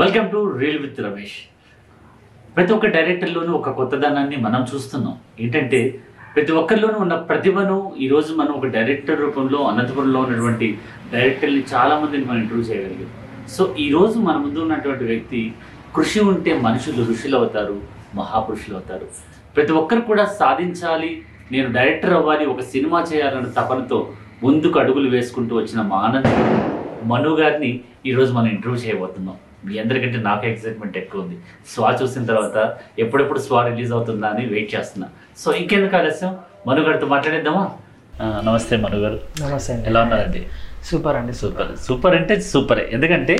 Welcome 0.00 0.26
to 0.32 0.40
reel 0.60 0.78
with 0.82 0.98
Ramesh 1.04 1.34
ప్రతి 2.54 2.72
ఒక్క 2.74 2.86
డైరెక్టర్లోనూ 2.94 3.52
ఒక 3.58 3.70
కొత్తదనాన్ని 3.78 4.36
మనం 4.44 4.62
చూస్తున్నాం. 4.70 5.14
ఏంటంటే 5.42 5.80
ప్రతి 6.34 6.52
ఒక్కరిలోనూ 6.60 6.98
ఉన్న 7.04 7.14
ప్రతిభను 7.30 7.76
ఈరోజు 8.04 8.30
మనం 8.38 8.52
ఒక 8.60 8.68
డైరెక్టర్ 8.76 9.20
రూపంలో 9.24 9.58
అనంతపురంలో 9.70 10.20
ఉన్నటువంటి 10.26 10.68
డైరెక్టర్ని 11.14 11.62
చాలామందిని 11.72 12.24
మనం 12.30 12.40
ఇంట్రూవ్ 12.44 12.64
చేయగలిగాం. 12.70 13.10
సో 13.56 13.64
ఈరోజు 13.86 14.16
మన 14.28 14.36
ముందు 14.44 14.64
ఉన్నటువంటి 14.66 15.04
వ్యక్తి 15.12 15.42
కృషి 15.98 16.22
ఉంటే 16.32 16.54
మనుషులు 16.66 17.06
ఋషులు 17.12 17.38
అవుతారు 17.42 17.76
మహాపురుషులు 18.20 18.76
అవుతారు. 18.80 19.08
ప్రతి 19.56 19.74
ఒక్కరు 19.82 20.04
కూడా 20.10 20.26
సాధించాలి 20.40 21.12
నేను 21.54 21.70
డైరెక్టర్ 21.78 22.18
అవ్వాలి 22.22 22.46
ఒక 22.56 22.62
సినిమా 22.74 23.00
చేయాలన్న 23.12 23.54
తపనతో 23.60 24.00
ముందుకు 24.46 24.78
అడుగులు 24.84 25.10
వేసుకుంటూ 25.18 25.54
వచ్చిన 25.62 25.82
మా 25.92 26.00
ఆనంద్ 26.08 26.34
మను 27.12 27.38
గారిని 27.42 27.72
ఈరోజు 28.10 28.32
మనం 28.40 28.50
ఇంటర్వ్యూ 28.56 28.82
చేయబోతున్నాం. 28.84 29.38
మీ 29.64 29.78
అందరికంటే 29.78 30.18
నాకు 30.18 30.46
ఎక్సైట్మెంట్ 30.46 30.96
ఎక్కువ 30.96 31.22
ఉంది. 31.22 31.36
స్వా 31.74 31.98
చూసిన 32.02 32.24
తర్వాత 32.24 32.74
ఎప్పుడెప్పుడు 32.98 33.38
స్వా 33.38 33.66
రిలీజ్ 33.66 33.92
అవుతుందా 33.92 34.28
అని 34.28 34.46
వెయిట్ 34.46 34.74
చేస్తున్నా. 34.74 35.08
సో 35.38 35.52
ఇంకెందుకు 35.52 35.96
ఆలస్యం? 35.96 36.36
మను 36.66 36.82
గారితో 36.82 37.06
మాట్లాడేద్దామా? 37.06 37.70
నమస్తే 38.22 38.76
మను 38.76 38.96
గారు. 38.96 39.20
నమస్తే 39.42 39.72
అండి. 39.72 39.86
ఎలా 39.88 40.00
ఉన్నారండి? 40.02 40.46
సూపర్ 40.84 41.16
అండి 41.16 41.32
సూపర్. 41.32 41.66
సూపర్. 41.80 42.16
అంటే 42.16 42.40
సూపరే. 42.40 42.90
ఎందుకంటే 42.92 43.36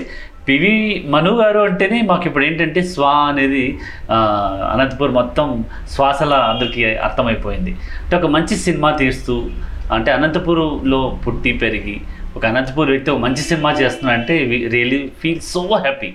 పివి 0.48 1.04
మను 1.08 1.36
గారు 1.36 1.60
అంటేనే 1.60 2.02
మాకు 2.02 2.24
ఇప్పుడు 2.26 2.44
ఏంటంటే 2.44 2.82
స్వా 2.82 3.10
అనేది 3.10 3.78
అనంతపూర్ 4.10 5.10
మొత్తం 5.10 5.64
శ్వాసల 5.90 6.34
అందరికీ 6.34 6.84
అర్థమైపోయింది. 6.94 7.70
అంటే 7.70 8.16
ఒక 8.16 8.26
మంచి 8.26 8.56
సినిమా 8.56 8.90
తీస్తూ 8.90 9.50
అంటే 9.92 10.12
అనంతపూర్లో 10.12 11.18
పుట్టి 11.26 11.52
పెరిగి 11.52 12.00
ఒక 12.36 12.46
అనంతపూర్ 12.46 12.90
వ్యక్తి 12.90 13.10
ఒక 13.10 13.18
మంచి 13.18 13.36
సినిమా 13.36 13.72
చేస్తున్నా 13.72 14.12
అంటే 14.12 14.66
really 14.72 15.12
feel 15.18 15.40
so 15.40 15.60
happy. 15.60 16.14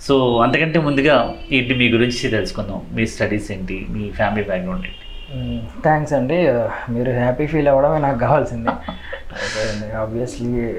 So 0.00 0.38
అంతకంటే 0.38 0.78
ముందుగా 0.78 1.34
ఏంటి 1.52 1.74
మీ 1.74 1.88
గురించి 1.88 2.30
తెలుసుకుందాం. 2.30 2.82
మీ 2.92 3.06
స్టడీస్ 3.06 3.52
ఏంటి? 3.52 3.86
మీ 3.90 4.10
ఫ్యామిలీ 4.10 4.42
బ్యాక్గ్రౌండ్ 4.42 4.86
ఏంటి? 4.86 5.00
థ్యాంక్స్ 5.82 6.12
అండి. 6.12 6.34
మీరు 6.92 7.12
హ్యాపీ 7.12 7.46
ఫీల్ 7.46 7.68
అవ్వడమే 7.68 7.98
నాకు 7.98 8.18
కావాల్సింది. 8.18 8.68
ఆబ్వియస్లీ 9.96 10.74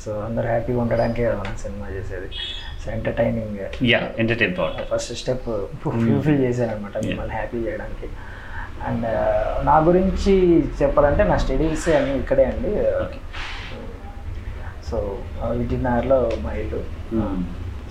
సో 0.00 0.12
అందరు 0.12 0.46
హ్యాపీగా 0.46 0.80
ఉండడానికే 0.80 1.24
కదా 1.24 1.34
మనం 1.34 1.56
సినిమా 1.56 1.86
చేసేది. 1.88 2.26
So 2.84 2.92
entertaining 2.92 3.84
yeah 3.84 4.08
entertain 4.18 4.54
first 4.94 5.14
step 5.14 5.48
fulfil 5.84 6.40
చేశాను 6.40 6.72
అనమాట 6.72 7.06
మిమ్మల్ని 7.06 7.34
హ్యాపీ 7.34 7.58
చేయడానికి. 7.58 8.08
అండ్ 8.86 9.06
నా 9.66 9.78
గురించి 9.88 10.34
చెప్పాలంటే 10.82 11.24
నా 11.24 11.36
స్టడీస్ 11.36 11.88
అన్నీ 11.88 12.14
ఇక్కడే 12.18 12.44
అండి. 12.44 12.72
సో 14.90 14.98
విజయనగర్లో 15.50 16.30
మా 16.40 16.52
ఇల్లు. 16.52 16.80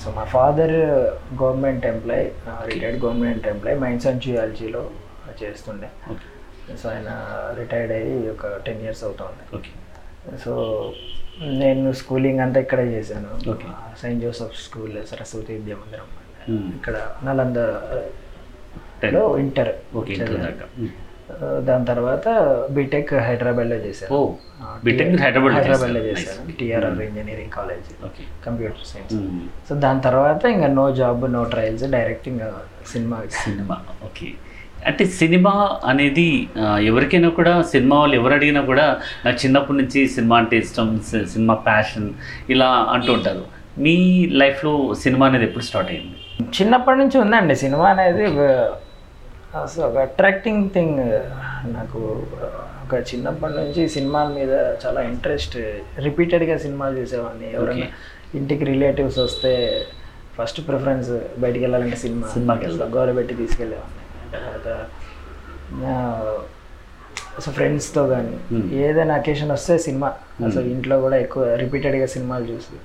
సో 0.03 0.11
మా 0.15 0.23
father 0.23 0.77
government 1.41 1.85
employee 1.85 2.25
retired 2.65 2.99
government 3.03 3.47
employee 3.47 3.77
mines 3.79 4.07
and 4.07 4.23
జియాలజీలో 4.23 4.83
చేస్తుండే. 5.43 5.89
సో 6.83 6.85
ఆయన 6.89 7.09
రిటైర్డ్ 7.59 7.91
అయ్యి 7.91 8.29
ఒక 8.29 8.47
టెన్ 8.65 8.81
ఇయర్స్ 8.81 9.03
అవుతుంది. 9.03 9.43
ఓకే. 9.57 9.71
సో 10.45 10.53
నేను 11.63 11.91
స్కూలింగ్ 11.93 12.39
అంతా 12.39 12.59
ఇక్కడే 12.59 12.85
చేశాను. 12.95 13.29
సెయింట్ 14.01 14.21
జోసెఫ్ 14.23 14.57
స్కూల్ 14.65 14.97
సరస్వతి 15.11 15.53
విద్యా 15.53 15.75
మందిరం. 15.75 16.07
ఇక్కడ 16.75 16.95
నలందలో 17.23 17.77
ఇంటర్ 19.43 19.71
ఓకే 19.99 20.13
ఇంటర్ 20.15 20.39
దాని 21.67 21.85
తర్వాత 21.89 22.27
బీటెక్ 22.75 23.11
హైదరాబాద్లో 23.27 23.77
చేశాను 23.85 24.19
బీటెక్ 24.85 25.11
హైదరాబాద్ 25.23 25.53
హైదరాబాద్లో 25.57 26.01
చేశాను 26.07 26.53
TRR 26.59 27.01
engineering 27.07 27.53
college 27.57 27.89
okay 28.07 28.23
computer 28.45 28.87
science 28.91 29.15
so 29.69 29.75
దాని 29.85 30.01
తర్వాత 30.07 30.43
ఇంకా 30.55 30.69
no 30.79 30.85
job 31.01 31.25
no 31.37 31.43
trials 31.53 31.85
direct 31.97 32.27
ఇంకా 32.33 32.47
సినిమా 32.93 33.19
సినిమా 33.43 33.77
ఓకే 34.09 34.29
అంటే 34.89 35.05
సినిమా 35.19 35.53
అనేది 35.91 36.27
ఎవరికైనా 36.89 37.29
కూడా 37.39 37.53
సినిమా 37.71 37.95
వాళ్ళు 37.99 38.15
ఎవరు 38.15 38.33
అడిగినా 38.33 38.61
కూడా 38.71 38.85
నాకు 39.25 39.37
చిన్నప్పటి 39.43 39.77
నుంచి 39.81 40.01
సినిమా 40.07 40.35
అంటే 40.37 40.57
ఇష్టం 40.57 40.89
సినిమా 41.33 41.55
ప్యాషన్ 41.69 42.07
ఇలా 42.49 42.69
అంటూ 42.95 43.11
ఉంటారు. 43.13 43.43
మీ 43.85 43.95
లైఫ్లో 44.41 44.71
సినిమా 45.03 45.25
అనేది 45.27 45.45
ఎప్పుడు 45.49 45.63
స్టార్ట్ 45.63 45.91
అయింది? 45.91 46.17
చిన్నప్పటి 46.57 46.97
నుంచి 46.97 47.17
ఉందండి. 47.17 47.55
సినిమా 47.55 47.85
అనేది 47.89 48.23
అసలు 49.55 49.85
ఒక 49.85 49.97
అట్రాక్టింగ్ 49.97 50.69
థింగ్ 50.69 50.99
నాకు 51.73 52.23
ఒక 52.85 53.15
చిన్నప్పటి 53.15 53.53
నుంచి 53.53 53.89
సినిమాల 53.89 54.27
మీద 54.27 54.49
చాలా 54.85 55.01
ఇంట్రెస్ట్ 55.01 55.57
రిపీటెడ్గా 55.99 56.57
సినిమాలు 56.57 56.97
చూసేవాడిని. 56.99 57.55
ఎవరైనా 57.55 57.87
ఇంటికి 58.35 58.65
రిలేటివ్స్ 58.65 59.19
వస్తే 59.19 59.83
ఫస్ట్ 60.41 60.67
ప్రిఫరెన్స్ 60.67 61.39
బయటికి 61.39 61.63
వెళ్ళాలంటే 61.63 61.95
సినిమా 61.95 62.27
సినిమాకి 62.27 62.65
వెళ్తాం. 62.65 62.95
గౌరవపెట్టి 62.95 63.33
తీసుకెళ్ళేవాడిని. 63.33 64.31
తర్వాత 64.31 64.87
అసలు 67.37 67.53
ఫ్రెండ్స్తో 67.53 68.07
కానీ 68.07 68.55
Hmm. 68.55 68.73
ఏదైనా 68.73 69.15
అకేషన్ 69.15 69.51
వస్తే 69.51 69.77
సినిమా. 69.77 70.07
అసలు 70.47 70.61
ఇంట్లో 70.61 71.01
కూడా 71.01 71.17
ఎక్కువ 71.17 71.53
రిపీటెడ్గా 71.53 72.05
సినిమాలు 72.05 72.45
చూసి. 72.45 72.75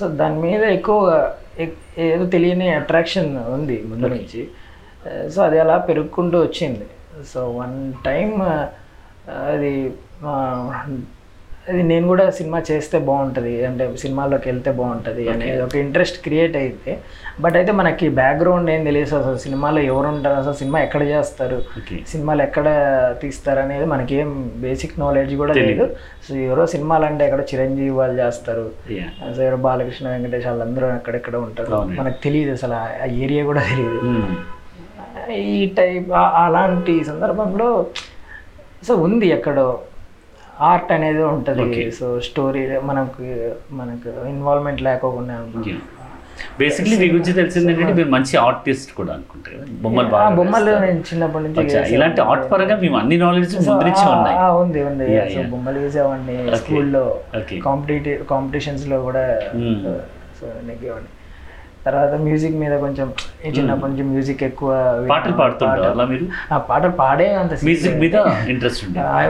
సో 0.00 0.08
దాని 0.08 0.40
మీద 0.40 0.62
ఎక్కువ 0.62 1.34
ఎక్- 1.58 2.00
ఏదో 2.00 2.26
తెలియని 2.26 2.74
అట్రాక్షన్ 2.74 3.38
ఉంది 3.38 3.82
ముందు 3.86 4.06
నుంచి. 4.06 4.48
సో 5.34 5.42
అది 5.42 5.58
అలా 5.58 5.78
పెరుగుకుంటూ 5.78 6.40
వచ్చింది. 6.40 6.86
సో 7.34 7.50
వన్ 7.50 7.92
టైం 8.04 8.42
అది 9.48 9.92
అది 11.68 11.82
నేను 11.82 12.06
కూడా 12.06 12.30
సినిమా 12.30 12.62
చేస్తే 12.70 12.98
బాగుంటుంది. 12.98 13.66
అంటే 13.66 13.96
సినిమాల్లోకి 13.96 14.48
వెళ్తే 14.48 14.70
బాగుంటుంది 14.70 15.28
అనేది 15.28 15.62
ఒక 15.62 15.76
ఇంట్రెస్ట్ 15.76 16.22
క్రియేట్ 16.22 16.56
అయితే. 16.56 16.98
బట్ 17.40 17.56
అయితే 17.56 17.72
మనకి 17.72 18.08
బ్యాక్గ్రౌండ్ 18.08 18.70
ఏం 18.70 18.84
తెలియదు 18.84 19.16
అసలు. 19.16 19.36
సినిమాలో 19.36 19.80
ఎవరు 19.80 20.06
ఉంటారు? 20.08 20.36
అసలు 20.36 20.52
సినిమా 20.52 20.80
ఎక్కడ 20.80 21.02
చేస్తారు? 21.02 21.62
సినిమాలు 22.06 22.42
ఎక్కడ 22.42 22.64
తీస్తారు 23.22 23.60
అనేది 23.60 23.84
మనకేం 23.84 24.52
బేసిక్ 24.56 25.00
నాలెడ్జ్ 25.00 25.36
కూడా 25.36 25.54
లేదు. 25.54 25.96
సో 26.28 26.36
ఎవరో 26.36 26.66
సినిమాలు 26.66 27.04
అంటే 27.04 27.24
ఎక్కడ 27.24 27.40
చిరంజీవి 27.40 27.90
వాళ్ళు 27.90 28.22
చేస్తారు. 28.22 28.70
ఎవరో 29.42 29.56
బాలకృష్ణ 29.56 30.08
వెంకటేష్ 30.08 30.46
వాళ్ళందరూ 30.46 30.86
అక్కడెక్కడ 30.86 31.36
ఉంటారు. 31.36 31.70
మనకు 32.00 32.22
తెలియదు 32.22 32.52
అసలు. 32.52 32.74
ఆ- 32.74 33.06
ఏరియా 33.06 33.44
కూడా 33.44 33.60
తెలియదు 33.60 34.00
మ్మ్. 34.00 34.36
ఈ 35.50 35.58
టైప్ 35.78 36.08
అలాంటి 36.44 36.94
సందర్భంలో 37.10 37.68
సో 38.86 38.94
ఉంది 39.06 39.26
ఎక్కడో 39.36 39.68
ఆర్ట్ 40.70 40.90
అనేది 40.96 41.22
ఉంటుంది. 41.34 41.90
సో 41.98 42.06
స్టోరీ 42.28 42.62
మనకు 42.90 43.24
మనకు 43.80 44.10
ఇన్వాల్వ్మెంట్ 44.34 44.82
లేకోకుండా. 44.88 45.36
బేసిక్లీ 46.60 46.94
మీ 47.00 47.06
గురించి 47.12 47.32
తెలిసింది 47.32 47.70
ఏంటంటే 47.72 47.92
మీరు 47.98 48.10
మంచి 48.14 48.34
ఆర్టిస్ట్ 48.46 48.90
కూడా 48.96 49.10
అనుకుంటారు 49.14 49.58
బొమ్మలు 49.84 50.08
బాగా 50.14 50.28
బొమ్మలు. 50.38 50.72
నేను 50.84 51.02
చిన్నప్పటి 51.10 51.44
నుంచి 51.44 51.94
ఇలాంటి 51.94 52.20
ఆర్ట్ 52.30 52.46
పరంగా 52.52 52.76
మేము 52.82 52.96
అన్ని 53.00 53.16
నాలెడ్జ్ 53.22 53.54
ముందు 53.56 53.84
నుంచి 53.88 54.04
ఉన్నాయి 54.14 54.38
ఉంది 54.62 54.82
ఉంది. 54.88 55.06
బొమ్మలు 55.52 55.78
వేసేవాడిని. 55.84 56.36
స్కూల్లో 56.60 57.04
కాంపిటేటివ్ 57.68 58.22
కాంపిటీషన్స్లో 58.34 58.98
కూడా 59.08 59.24
Hmm. 59.54 59.78
సో 60.38 60.46
నెగ్గేవాడిని 60.68 61.12
తర్వాత 61.86 62.12
మ్యూజిక్ 62.12 62.54
మీద 62.54 62.78
కొంచెం 62.78 63.12
చిన్నప్పటి 63.58 63.92
నుంచి 63.92 64.04
మ్యూజిక్ 64.04 64.42
ఎక్కువ 64.42 64.70
పాటలు 65.10 65.32
పాడుతుంటారు 65.32 65.82
పాటలు- 65.82 66.06
మీరు? 66.06 66.88
పాడే 66.88 67.34
అంత 67.34 67.52
మ్యూజిక్ 67.52 67.96
మీద 67.96 68.14
ఇంట్రెస్ట్ 68.48 68.84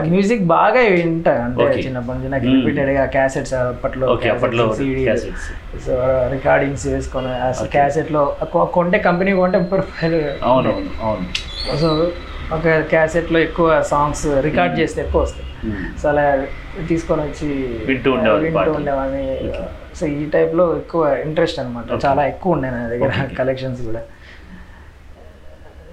మ్యూజిక్ 0.09 0.43
బాగా 0.43 0.79
వింటా 0.79 1.31
అంటే. 1.31 1.63
చిన్నప్పటి 1.63 2.17
నుంచి. 2.17 2.29
నాకు 2.29 2.43
Hmm. 2.43 2.55
రిపీటెడ్గా 2.55 3.05
క్యాసెట్స్ 3.05 3.53
అప్పట్లో 3.53 4.07
ఓకే 4.07 4.29
అప్పట్లో 4.29 4.65
cassettes. 4.65 5.81
సో 5.85 5.93
రికార్డింగ్స్ 6.31 6.87
వేసుకొని 6.87 7.27
క్యాసెట్లో 7.67 8.35
కొంటే 8.53 8.97
కంపెనీ 8.97 9.33
కొంటే 9.33 9.57
ముప్పై 9.57 9.77
రూపాయలు 9.77 10.45
అవునవును 10.45 11.07
అవును. 11.07 11.77
సో 11.77 12.11
ఒక 12.53 12.67
క్యాసెట్లో 12.67 13.39
ఎక్కువ 13.39 13.81
సాంగ్స్ 13.81 14.27
రికార్డ్ 14.39 14.79
చేస్తే 14.79 15.01
ఎక్కువ 15.01 15.21
వస్తాయి. 15.21 15.73
సో 16.01 16.09
అలా 16.09 16.45
తీసుకొని 16.87 17.21
వచ్చి 17.21 17.47
వింటూ. 17.85 18.11
ఉండేవాడిని. 18.11 19.51
సో 19.99 20.07
ఈ 20.07 20.25
type 20.25 20.57
లో 20.57 20.77
ఎక్కువ 20.77 21.17
ఇంట్రెస్ట్ 21.25 21.59
అనమాట 21.59 22.05
చాలా 22.05 22.25
ఎక్కువ 22.25 22.53
ఉండే 22.53 22.69
నా 22.69 22.87
దగ్గర 22.87 23.11
కలెక్షన్స్ 23.37 23.81
కూడా. 23.81 24.01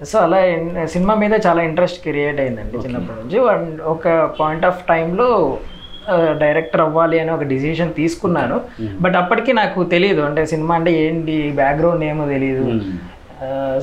సో 0.05 0.19
అలా 0.19 0.37
సినిమా 0.85 1.15
మీద 1.15 1.31
చాలా 1.47 1.63
ఇంట్రెస్ట్ 1.63 2.01
క్రియేట్ 2.01 2.39
అయిందండి 2.39 2.77
చిన్నప్పటి 2.77 3.19
నుంచి. 3.19 3.39
వన్- 3.39 3.81
ఒక 3.81 4.31
పాయింట్ 4.39 4.65
ఆఫ్ 4.65 4.87
టైంలో 4.87 5.57
డైరెక్టర్ 6.39 6.81
అవ్వాలి 6.81 7.19
అని 7.19 7.31
ఒక 7.31 7.43
డిసిషన్ 7.43 7.93
తీసుకున్నాను. 7.93 8.61
బట్ 8.99 9.15
అప్పటికి 9.15 9.53
నాకు 9.53 9.83
తెలియదు 9.83 10.21
అంటే 10.21 10.45
సినిమా 10.45 10.75
అంటే 10.75 10.91
ఏంటి? 10.91 11.51
బ్యాక్గ్రౌండ్ 11.51 12.03
ఏమో 12.03 12.27
తెలియదు. 12.27 12.63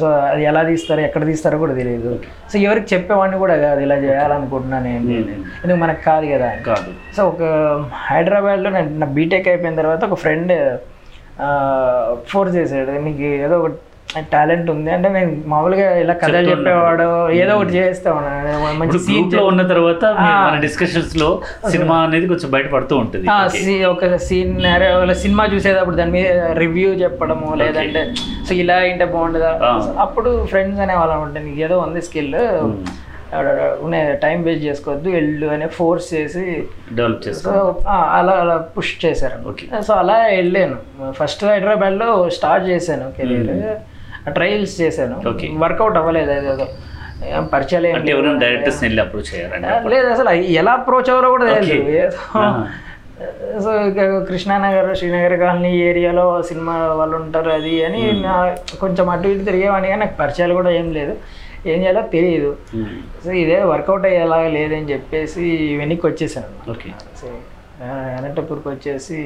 సో 0.00 0.10
అది 0.10 0.44
ఎలా 0.44 0.62
తీస్తారు 0.62 1.00
ఎక్కడ 1.00 1.26
తీస్తారో 1.26 1.58
కూడా 1.58 1.74
తెలియదు 1.74 2.20
సో 2.52 2.58
ఎవరికి 2.58 2.94
చెప్పేవాడిని 2.94 3.38
కూడా 3.38 3.56
కాదు 3.56 3.80
ఇలా 3.80 3.94
చేయాలనుకుంటున్నాను 3.96 4.88
ఏంటి. 4.88 5.14
ఎందుకు 5.64 5.76
మనకు 5.76 6.04
కాదు 6.04 6.26
కదా? 6.26 6.50
సో 7.16 7.28
ఒక 7.28 7.42
హైదరాబాద్లో 7.94 8.70
నేను 8.70 8.98
నా 8.98 9.06
బీటెక్ 9.06 9.48
అయిపోయిన 9.48 9.74
తర్వాత 9.74 10.04
ఒక 10.04 10.14
ఫ్రెండ్ 10.14 10.78
ఫోర్స్ 12.28 12.56
చేశాడు. 12.56 12.90
నీకు 12.90 13.22
ఏదో 13.22 13.60
ఒక 13.60 13.70
టాలెంట్ 14.32 14.68
ఉంది. 14.74 14.90
అంటే 14.94 15.08
నేను 15.16 15.30
మామూలుగా 15.52 15.86
ఇలా 16.02 16.14
కథలు 16.22 16.50
చెప్పేవాడు 16.50 17.06
ఏదో 17.40 17.52
ఒకటి 17.56 17.72
చేస్తా 17.78 18.08
ఉన్నాను 18.18 18.72
మంచి 18.80 18.98
సీన్లో 19.06 19.42
ఉన్న 19.50 19.62
తర్వాత 19.72 20.04
మన 20.18 20.56
డిస్కషన్స్లో 20.66 21.28
సినిమా 21.72 21.96
అనేది 22.06 22.26
కొంచెం 22.32 22.50
బయటపడుతూ 22.56 22.96
ఉంటుంది. 23.04 23.26
ఒక 23.92 24.16
సీన్ 24.28 24.56
సినిమా 25.24 25.44
చూసేటప్పుడు 25.54 25.96
దాని 26.00 26.14
మీద 26.18 26.32
రివ్యూ 26.62 26.90
చెప్పడము 27.04 27.48
లేదంటే 27.62 28.02
సో 28.48 28.54
ఇలా 28.62 28.76
ఏంటే 28.90 29.06
బాగుంటుందా 29.14 29.52
అప్పుడు 30.06 30.32
ఫ్రెండ్స్ 30.52 30.82
అనే 30.86 30.96
వాళ్ళు 31.00 31.22
ఉంటాయి 31.26 31.46
నీకు 31.46 31.62
ఏదో 31.68 31.78
ఉంది 31.86 32.02
స్కిల్ 32.08 32.36
ఉన్నాయి 33.84 34.06
టైం 34.22 34.38
వేస్ట్ 34.46 34.64
చేసుకోవద్దు 34.64 35.08
వెళ్ళు 35.14 35.46
అని 35.54 35.66
ఫోర్స్ 35.76 36.08
చేసి 36.14 36.42
డెవలప్ 36.98 37.22
చేసుకో 37.26 37.52
అలా 38.18 38.34
అలా 38.42 38.56
పుష్ 38.74 38.92
చేశారు. 39.04 39.38
సో 39.86 39.92
అలా 40.00 40.16
వెళ్ళాను. 40.38 40.76
ఫస్ట్ 41.20 41.44
హైదరాబాద్లో 41.50 42.08
స్టార్ట్ 42.36 42.66
చేశాను 42.72 43.06
కెరీర్. 43.18 43.54
ట్రయల్స్ 44.38 44.80
చేశాను. 44.80 45.16
వర్కౌట్ 45.64 45.96
అవ్వలేదు 46.00 46.30
అదేదో 46.30 46.66
పరిచయాలు. 47.52 47.86
ఎవరైనా 47.86 48.38
డైరెక్టర్స్ 48.44 48.80
వెళ్ళి 48.84 49.02
అప్రోచ్ 49.02 49.34
లేదు 49.94 50.06
అసలు 50.06 50.30
ఎలా 50.62 50.72
అప్రోచ్ 50.72 51.10
అవ్వరో 51.10 51.30
కూడా 51.30 51.46
తెలియదు. 51.54 52.16
సో 53.64 53.70
ఇక 53.88 54.00
కృష్ణానగర్ 54.28 54.96
శ్రీనగర్ 54.98 55.34
కాలనీ 55.40 55.70
ఏరియాలో 55.88 56.42
సినిమా 56.42 56.74
వాళ్ళు 57.00 57.16
ఉంటారు 57.16 57.50
అది 57.50 57.84
అని 57.84 58.00
నా 58.22 58.32
కొంచెం 58.80 59.10
అటు 59.10 59.28
ఇటు 59.28 59.44
తిరిగేవాడిని 59.44 59.88
కానీ 59.88 60.00
నాకు 60.00 60.16
పరిచయాలు 60.16 60.54
కూడా 60.54 60.70
ఏం 60.70 60.92
లేదు. 60.92 61.14
ఏం 61.66 61.78
చేయాలో 61.80 62.02
తెలియదు. 62.02 62.56
సో 63.24 63.32
ఇదే 63.42 63.58
వర్కౌట్ 63.72 64.06
అయ్యేలాగా 64.06 64.48
లేదని 64.48 64.90
చెప్పేసి 64.92 65.76
వెనక్కి 65.80 66.06
వచ్చేసాను. 66.06 66.70
ఓకే. 66.70 66.90
సో 67.20 67.28
అనంతపూర్కి 68.16 68.68
వచ్చేసి 68.68 69.18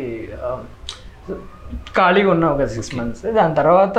ఖాళీగా 1.97 2.31
ఉన్నా 2.31 2.49
ఒక 2.49 2.65
సిక్స్ 2.65 2.95
మంత్స్. 2.97 3.23
దాని 3.39 3.55
తర్వాత 3.55 3.99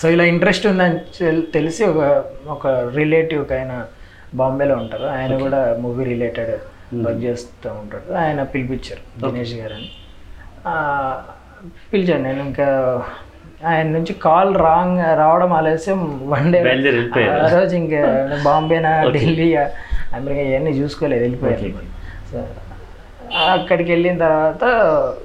సో 0.00 0.08
ఇలా 0.08 0.24
ఇంట్రెస్ట్ 0.24 0.66
ఉందని 0.66 0.98
తెల్- 1.18 1.52
తెలిసి 1.52 1.84
ఒక 1.84 2.02
ఒక 2.48 2.66
రిలేటివ్ 2.94 3.52
ఆయన 3.52 3.72
బాంబేలో 4.34 4.74
ఉంటారు. 4.76 5.06
ఆయన 5.12 5.38
కూడా 5.38 5.76
మూవీ 5.80 6.04
రిలేటెడ్ 6.04 6.52
వర్క్ 6.96 7.22
చేస్తూ 7.22 7.70
ఉంటాడు. 7.72 8.14
ఆయన 8.14 8.42
పిలిపించారు 8.42 9.02
దినేష్ 9.22 9.54
గారు 9.54 9.74
అని 9.74 9.90
పిలిచాను 11.92 12.22
నేను 12.22 12.40
ఇంకా 12.40 12.66
ఆయన 13.66 13.86
నుంచి 13.88 14.12
కాల్ 14.18 14.56
రాంగ్ 14.56 15.18
రావడం 15.18 15.52
ఆలస్యం 15.52 16.00
వన్ 16.30 16.52
డే. 16.52 16.58
ఆ 17.34 17.48
రోజు 17.52 17.76
ఇంకా 17.76 18.00
బాంబేనా 18.44 18.92
ఢిల్లీ 19.16 19.48
అమెరికా 20.14 20.40
ఇవన్నీ 20.42 20.70
చూసుకోలేదు 20.70 21.22
వెళ్ళిపోయాను. 21.22 21.84
సో 22.32 22.38
అక్కడికి 23.50 23.90
వెళ్ళిన 23.92 24.18
తర్వాత 24.18 24.64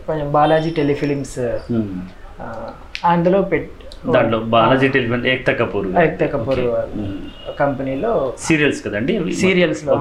కొంచెం 0.07 0.31
బాలాజీ 0.31 0.69
టెలిఫిలిమ్స్. 0.71 1.39
అందులో 3.05 3.41
పెట్ 3.41 3.71
దాంట్లో 4.05 4.39
బాలాజీ 4.39 4.87
టెలిఫోన్ 4.87 5.25
ఏక్తా 5.25 5.53
కపూర్ 5.53 5.87
ఐక్త 5.97 6.25
కపూర్ 6.25 6.59
కంపెనీలో 7.59 8.33
సీరియల్స్ 8.37 8.85
కదండి? 8.85 9.33
సీరియల్స్లో. 9.33 9.93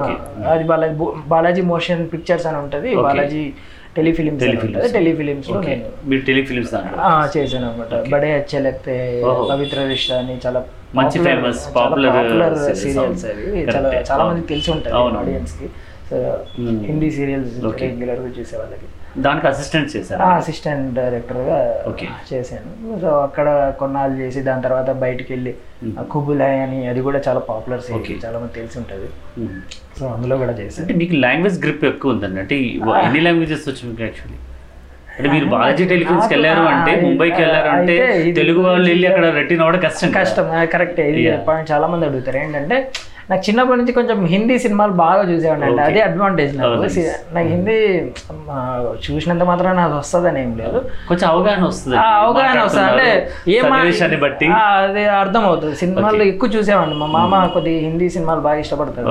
అది 0.45 0.63
బాలాజీ 0.63 0.93
బాలాజీ 1.27 1.61
మోషన్ 1.61 2.07
పిక్చర్స్ 2.13 2.45
అని 2.45 2.57
ఉంటుంది. 2.57 2.95
బాలాజీ 2.95 3.51
టెలిఫిలిమ్స్. 3.97 4.43
ఉంటుంది 4.45 4.91
టెలిఫిలిమ్స్లో. 4.93 5.61
నేను 5.61 5.85
మీరు 6.05 6.21
టెలిఫిలిమ్స్ 6.25 6.73
చేశాను 7.37 7.69
అనమాట 7.69 8.09
బడే 8.09 8.33
అచ్చే 8.33 8.59
లేకపోతే 8.59 9.23
ఓహో. 9.25 9.47
పవిత్ర 9.51 9.87
రిష్తా 9.87 10.17
అని 10.17 10.37
చాలా 10.45 10.65
మంచి 10.95 11.19
popular 11.19 12.09
popular 12.09 12.53
series 12.53 12.73
సీరియల్స్. 12.73 13.25
అవి 13.25 13.63
చాలా. 13.63 14.03
చాలా. 14.11 14.23
మందికి 14.23 14.47
తెలిసి 14.47 14.71
ఉంటుంది. 14.71 14.97
ఆడియన్స్కి 14.97 15.67
సో. 16.09 16.37
హిందీ 16.85 17.11
సీరియల్స్. 17.11 17.81
రెగ్యులర్గా 17.81 18.27
చూసే 18.39 18.57
వాళ్ళకి 18.57 18.85
దానికి 19.19 19.47
అసిస్టెంట్ 19.47 19.89
చేశారు? 19.95 20.21
అసిస్టెంట్ 20.21 20.93
డైరెక్టర్గా 20.93 21.57
Okay. 21.89 22.09
చేశాను. 22.33 22.99
సో 23.01 23.07
అక్కడ 23.07 23.73
కొన్నాళ్ళు 23.79 24.17
చేసి 24.21 24.39
దాని 24.41 24.61
తర్వాత 24.61 24.89
బయటికి 24.91 25.33
వెళ్ళి 25.33 25.53
కుబులాయ్ 26.11 26.59
అని 26.61 26.87
అది 26.87 27.01
కూడా 27.01 27.21
చాలా 27.27 27.39
పాపులర్. 27.39 27.81
సీరియల్ 27.81 28.25
చాలా 28.25 28.39
మంది 28.39 28.53
తెలిసి 28.53 28.77
ఉంటుంది. 28.79 29.09
Hmm. 29.39 29.55
సో 29.99 30.05
అందులో 30.07 30.37
కూడా 30.37 30.51
చేశాను. 30.51 30.81
అంటే 30.81 30.93
మీకు 30.93 31.15
లాంగ్వేజ్ 31.15 31.63
గ్రిప్ 31.63 31.85
ఎక్కువ 31.85 32.11
ఉందండి. 32.11 32.39
అంటే 32.39 32.57
ఎన్ని 33.05 33.19
లాంగ్వేజెస్ 33.19 33.69
వచ్చు 33.69 33.89
మీకు 33.89 34.03
యాక్చువల్లీ 34.03 34.39
అంటే 35.17 35.29
మీరు 35.31 35.45
బాలాజీ 35.45 35.85
టెలిఫిల్మ్స్కి 35.85 36.33
వెళ్ళారు 36.33 36.61
అంటే 36.61 37.01
ముంబైకి 37.01 37.41
వెళ్ళారు 37.41 37.67
అంటే 37.67 37.93
తెలుగు 38.35 38.61
వాళ్ళు 38.61 38.89
వెళ్ళి 38.89 39.07
అక్కడ 39.07 39.25
రెట్టిన 39.25 39.63
కూడా 39.63 39.77
కష్టం. 39.77 40.11
కష్టం. 40.11 40.67
కరెక్ట్ 40.73 40.99
ఇది 40.99 41.23
చాలా 41.71 41.87
మంది 41.87 42.05
అడుగుతారు. 42.05 42.37
ఏంటంటే 42.37 42.91
నాకు 43.31 43.49
చిన్నప్పటి 43.49 43.77
నుంచి 43.77 43.91
కొంచెం 43.91 44.25
హిందీ 44.25 44.59
సినిమాలు 44.59 44.91
బాగా 44.91 45.31
చూసేవాడిని 45.31 45.65
అంటే. 45.65 45.81
అదే 45.81 46.01
అడ్వాంటేజ్ 46.01 46.57
నాకు. 46.57 46.69
నాకు 47.33 47.47
హిందీ 47.47 47.77
చూసినంత 49.11 49.43
మాత్రం 49.43 49.75
నాకు 49.75 49.97
వస్తుందని 49.97 50.41
ఏం 50.41 50.57
లేదు. 50.57 50.85
కొంచెం 51.07 51.29
అవగాహన 51.29 51.63
వస్తుంది. 51.65 51.97
అవగాహన 51.97 52.61
వస్తుంది. 52.61 52.85
అంటే 52.85 53.29
ఏ 53.47 53.61
బట్టి. 54.15 54.45
అది 54.45 55.05
అర్థం 55.05 55.45
అవుతుంది 55.45 55.75
సినిమాలు 55.75 56.23
ఎక్కువ 56.23 56.49
చూసేవాడిని. 56.49 56.95
మా 56.95 57.05
మామ 57.05 57.45
కొద్దిగా 57.47 57.79
హిందీ 57.79 58.09
సినిమాలు 58.09 58.39
బాగా 58.39 58.59
ఇష్టపడతాడు. 58.59 59.07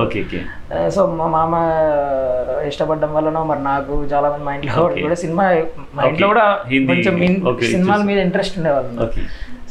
ఆ, 0.73 0.89
సో 0.89 1.05
మా 1.07 1.27
మామ 1.27 1.53
ఇష్టపడడం 2.67 3.13
వల్లనో 3.13 3.43
మరి 3.43 3.63
నాకు 3.63 4.03
చాలా 4.13 4.29
మంది 4.29 4.43
మా 4.43 4.53
ఇంట్లో. 4.53 4.73
కూడా 5.01 5.15
సినిమా 5.15 5.43
మా. 5.95 6.03
ఇంట్లో 6.03 6.27
కూడా 6.27 6.59
కొంచెం 6.87 7.15
సినిమాల 7.71 8.03
మీద 8.03 8.17
ఇంట్రెస్ట్ 8.19 8.57
ఉండేవాళ్ళు. 8.57 9.01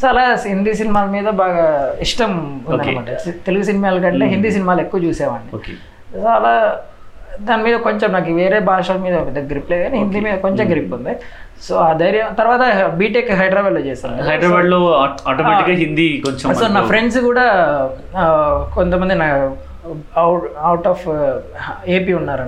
సో 0.00 0.04
అలా 0.12 0.24
హిందీ 0.52 0.72
సినిమాల 0.80 1.06
మీద 1.16 1.28
బాగా 1.42 1.64
ఇష్టం 2.06 2.30
ఉందన్నమాట. 2.70 3.10
తెలుగు 3.46 3.64
సినిమాల 3.70 3.98
కంటే 4.04 4.26
హిందీ 4.34 4.50
సినిమాలు 4.56 4.80
ఎక్కువ 4.84 5.00
చూసేవాడిని. 5.06 5.50
సో 6.22 6.28
అలా 6.38 6.52
దాని 7.48 7.62
మీద 7.66 7.76
కొంచెం 7.86 8.08
నాకు 8.16 8.30
వేరే 8.40 8.58
భాషల 8.68 8.98
మీద 9.06 9.16
పెద్ద 9.26 9.38
గ్రిప్ 9.50 9.70
లేదు 9.72 9.82
కానీ 9.86 9.96
హిందీ 10.02 10.20
మీద 10.26 10.36
కొంచెం 10.44 10.66
గ్రిప్ 10.72 10.92
ఉంది. 10.98 11.12
సో 11.64 11.72
ఆ 11.86 11.88
ధైర్యం 12.02 12.28
తర్వాత 12.40 12.62
బీటెక్ 13.00 13.30
హైదరాబాద్లో 13.40 13.82
చేశాను. 13.88 14.22
హైదరాబాద్లో 14.30 14.78
ఆటోమేటిక్గా 15.30 15.76
హిందీ 15.82 16.06
కొంచెం 16.26 16.54
సో 16.60 16.68
నా 16.76 16.82
ఫ్రెండ్స్ 16.92 17.18
కూడా 17.28 17.46
కొంతమంది 18.78 19.16
నా 19.22 19.28
అవుట్ 20.68 20.86
ఆఫ్ 20.92 21.04
ఏపీ 21.96 22.12
ఉన్నారు 22.20 22.44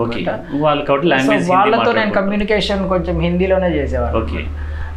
వాళ్ళతో 1.56 1.90
నేను 2.00 2.12
కమ్యూనికేషన్ 2.20 2.82
కొంచెం 2.94 3.18
హిందీలోనే 3.26 3.70
చేసేవాడిని. 3.78 4.18
ఓకే. 4.22 4.40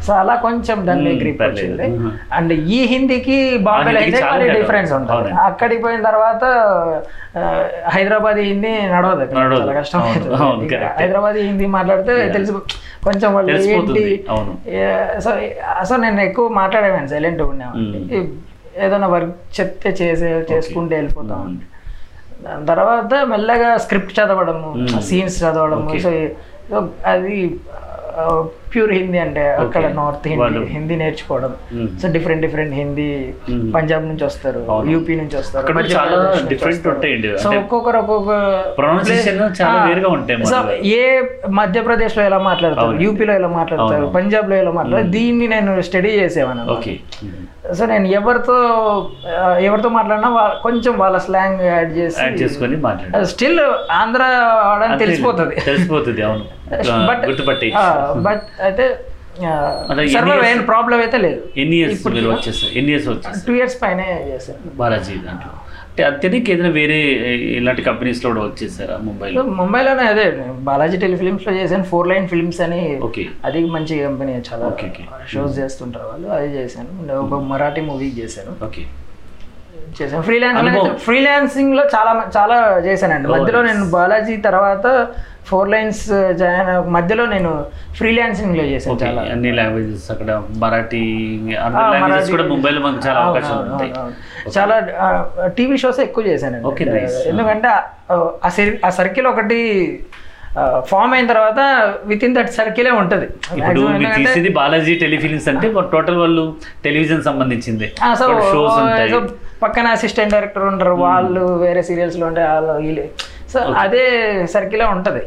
సో 0.06 0.12
అలా 0.12 0.34
కొంచెం 0.36 0.78
దాని 0.86 1.10
Hmm, 1.10 1.18
గ్రిప్. 1.20 1.42
వచ్చింది. 1.42 1.84
అండ్ 2.32 2.52
ఈ 2.70 2.78
హిందీకి 2.84 3.36
బాంబేలో 3.58 3.98
అయితే 4.00 4.20
చాలా. 4.22 4.46
డిఫరెన్స్ 4.52 4.92
ఉంటుంది. 4.92 5.30
అక్కడికి 5.42 5.82
పోయిన 5.82 6.02
తర్వాత 6.02 6.42
హైదరాబాద్ 7.88 8.38
హిందీ 8.42 8.72
నడవదు. 8.92 9.26
చాలా 9.34 9.74
కష్టం. 9.78 10.00
హైదరాబాద్ 10.98 11.38
హిందీ 11.40 11.66
మాట్లాడితే 11.76 12.14
తెలిసి 12.28 12.52
కొంచెం 13.04 13.28
వాళ్ళు. 13.34 13.52
ఏంటి 13.70 14.04
సో 15.20 15.30
సో 15.84 15.96
నేను 15.96 16.20
ఎక్కువ 16.20 16.48
మాట్లాడేవాడిని 16.60 17.08
సైలెంట్ 17.08 17.42
ఉండేవాడిని 17.42 18.20
ఏదైనా 18.78 19.06
వర్క్ 19.08 19.36
చెప్తే 19.58 19.90
చేసే 20.00 20.30
చేసుకుంటే 20.52 20.94
వెళ్ళిపోతాం 20.96 21.42
Hmm. 21.42 21.60
దాని 22.44 22.64
తర్వాత 22.66 23.14
మెల్లగా 23.26 23.76
స్క్రిప్ట్ 23.76 24.14
చదవడము. 24.18 24.70
సీన్స్ 25.00 25.36
చదవడము 25.42 25.90
సో 26.00 26.10
అది 27.06 27.36
ప్యూర్ 28.74 28.92
హిందీ 28.92 29.18
అంటే 29.18 29.48
అక్కడ. 29.48 29.92
నార్త్ 29.92 30.28
హిందీ 30.28 30.64
హిందీ 30.64 30.96
నేర్చుకోవడం. 30.96 31.54
So 32.02 32.08
different 32.08 32.42
different 32.42 32.74
Hindi. 32.74 33.32
Punjab 33.74 34.04
నుంచి 34.06 34.24
వస్తారు. 34.24 34.66
యూపీ 34.88 35.16
నుంచి 35.16 35.36
వస్తారు 35.36 35.66
చాలా 35.72 36.18
వస్తారు. 36.18 36.94
ఉంటాయండి. 36.94 37.38
సో 37.38 37.50
ఒక్కొక్కరు 37.50 37.98
ఒక్కొక్క 37.98 38.30
pronunciation 38.80 39.22
place- 39.24 39.62
చాలా 39.62 39.84
వేరుగా 39.84 40.08
ఉంటాయి 40.08 40.46
సో. 40.46 40.72
ఏ 40.72 41.22
మధ్యప్రదేశ్లో 41.50 42.24
ఎలా 42.24 42.38
మాట్లాడతారు. 42.38 42.96
యూపీలో 43.00 43.34
ఎలా 43.34 43.48
మాట్లాడతారు. 43.48 44.06
పంజాబ్లో 44.06 44.56
ఎలా 44.56 44.70
మాట్లాడతారు 44.70 45.12
దీన్ని 45.12 45.48
నేను 45.48 45.80
స్టడీ 45.80 46.08
చేసేవాను 46.08 46.72
ఓకే 46.72 46.98
సో 47.74 47.86
నేను 47.86 48.06
ఎవరితో 48.06 48.54
ఎవరితో 49.60 49.88
మాట్లాడినా 49.88 50.54
కొంచెం 50.62 50.98
వాళ్ళ 50.98 51.18
స్లాంగ్ 51.18 51.60
యాడ్ 51.60 51.96
చేసి 51.96 52.20
యాడ్ 52.20 52.40
చేసుకొని 52.40 53.24
స్టిల్ 53.24 53.60
ఆంధ్ర 53.92 54.22
వాడని 54.66 54.98
తెలిసిపోతుంది 54.98 55.54
తెలిసిపోతుంది 55.54 56.22
అవును 56.22 56.44
బట్ 57.06 57.26
గుర్తుపట్టి 57.26 57.72
బట్ 58.16 58.61
అయితే 58.68 58.86
అయిన 60.46 60.62
ప్రాబ్లం 60.70 60.98
అయితే 61.04 61.18
లేదు. 61.26 61.42
ఎన్ని 61.62 61.76
ఇయర్స్ 61.80 62.02
మీరు 62.16 62.28
వచ్చేసారు 62.32 62.72
ఎన్ని 62.78 62.90
ఇయర్స్ 62.92 63.08
వచ్చేసారు 63.12 63.44
టూ 63.48 63.52
ఇయర్స్ 63.58 63.76
పైనే 63.82 64.06
చేశాను 64.30 64.72
బాలాజీ 64.80 65.14
దాంట్లో. 65.26 65.52
అంటే 65.86 66.02
అత్యధిక 66.08 66.50
ఏదైనా 66.52 66.70
వేరే 66.78 66.98
ఇలాంటి 67.58 67.82
కంపెనీస్లో 67.88 68.26
కూడా 68.30 68.42
వచ్చేసారా 68.48 68.94
ముంబైలో? 69.06 69.42
ముంబైలోనే 69.58 70.04
అదే 70.12 70.24
బాలాజీ 70.68 70.98
టెలిఫిలిమ్స్లో 71.04 71.52
చేశాను 71.58 71.84
ఫోర్ 71.90 72.08
లైన్ 72.12 72.28
ఫిల్మ్స్ 72.32 72.60
అని. 72.66 72.80
ఓకే. 73.08 73.24
అది 73.48 73.60
మంచి 73.76 73.96
కంపెనీ 74.06 74.34
చాలా 74.50 74.66
okay. 74.70 74.90
షోస్ 75.32 75.54
చేస్తుంటారు 75.60 76.08
వాళ్ళు 76.12 76.28
అది 76.38 76.50
చేశాను. 76.58 76.90
ఒక 77.24 77.40
మరాఠీ 77.52 77.84
మూవీ 77.90 78.08
చేశాను. 78.20 78.54
ఓకే. 78.68 78.84
చేశాను. 80.02 80.22
ఫ్రీలాన్సింగ్లో 80.98 81.84
చాలా 81.84 82.24
చాలా 82.36 82.78
చేశానండి. 82.78 83.28
మధ్యలో. 83.28 83.62
నేను 83.62 83.90
బాలాజీ 83.90 84.36
తర్వాత 84.36 85.06
ఫోర్ 85.46 85.68
లైన్స్ 85.68 86.32
జాయిన్ 86.32 86.92
మధ్యలో 86.92 87.26
నేను 87.26 87.64
ఫ్రీలాన్సింగ్లో 87.96 88.64
చేశాను 88.64 88.96
ఓకే 88.96 89.06
చాలా. 89.06 89.22
అన్ని 89.22 89.52
లాంగ్వేజెస్ 89.52 90.10
అక్కడ 90.10 90.42
మరాఠీ 90.50 91.38
కూడా 92.30 92.44
ముంబైలో 92.44 92.80
మనకు 92.80 93.08
చాలా 93.08 93.20
అవకాశాలు 93.20 93.72
ఉంటాయి. 93.72 93.92
చాలా 94.58 94.80
టీవీ 95.46 95.76
షోస్ 95.76 96.00
ఎక్కువ 96.00 96.24
చేశానండి. 96.26 96.68
Okay, 96.68 96.82
nice. 96.82 97.10
ఎందుకంటే 97.26 97.68
ఆ- 97.68 97.80
ఆ 98.44 98.48
సర్- 98.48 98.86
ఆ 98.86 98.90
సర్కిల్ 98.90 99.26
ఒకటి 99.26 100.00
ఫామ్ 100.80 101.14
అయిన 101.14 101.26
తర్వాత 101.26 101.92
విత్ 102.04 102.24
ఇన్ 102.24 102.34
దట్ 102.34 102.50
సర్కిలే 102.50 102.90
ఉంటుంది. 102.90 103.24
ఇప్పుడు 103.24 103.80
మీరు 103.80 104.12
తీసేది 104.14 104.48
బాలాజీ 104.48 104.94
టెలిఫిలిమ్స్ 104.94 105.48
అంటే 105.48 105.72
టోటల్ 105.92 106.16
వాళ్ళు 106.16 106.56
టెలివిజన్ 106.84 107.22
సంబంధించింది. 107.22 107.92
షోస్ 108.52 108.74
ఉంటాయి. 108.82 109.10
పక్కన 109.64 109.86
అసిస్టెంట్ 109.96 110.34
డైరెక్టర్ 110.36 110.66
ఉంటారు 110.72 110.94
వాళ్ళు 111.06 111.44
వేరే 111.64 111.82
సీరియల్స్లో 111.88 112.26
ఉంటే 112.30 112.44
వాళ్ళు 112.52 112.74
వీళ్ళు. 112.84 113.04
సో 113.52 113.58
అదే 113.82 114.04
సర్కిలే 114.54 114.86
ఉంటది. 114.94 115.22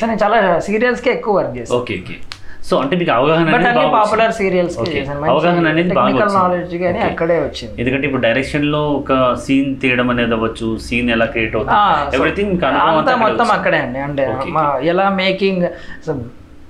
సో 0.00 0.04
నేను 0.10 0.20
చాలా 0.24 0.38
సీరియల్స్కి 0.68 1.10
ఎక్కువ 1.16 1.34
వర్క్ 1.38 1.54
చేస్తాను 1.58 1.78
ఓకే 1.80 1.96
ఓకే 2.02 2.16
సో 2.68 2.76
అంటే 2.82 2.94
మీకు 3.00 3.12
అవగాహన 3.16 3.82
పాపులర్ 3.94 4.32
సీరియల్స్ 4.38 4.74
అవగాహన 4.78 5.66
అనేది 5.72 5.92
బాగా 5.98 6.08
టెక్నికల్. 6.08 6.32
నాలెడ్జ్ 6.38 6.74
కానీ. 6.82 6.98
అక్కడే 7.10 7.36
వచ్చింది. 7.44 7.74
ఎందుకంటే 7.82 8.04
ఇప్పుడు 8.08 8.22
డైరెక్షన్లో 8.26 8.80
ఒక 8.98 9.12
సీన్ 9.44 9.70
తీయడం 9.82 10.08
అనేది 10.14 10.34
అవ్వచ్చు 10.38 10.68
సీన్ 10.86 11.08
ఎలా 11.16 11.26
క్రియేట్ 11.34 11.54
అవుతుంది 11.58 12.16
ఎవ్రీథింగ్ 12.18 12.64
అంతా 12.70 13.14
మొత్తం 13.24 13.50
అక్కడే 13.56 13.80
అండి. 13.86 14.00
అంటే 14.08 14.26
ఎలా 14.92 15.06
మేకింగ్ 15.22 15.66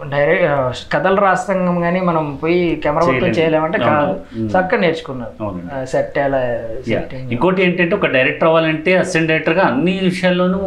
డైరెక్ట్ 0.07 0.83
కథలు 0.93 1.21
రాస్తాం 1.21 1.81
కానీ 1.85 2.01
మనం 2.09 2.25
పోయి 2.43 2.59
కెమెరా 2.83 3.07
చేయలేము. 3.07 3.35
చేయలేమంటే. 3.39 3.79
కాదు. 3.79 4.49
సో 4.53 4.57
అక్కడ 4.59 4.79
నేర్చుకున్నాను 4.85 5.45
అవునండి. 5.45 5.87
సెట్ 5.93 6.19
ఎలా 6.19 6.41
ఇంకోటి 7.35 7.63
ఏంటంటే 7.65 7.95
ఒక 7.97 8.07
డైరెక్టర్ 8.17 8.49
అవ్వాలంటే 8.49 8.97
అసిస్టెంట్ 8.97 9.29
డైరెక్టర్గా 9.29 9.65
అన్ని 9.71 9.95
విషయాల్లోనూ 10.03 10.61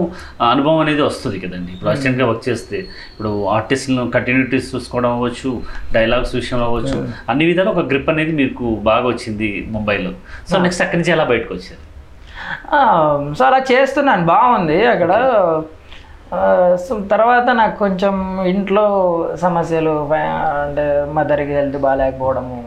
అనుభవం 0.50 0.80
అనేది 0.86 1.02
వస్తుంది 1.02 1.40
కదండి. 1.46 1.72
ఇప్పుడు 1.72 1.90
అసిస్టెంట్గా 1.90 2.28
వర్క్ 2.30 2.50
చేస్తే 2.50 2.78
ఇప్పుడు 3.12 3.32
ఆర్టిస్ట్లను 3.58 4.06
కంటిన్యూటీస్ 4.18 4.76
చూసుకోవడం 4.76 5.12
అవ్వచ్చు 5.12 5.62
డైలాగ్స్ 5.94 6.36
విషయంలో 6.36 6.66
అవ్వచ్చు 6.66 7.08
అన్ని 7.30 7.46
విధాలు 7.46 7.70
ఒక 7.70 7.86
గ్రిప్ 7.94 8.10
అనేది 8.10 8.32
మీకు 8.42 8.66
బాగా 8.90 9.08
వచ్చింది 9.08 9.68
ముంబైలో. 9.70 10.14
సో 10.50 10.58
నెక్స్ట్ 10.62 10.84
అక్కడి 10.84 11.00
నుంచి 11.02 11.14
ఎలా 11.18 11.24
బయటకు 11.24 11.54
వచ్చారు? 11.54 11.82
సో 13.34 13.46
అలా 13.46 13.62
చేస్తున్నాను. 13.72 14.26
బాగుంది. 14.26 14.86
అక్కడ 14.86 15.12
సో 16.84 16.94
తర్వాత 17.14 17.48
నాకు 17.62 17.76
కొంచెం 17.84 18.14
ఇంట్లో 18.52 18.84
సమస్యలు 19.46 19.96
అంటే 20.66 20.86
మదర్కి 21.18 21.54
హెల్త్ 21.58 21.80
బాగాలేకపోవడము 21.86 22.58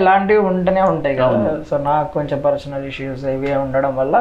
ఇలాంటివి 0.00 0.40
ఉంటూనే 0.48 0.82
ఉంటాయి 0.94 1.16
కదా. 1.20 1.52
సో 1.68 1.74
నాకు 1.90 2.08
కొంచెం 2.16 2.38
పర్సనల్ 2.48 2.88
ఇష్యూస్ 2.90 3.24
ఇవి 3.36 3.52
ఉండడం 3.66 3.92
వల్ల 4.00 4.16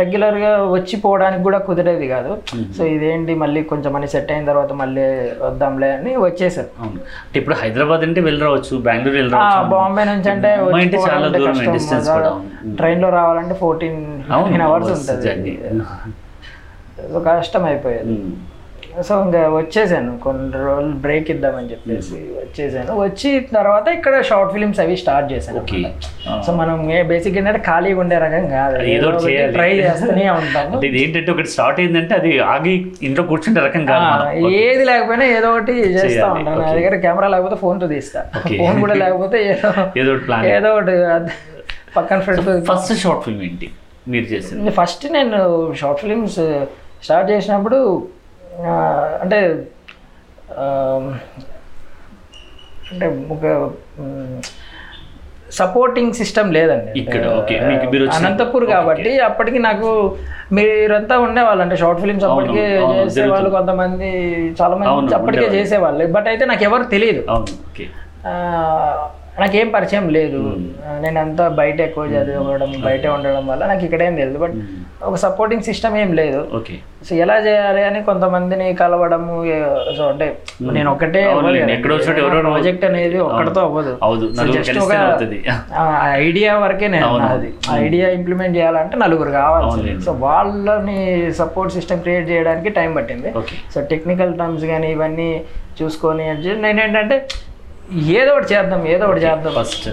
రెగ్యులర్గా 0.00 0.50
వచ్చి 0.74 0.96
పోవడానికి 1.04 1.42
కూడా 1.46 1.58
కుదిరేది 1.68 2.06
కాదు. 2.12 2.32
సో 2.76 2.82
ఇదేంటి 2.94 3.32
మళ్ళీ 3.42 3.60
కొంచెం 3.70 3.90
మనీ 3.96 4.08
సెట్ 4.12 4.30
అయిన 4.34 4.44
తర్వాత 4.50 4.72
మళ్ళీ 4.82 5.06
వద్దాంలే 5.46 5.88
అని 5.96 6.12
అంటే 6.24 7.38
ఇప్పుడు 7.40 7.56
హైదరాబాద్ 7.62 8.04
అంటే 8.08 8.20
వెళ్ళి 8.28 8.42
రావచ్చు 8.48 8.76
బెంగళూరు 8.88 9.16
వెళ్ళి 9.20 9.34
బాంబే 9.74 10.04
నుంచి 10.12 10.30
అంటే 10.34 10.50
ముంబై 10.64 10.82
అంటే 10.84 10.98
వచ్చి 10.98 11.08
చాలా 11.08 11.16
పోవడం 11.16 11.26
అంటే 11.28 11.40
దూరం 11.40 11.56
కష్టం. 11.58 11.74
డిస్టెన్స్ 11.78 12.10
కూడా. 12.16 12.30
ట్రైన్లో 12.80 13.10
రావాలంటే 13.18 13.56
ఫోర్టీన్ 13.64 14.00
అవర్స్ 14.68 14.92
ఉంటుంది. 14.98 15.54
Journey. 17.04 17.12
సో 17.14 17.28
కష్టం 17.28 17.64
అయిపోయేది 17.70 18.12
ఉమ్. 18.16 18.34
సో 19.02 19.14
ఇంకా 19.22 19.40
వచ్చేసాను 19.54 20.10
కొన్ని 20.18 20.58
రోజులు 20.64 20.96
బ్రేక్ 21.04 21.28
ఇద్దామని 21.30 21.70
చెప్పేసి 21.70 22.18
వచ్చేసాను 22.36 22.92
వచ్చి 23.00 23.30
తర్వాత 23.54 23.86
ఇక్కడ 23.96 24.14
షార్ట్ 24.22 24.52
ఫిలిమ్స్ 24.52 24.80
అవి 24.80 24.96
స్టార్ట్ 24.96 25.26
చేశాను 25.32 25.62
సో 26.46 26.52
మనం 26.52 26.76
బేసిక్ 27.08 27.36
ఏంటంటే 27.36 27.60
ఖాళీగా 27.66 28.00
ఉండే 28.00 28.18
రకం 28.18 28.44
కాదు 28.52 28.76
ఏదో. 28.88 29.08
ట్రై 29.56 29.70
చేస్తూనే 29.80 30.26
ఉంటాము 30.36 30.78
ఇది 30.88 30.98
ఏంటంటే 31.02 31.32
ఒకటి 31.32 31.50
స్టార్ట్ 31.54 31.80
అయిందంటే 31.80 32.14
అది 32.14 32.32
ఆగి 32.48 32.74
ఇంట్లో 33.02 33.24
కూర్చుంటే 33.30 33.60
రకం 33.60 33.82
కాదు. 33.86 34.28
ఏది 34.60 34.84
లేకపోయినా 34.84 35.26
ఏదో 35.36 35.50
ఒకటి 35.54 35.74
చేస్తా. 35.96 36.28
ఉంటాను 36.34 36.60
నా. 36.62 36.68
దగ్గర 36.78 36.96
కెమెరా 37.04 37.28
లేకపోతే 37.28 37.58
phone 37.62 37.80
తో 37.80 37.88
తీస్తా. 37.88 38.22
ఫోన్ 38.54 38.78
కూడా 38.80 38.96
లేకపోతే 39.02 39.40
ఏదో 39.48 39.70
ఏదో 39.96 40.12
ఒకటి 40.12 40.24
ప్లాన్ 40.26 40.46
ఏదో 40.52 40.70
ఒకటి 40.76 40.94
పక్కన 41.96 42.20
ఫ్రెండ్స్ 42.20 42.48
ఫస్ట్ 42.70 42.94
షార్ట్ 43.02 43.24
ఫిల్మ్ 43.26 43.42
ఏంటి 43.42 43.70
మీరు 44.06 44.26
చేసింది 44.30 44.70
ఫస్ట్ 44.78 45.04
నేను 45.12 45.36
షార్ట్ 45.74 46.00
ఫిలిమ్స్ 46.00 46.40
స్టార్ట్ 47.04 47.28
చేసినప్పుడు 47.32 47.78
అంటే 49.22 49.38
అంటే 52.92 53.06
ఒక 53.34 53.44
సపోర్టింగ్ 55.58 56.12
సిస్టమ్ 56.18 56.48
లేదండి. 56.56 56.90
ఇక్కడ. 57.00 57.24
మీకు 57.70 57.86
మీరు 57.94 58.04
అనంతపూర్ 58.16 58.64
కాబట్టి 58.74 59.10
అప్పటికి 59.28 59.58
నాకు 59.66 59.88
మీరంతా 60.56 61.16
ఉండేవాళ్ళు. 61.26 61.62
అంటే 61.64 61.76
షార్ట్ 61.82 62.00
ఫిలిమ్స్ 62.04 62.24
అప్పటికే 62.28 62.64
చేసేవాళ్ళు 62.94 63.50
కొంతమంది 63.56 64.08
చాలా 64.60 64.74
మంది 64.80 65.14
అప్పటికే. 65.18 65.46
చేసేవాళ్ళు. 65.56 66.06
బట్ 66.16 66.28
అయితే 66.32 66.46
నాకు 66.52 66.64
ఎవరు 66.68 66.86
తెలియదు. 66.94 67.22
నాకేం 69.40 69.68
పరిచయం 69.74 70.04
లేదు. 70.16 70.40
నేను 71.04 71.18
అంతా 71.22 71.44
బయట 71.60 71.78
ఎక్కువ 71.86 72.04
చదివడం 72.14 72.70
బయటే 72.84 73.08
ఉండడం 73.14 73.44
వల్ల 73.50 73.62
నాకు 73.70 73.82
ఇక్కడేం 73.86 74.14
తెలియదు 74.20 74.40
బట్ 74.42 74.54
ఒక 75.08 75.16
సపోర్టింగ్ 75.22 75.64
సిస్టమ్ 75.68 75.96
ఏం 76.02 76.10
లేదు. 76.20 76.40
సో 77.06 77.12
ఎలా 77.24 77.36
చేయాలి 77.46 77.82
అని 77.88 78.00
కొంతమందిని 78.08 78.66
కలవడము 78.80 79.34
సో 79.96 80.04
అంటే 80.12 80.26
నేను 80.76 80.88
ఒకటే 80.94 81.22
ప్రాజెక్ట్ 81.86 82.84
అనేది 82.90 83.18
ఒక్కడితో 83.28 83.62
అవ్వదు. 83.68 83.94
కలిస్తే 84.40 84.78
ఒక 84.84 84.94
ఐడియా 86.26 86.52
వరకే 86.64 86.88
నేను. 86.96 87.08
అది 87.34 87.50
ఐడియా 87.84 88.08
ఇంప్లిమెంట్ 88.18 88.56
చేయాలంటే 88.58 88.96
నలుగురు 89.04 89.32
కావాలి. 89.40 89.66
అవునులేండి. 89.70 90.04
సో 90.08 90.12
వాళ్ళని 90.26 90.98
సపోర్ట్ 91.40 91.74
సిస్టమ్ 91.78 92.02
క్రియేట్ 92.04 92.28
చేయడానికి 92.32 92.72
టైం 92.78 92.92
పట్టింది. 92.98 93.32
సో 93.74 93.80
టెక్నికల్ 93.94 94.34
టర్మ్స్ 94.42 94.66
కానీ 94.74 94.90
ఇవన్నీ 94.96 95.30
చూసుకొని 95.80 96.24
నేను 96.66 96.80
ఏంటంటే 96.86 97.18
ఏదో 98.18 98.30
ఒకటి 98.34 98.48
చేద్దాం 98.52 98.86
ఏదో 98.92 99.04
ఒకటి 99.06 99.20
చేద్దాం. 99.24 99.52
ఫస్ట్ 99.56 99.86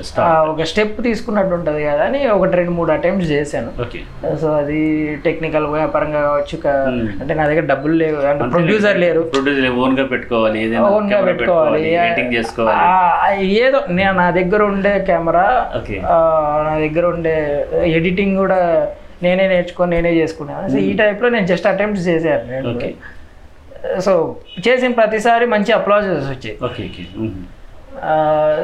ఒక 0.51 0.63
స్టెప్ 0.71 0.97
తీసుకున్నట్టు 1.07 1.53
ఉంటుంది 1.57 1.81
కదా 1.87 2.03
అని 2.09 2.19
ఒకటి 2.35 2.53
రెండు 2.59 2.73
మూడు 2.77 2.91
అటెంప్ట్స్ 2.95 3.31
చేశాను. 3.31 3.71
సో 4.41 4.47
అది 4.61 4.79
టెక్నికల్ 5.25 5.67
పరంగా 5.95 6.21
కావచ్చు 6.27 6.57
Hmm. 6.61 7.01
అంటే 7.21 7.33
నా 7.39 7.43
దగ్గర 7.49 7.65
డబ్బులు 7.73 7.95
లేవు. 8.03 8.17
అంటే 8.31 8.47
ప్రొడ్యూసర్ 8.55 8.99
లేరు. 9.03 9.21
ప్రొడ్యూసర్ 9.33 9.75
ఓన్గా 9.85 10.05
పెట్టుకోవాలి 10.13 10.61
ఓన్గా 10.79 11.19
పెట్టుకోవాలి. 11.29 11.81
ఏదో 13.65 13.81
నేను 13.99 14.15
నా 14.21 14.27
దగ్గర 14.39 14.61
ఉండే 14.73 14.93
కెమెరా 15.09 15.47
నా 16.67 16.73
దగ్గర 16.85 17.05
ఉండే 17.15 17.35
ఎడిటింగ్ 17.97 18.37
కూడా 18.37 18.59
నేనే 19.23 19.47
నేర్చుకొని 19.47 19.91
నేనే 19.95 20.11
చేసుకున్నాను 20.21 20.69
సో 20.73 20.77
ఈ 20.89 20.93
టైప్లో 21.01 21.29
నేను 21.29 21.47
జస్ట్ 21.47 21.67
అటెంప్ట్స్ 21.71 22.07
చేశాను 22.07 22.89
సో 24.05 24.13
చేసిన 24.67 24.91
ప్రతిసారి 24.91 25.45
మంచి 25.45 25.71
అప్లాజెస్ 25.73 26.27
వచ్చాయి. 26.33 26.55
ఓకే 26.67 26.83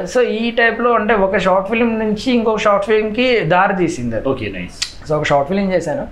సో 0.06 0.22
ఈ 0.22 0.50
టైప్లో 0.50 0.92
అంటే 0.92 1.14
ఒక 1.14 1.36
షార్ట్ 1.36 1.68
ఫిల్మ్ 1.68 1.98
నుంచి 1.98 2.32
ఇంకొక 2.32 2.58
షార్ట్ 2.58 2.86
ఫిల్మ్కి 2.86 3.40
దారి 3.40 3.76
తీసింది 3.76 4.16
అది. 4.16 4.28
ఓకే 4.28 4.52
నైస్ 4.56 5.08
సో 5.08 5.16
ఒక 5.16 5.24
షార్ట్ 5.24 5.48
ఫిల్మ్ 5.48 5.72
చేశాను. 5.72 6.06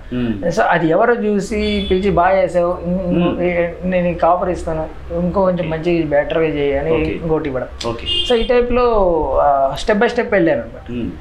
సో 0.51 0.63
అది 0.63 0.87
ఎవరో 0.87 1.13
చూసి 1.13 1.87
పిలిచి 1.91 2.11
బాగా 2.11 2.43
చేసావు. 2.43 2.77
ఇంకో- 2.85 3.87
నేను 3.87 4.25
ఆఫర్ 4.25 4.49
ఇస్తాను. 4.49 5.13
ఇంకో 5.19 5.41
కొంచెం 5.41 5.69
మంచి 5.69 6.03
బెటర్గా 6.03 6.45
చేయి 6.45 6.77
అని 6.77 6.91
Okay. 6.91 7.09
ఇంకోటి 7.09 7.49
ఇవ్వడం. 7.49 7.89
ఓకే 7.89 8.07
సో 8.29 8.35
ఈ 8.35 8.43
టైప్లో 8.43 9.39
స్టెప్ 9.73 9.99
బై 9.99 10.07
స్టెప్ 10.07 10.33
వెళ్ళాను 10.33 10.61
అనమాట. 10.61 11.11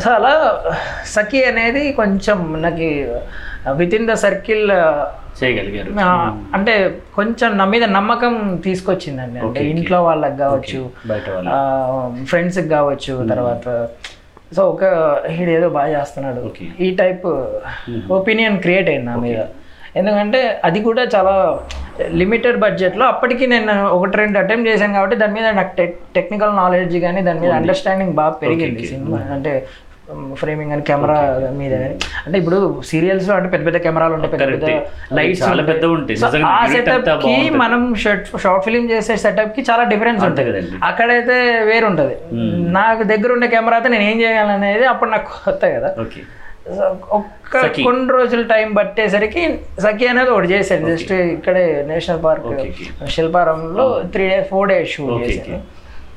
సో 0.00 0.10
అలా 0.10 0.62
సఖి 1.06 1.44
అనేది 1.44 1.92
కొంచెం 1.92 2.62
నాకు 2.62 3.18
విత్ 3.72 3.94
ఇన్ 3.94 4.08
ద 4.08 4.12
సర్కిల్ 4.12 4.70
చేయగలిగారు. 5.44 5.92
అంటే 6.54 6.98
కొంచెం 7.14 7.58
నా 7.58 7.64
మీద 7.64 7.84
నమ్మకం 7.84 8.60
తీసుకొచ్చిందండి. 8.64 9.38
అంటే. 9.38 9.64
ఇంట్లో 9.64 10.04
వాళ్ళకి 10.04 10.36
కావచ్చు 10.36 10.90
ఫ్రెండ్స్కి 12.24 12.68
కావచ్చు 12.68 13.28
తర్వాత 13.28 13.88
సో 14.56 14.70
ఒక 14.70 14.82
ఈడు 15.40 15.50
ఏదో 15.50 15.68
బాగా 15.68 16.00
చేస్తున్నాడు. 16.00 16.50
ఈ 16.80 16.94
టైప్ 16.94 17.26
ఒపీనియన్ 18.10 18.58
క్రియేట్ 18.58 18.88
అయింది 18.88 19.06
నా 19.06 19.16
మీద. 19.16 19.36
ఎందుకంటే 19.96 20.60
అది 20.64 20.82
కూడా 20.82 21.02
చాలా 21.16 21.60
లిమిటెడ్ 22.10 22.58
బడ్జెట్లో 22.58 23.06
అప్పటికి 23.06 23.46
నేను 23.46 23.86
ఒకటి 23.86 24.16
రెండు 24.16 24.38
అటెంప్ట్ 24.38 24.68
చేశాను 24.68 24.94
కాబట్టి 24.94 25.16
దాని 25.16 25.32
మీద 25.32 25.46
నాకు 25.46 25.76
టెక్నికల్ 26.14 26.56
నాలెడ్జ్ 26.56 26.96
కానీ 26.96 27.20
దాని 27.22 27.40
మీద 27.40 27.52
అండర్స్టాండింగ్ 27.52 28.12
బాగా 28.12 28.30
పెరిగింది. 28.30 28.86
సినిమా. 28.86 29.18
అంటే 29.30 29.66
ఫ్రేమింగ్ 30.40 30.72
అని 30.74 30.82
కెమెరా 30.88 31.16
మీద 31.60 31.74
అంటే 32.24 32.36
ఇప్పుడు 32.40 32.58
సీరియల్స్లో 32.90 33.34
అంటే 33.36 33.48
పెద్ద 33.54 33.64
పెద్ద 33.68 33.78
కెమెరాలు 33.86 34.14
ఉంటాయి 34.16 34.32
పెద్ద 34.34 34.48
పెద్ద. 34.54 34.70
లైట్స్ 35.18 35.42
చాలా 35.42 35.62
ఉంటాయి. 35.96 36.18
ఆ 36.52 36.60
సెటప్కి. 36.74 37.34
మనం 37.62 37.82
షార్ట్ 38.02 38.64
ఫిల్మ్ 38.66 38.88
చేసే 38.90 39.16
సెటప్కి 39.24 39.64
చాలా 39.70 39.84
డిఫరెన్స్ 39.92 40.24
ఉంటుంది. 40.28 40.62
అక్కడైతే 40.90 41.38
వేరుంటది 41.70 42.16
నాకు 42.78 43.02
దగ్గర 43.12 43.32
ఉండే 43.36 43.48
కెమెరాతో 43.56 43.90
నేను 43.96 44.06
ఏం 44.12 44.20
చేయాలనేది 44.24 44.86
అప్పుడు 44.92 45.10
నాకు 45.16 45.30
కొత్త 45.46 45.62
కదా 45.76 45.90
ఒక్క. 47.18 47.60
కొన్ని 47.86 48.06
రోజులు 48.16 48.42
టైం 48.50 48.68
పట్టేసరికి 48.78 49.42
సఖి 49.84 50.06
అనేది 50.06 50.30
ఒకటి 50.34 50.48
చేశాను 50.54 50.88
జస్ట్ 50.90 51.12
ఇక్కడే 51.36 51.64
national 51.88 52.20
park. 52.24 52.48
శిల్పారంలో 53.14 53.86
three 54.14 54.24
days 54.32 54.48
four 54.50 54.68
days 54.72 54.90
shoot 54.96 55.22
చేశాను 55.22 55.60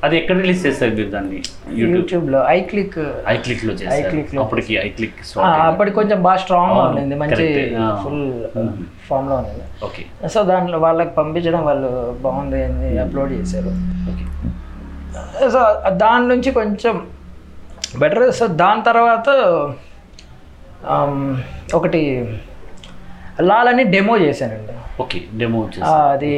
అది 0.04 0.14
ఎక్కడ 0.18 0.36
రిలీజ్ 0.42 0.62
చేస్తారు 0.66 0.92
మీరు 0.96 1.10
దాన్ని? 1.10 1.38
యూట్యూబ్లో 1.80 2.40
ఐ 2.48 2.60
క్లిక్ 2.70 2.96
ఐ 3.26 3.34
క్లిక్లో 3.36 3.72
iClick 3.96 4.30
లో 4.34 4.40
అప్పటికి 4.42 4.74
ఐ 4.78 4.88
క్లిక్ 4.88 5.20
అప్పటికి 5.66 5.96
కొంచెం 5.96 6.22
బాగా 6.22 6.36
స్ట్రాంగ్గా 6.36 6.82
ఉండింది 6.84 7.14
మంచి. 7.14 7.46
ఫుల్ 8.02 8.24
ఫామ్లో 9.08 9.36
ఉంది 9.36 9.62
ఓకే. 9.84 10.02
సో 10.28 10.42
దాంట్లో 10.42 10.78
వాళ్ళకి 10.78 11.14
పంపించడం 11.14 11.64
వాళ్ళు 11.64 11.90
బాగుంది 12.22 12.60
అని 12.64 12.90
అప్లోడ్ 12.98 13.32
చేశారు. 13.32 13.72
ఓకే. 14.12 14.24
సో 15.48 15.60
దాని 15.96 16.28
నుంచి 16.28 16.50
కొంచెం 16.52 16.94
బెటర్ 17.98 18.26
సో 18.32 18.46
దాని 18.62 18.82
తర్వాత 18.82 19.28
ఆమ్, 20.94 21.20
ఒకటి 21.74 22.00
లాలని 23.40 23.84
డెమో 23.84 24.16
చేశానండి. 24.18 24.74
ఓకే 25.02 25.20
డెమో 25.34 25.60
అది 25.92 26.32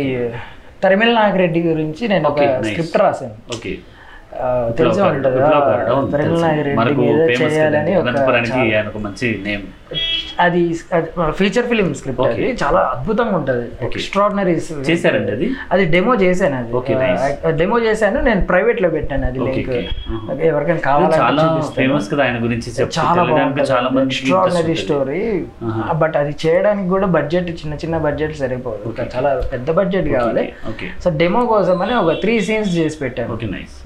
తరిమిల 0.86 1.12
నాగిరెడ్డి 1.12 1.60
గురించి 1.62 2.08
నేను 2.08 2.28
ఒక. 2.28 2.38
స్క్రిప్ట్ 2.62 2.96
రాశాను. 2.96 3.34
ఓకే 3.56 3.76
తెలిసే 4.78 5.02
ఉంటుంది. 5.02 5.38
తెలుసు. 6.12 6.42
నాగిరెడ్డి 6.42 7.36
ఫేమస్ 7.36 7.54
చేయాలని 7.54 7.96
ఒక 8.88 8.96
మంచి 8.96 9.42
నేమ్ 9.46 9.62
అది 10.44 10.62
ఫీచర్ 11.38 11.66
ఫిలిం 11.70 11.88
స్క్రిప్ట్. 11.98 12.22
అది 12.28 12.46
చాలా 12.62 12.80
అద్భుతంగా 12.94 13.34
ఉంటుంది. 13.40 13.66
ఎక్స్ట్రాడినరీ 13.86 14.54
చేశారండి 14.90 15.32
అది? 15.36 15.46
అది 15.72 15.84
డెమో 15.94 16.14
చేశాను 16.24 16.56
అది. 16.60 17.56
డెమో 17.60 17.78
చేశాను 17.88 18.20
నేను 18.28 18.42
ప్రైవేట్లో 18.50 18.90
పెట్టాను 18.96 19.26
అది 19.30 19.40
లింక్. 19.46 19.70
Uh-huh. 19.76 20.36
ఎవరికైనా 20.50 20.82
కావాలంటే 20.88 21.18
చాలా 21.24 21.42
చూపిస్తాను. 21.44 21.76
ఫేమస్ 21.78 22.08
కదా 22.12 22.22
ఆయన 22.24 22.38
గురించి 22.44 22.68
చెప్తే 22.78 23.00
చాలా 23.00 23.22
తెలియడానికి 23.22 23.70
చాలా 23.72 23.88
బాగుంటుంది 23.88 24.00
మంది 24.00 24.14
ఎక్స్ట్రాడినరీ 24.14 24.76
స్టోరీ 24.84 25.22
బట్ 26.02 26.16
అది 26.22 26.34
చేయడానికి 26.44 26.88
కూడా 26.94 27.08
బడ్జెట్ 27.16 27.50
చిన్న 27.60 27.74
చిన్న 27.84 27.96
బడ్జెట్ 28.06 28.34
సరిపోదు. 28.42 28.94
చాలా 29.16 29.32
పెద్ద 29.52 29.70
బడ్జెట్ 29.80 30.08
కావాలి. 30.16 30.46
సో 31.04 31.10
డెమో 31.22 31.42
కోసం 31.54 31.82
అని 31.86 31.96
ఒక 32.02 32.12
త్రీ 32.24 32.36
సీన్స్ 32.48 32.72
చేసి 32.78 32.98
పెట్టాను. 33.04 33.32
ఓకే 33.34 33.48
నైస్ 33.56 33.76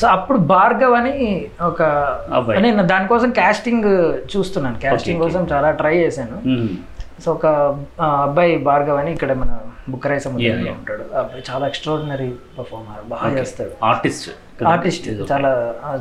సో 0.00 0.06
అప్పుడు 0.08 0.38
భార్గవ్ 0.52 0.94
అని 1.00 1.16
ఒక. 1.62 1.82
నేను 2.66 2.82
దానికోసం 2.92 3.30
కాస్టింగ్ 3.40 3.90
చూస్తున్నాను. 4.32 4.78
కాస్టింగ్ 4.84 5.20
కోసం 5.24 5.42
చాలా 5.52 5.70
ట్రై 5.80 5.94
చేశాను. 5.96 6.38
సో 7.24 7.28
ఒక 7.32 7.46
అబ్బాయి 8.26 8.52
భార్గవ్ 8.68 8.98
అని 9.02 9.10
ఇక్కడ 9.12 9.32
మన 9.42 9.52
బుక్కరాయ 9.92 10.20
సముద్రంలో 10.24 10.70
ఉంటాడు. 10.70 11.04
అబ్బాయి 11.18 11.42
చాలా 11.50 11.64
ఎక్స్ట్రాడినరీ 11.66 12.30
పర్ఫార్మర్ 12.58 13.04
బాగా 13.12 13.30
చేస్తాడు. 13.38 13.72
ఆర్టిస్ట్ 13.90 14.28
ఆర్టిస్ట్ 14.72 15.08
చాలా 15.32 15.50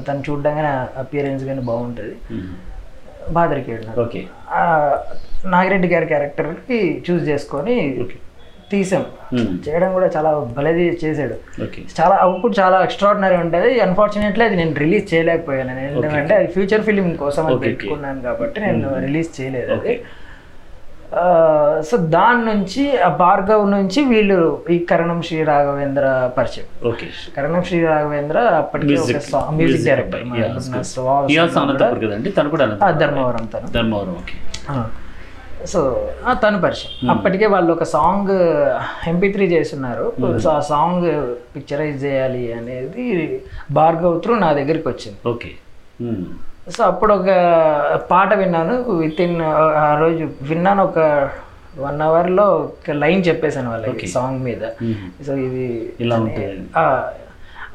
తను 0.08 0.24
చూడగానే 0.30 0.72
అపియరెన్స్ 1.04 1.44
కానీ 1.50 1.62
బాగుంటుంది. 1.72 2.16
బాగా 3.36 3.48
దొరికాడు 3.51 3.84
నాకు. 3.88 4.01
ఓకే 4.01 4.22
నాగిరెడ్డి 5.54 5.88
గారి 5.88 6.06
క్యారెక్టర్కి 6.06 6.80
చూస్ 7.08 7.24
చేసుకొని 7.30 7.75
తీసాం. 8.71 9.03
చేయడం 9.65 9.89
కూడా 9.97 10.07
చాలా 10.15 10.29
భలేది 10.57 10.86
చేశాడు. 11.03 11.36
చాలా 11.97 12.15
అవుట్పుట్ 12.25 12.55
చాలా 12.59 12.77
ఎక్స్ట్రాడినరీ 12.88 13.38
ఉంటుంది. 13.45 13.69
అన్ఫార్చునేట్లీ 13.88 14.43
అది 14.45 14.55
నేను 14.62 14.75
రిలీజ్ 14.83 15.07
చేయలేకపోయాను. 15.13 15.79
ఎందుకంటే 15.89 16.36
అది 16.36 16.47
ఫ్యూచర్ 16.55 16.86
ఫిలిం 16.89 17.09
కోసం 17.24 17.43
అని. 17.47 17.59
పెట్టుకున్నాను 17.65 18.21
కాబట్టి 18.29 18.62
నేను 18.67 18.89
రిలీజ్ 19.05 19.29
చేయలేదు 19.39 19.71
అది. 19.77 19.95
సో 21.89 21.95
దాని 22.15 22.41
నుంచి 22.50 22.83
ఆ 23.07 23.09
భార్గవ్ 23.21 23.65
నుంచి 23.71 24.00
వీళ్ళు 24.05 24.39
ఈ 24.75 24.77
కరణం 24.89 25.19
శ్రీ 25.27 25.38
రాఘవేంద్ర 25.50 26.05
పరిచయం. 26.38 26.67
ఓకే 26.89 27.07
కరణం 27.38 27.62
శ్రీ 27.67 27.79
రాఘవేంద్ర 27.86 28.38
అప్పటికే 28.62 28.95
మ్యూజిక్ 29.59 29.86
డైరెక్టర్ 29.89 30.25
ధర్మవరం 33.03 33.45
తను. 33.53 33.69
ధర్మవరం 33.77 34.15
ఓకే 34.21 34.36
సో 35.65 36.09
తను 36.31 36.61
పరిచయం. 36.61 37.09
అప్పటికే 37.09 37.45
వాళ్ళు 37.45 37.71
ఒక 37.71 37.83
సాంగ్ 37.83 38.31
ఎంపీ 39.07 39.31
త్రీ 39.31 39.45
చేస్తున్నారు. 39.45 40.13
సో 40.37 40.49
ఆ 40.49 40.59
సాంగ్ 40.59 41.35
పిక్చరైజ్ 41.55 42.05
చేయాలి 42.05 42.53
అనేది 42.53 43.41
భార్గవ్ 43.71 44.21
త్రూ 44.21 44.35
నా 44.35 44.53
దగ్గరికి 44.53 44.87
వచ్చింది. 44.87 45.29
ఓకే. 45.29 45.49
సో 46.77 46.83
అప్పుడు 46.83 47.13
ఒక 47.13 47.29
పాట 48.11 48.33
విన్నాను. 48.33 48.91
విత్ 48.91 49.21
ఇన్ 49.21 49.41
ఆ 49.41 49.97
రోజు 49.99 50.29
విన్నాను 50.41 50.83
ఒక 50.83 51.29
వన్ 51.79 52.01
అవర్లో 52.01 52.43
ఒక 52.43 52.91
లైన్ 52.91 53.23
చెప్పేశాను 53.27 53.69
వాళ్ళకి 53.69 54.07
సాంగ్ 54.07 54.43
మీద. 54.43 54.61
సో 55.27 55.33
ఇది 55.33 55.93
ఇలా 55.99 56.15
ఉంటుంది. 56.15 56.61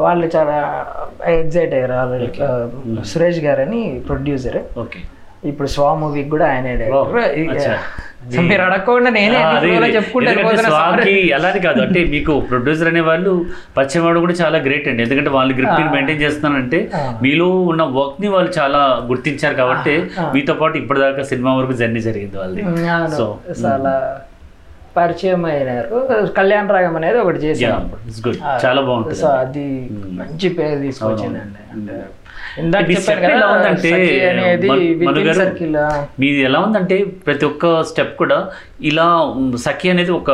వాళ్ళు 0.01 0.31
చాలా 0.37 0.87
ఎగ్జైట్ 1.25 1.75
అయ్యారు. 1.75 3.05
సురేష్ 3.05 3.39
గారు 3.39 3.61
అని 3.61 4.03
ప్రొడ్యూసర్. 4.07 4.79
ఓకే. 4.79 5.01
ఇప్పుడు 5.43 5.69
స్వా 5.69 5.95
మూవీకి 6.01 6.31
కూడా 6.31 6.47
ఆయనే. 6.47 6.73
డైరెక్టర్ 6.81 6.99
మీరు 8.49 8.63
అడగకుండా 8.63 9.11
నేనే. 9.11 9.39
స్వామికి 10.67 11.15
అలానే 11.37 11.61
కాదు. 11.61 11.81
అంటే 11.81 12.01
మీకు 12.05 12.33
ప్రొడ్యూసర్ 12.51 12.89
అనే 12.89 13.01
వాళ్ళు 13.01 13.33
పరిచయం 13.77 14.05
అవడం 14.07 14.21
కూడా 14.21 14.37
చాలా 14.43 14.59
గ్రేట్ 14.67 14.87
అండి. 14.89 15.03
ఎందుకంటే 15.03 15.31
వాళ్ళు 15.31 15.53
గ్రిప్ 15.55 15.73
మెయింటైన్ 15.95 16.23
చేస్తున్నారంటే 16.25 16.81
మీలో 17.23 17.49
ఉన్న 17.71 17.83
వర్క్ని 17.99 18.29
వాళ్ళు 18.29 18.53
చాలా 18.59 18.81
గుర్తించారు 19.11 19.55
కాబట్టి 19.55 19.95
మీతో 20.35 20.55
పాటు 20.55 20.77
ఇప్పటిదాకా 20.77 21.23
సినిమా 21.23 21.53
వరకు 21.59 21.73
జర్నీ 21.73 22.01
జరిగింది 22.01 22.39
వాళ్ళది. 22.39 22.63
అవును. 22.91 23.11
సో 23.19 23.27
చాలా 23.65 23.95
పరిచయం 24.97 25.45
అయినారు. 25.51 25.99
కళ్యాణ్ 26.39 26.73
రాగం 26.77 26.97
అనేది 26.97 27.19
ఒకటి 27.19 27.39
గుడ్ 28.27 28.41
చాలా 28.65 28.81
బాగుంటుంది. 28.81 29.19
సో 29.23 29.29
అది 29.43 29.67
మంచి 30.21 30.49
పేరు 30.59 30.81
తీసుకొచ్చిందండి. 30.81 31.63
అంటే 31.75 31.97
మీది 36.21 36.41
ఎలా 36.49 36.59
ఉందంటే 36.67 36.97
ప్రతి 37.27 37.45
ఒక్క 37.47 37.83
స్టెప్ 37.83 38.15
కూడా 38.17 38.39
ఇలా 38.91 39.07
సఖి 39.67 39.91
అనేది 39.91 40.13
ఒక 40.13 40.31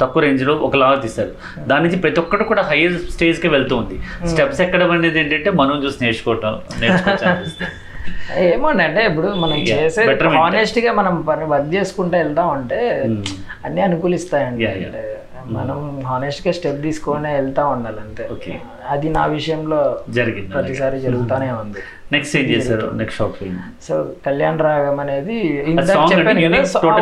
తక్కువ 0.00 0.22
రేంజ్లో 0.22 0.54
ఒకలాగా 0.68 1.00
తీస్తారు. 1.00 1.32
దాని 1.70 1.84
నుంచి 1.84 1.98
ప్రతి 2.04 2.20
ఒక్కటి 2.20 2.44
కూడా 2.44 2.62
హైయర్ 2.62 2.98
స్టేజ్కి 3.14 3.48
వెళ్తూ 3.48 3.76
ఉంది. 3.76 3.98
స్టెప్స్ 4.28 4.60
ఎక్కడం 4.60 4.90
అనేది 4.90 5.20
ఏంటంటే 5.20 5.50
మనం 5.50 5.84
చూసి 5.84 6.04
నేర్చుకోవటం 6.04 6.58
నేర్చుకోవచ్చు. 6.80 7.66
ఏమోండి 8.38 8.82
అంటే 8.82 9.06
ఇప్పుడు 9.06 9.28
మనం 9.28 9.58
చేసే. 9.58 10.02
హానెస్ట్గా 10.38 10.92
మనం 10.92 11.14
పని 11.28 11.44
వర్క్ 11.44 11.70
చేసుకుంటూ 11.74 12.16
వెళ్దాం 12.18 12.50
అంటే 12.50 12.80
అన్ని 13.64 13.80
అనుకూలిస్తాయండి. 13.80 14.64
మనం 15.54 15.78
హానెస్ట్గా 16.06 16.52
స్టెప్ 16.56 16.80
తీసుకొని 16.82 17.30
వెళ్తా 17.34 17.62
ఉండాలి 17.66 18.00
అంతే. 18.04 18.24
Okay. 18.34 18.56
అది 18.94 19.08
నా 19.16 19.22
విషయంలో 19.26 19.78
జరిగింది 20.16 20.50
ప్రతిసారి 20.54 20.96
జరుగుతూనే 21.04 21.48
ఉంది. 21.50 21.80
నెక్స్ట్ 22.14 22.36
ఏం 22.40 22.44
చేశారు? 22.50 22.86
Next 23.00 23.22
film 23.38 23.60
so 23.86 23.94
Kalyan 24.26 24.58
Raagam 24.66 25.00
అనేది 25.04 25.36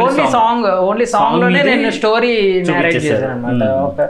ఓన్లీ 0.05 0.23
song. 0.23 0.33
సాంగ్ 0.37 0.67
ఓన్లీ 0.67 1.07
సాంగ్లోనే 1.07 1.63
నేను 1.63 1.91
స్టోరీ 1.91 2.33
చూపించేశారు. 2.59 3.05
చేశాను 3.07 3.33
అనమాట 3.33 3.69
ఒక 3.89 4.09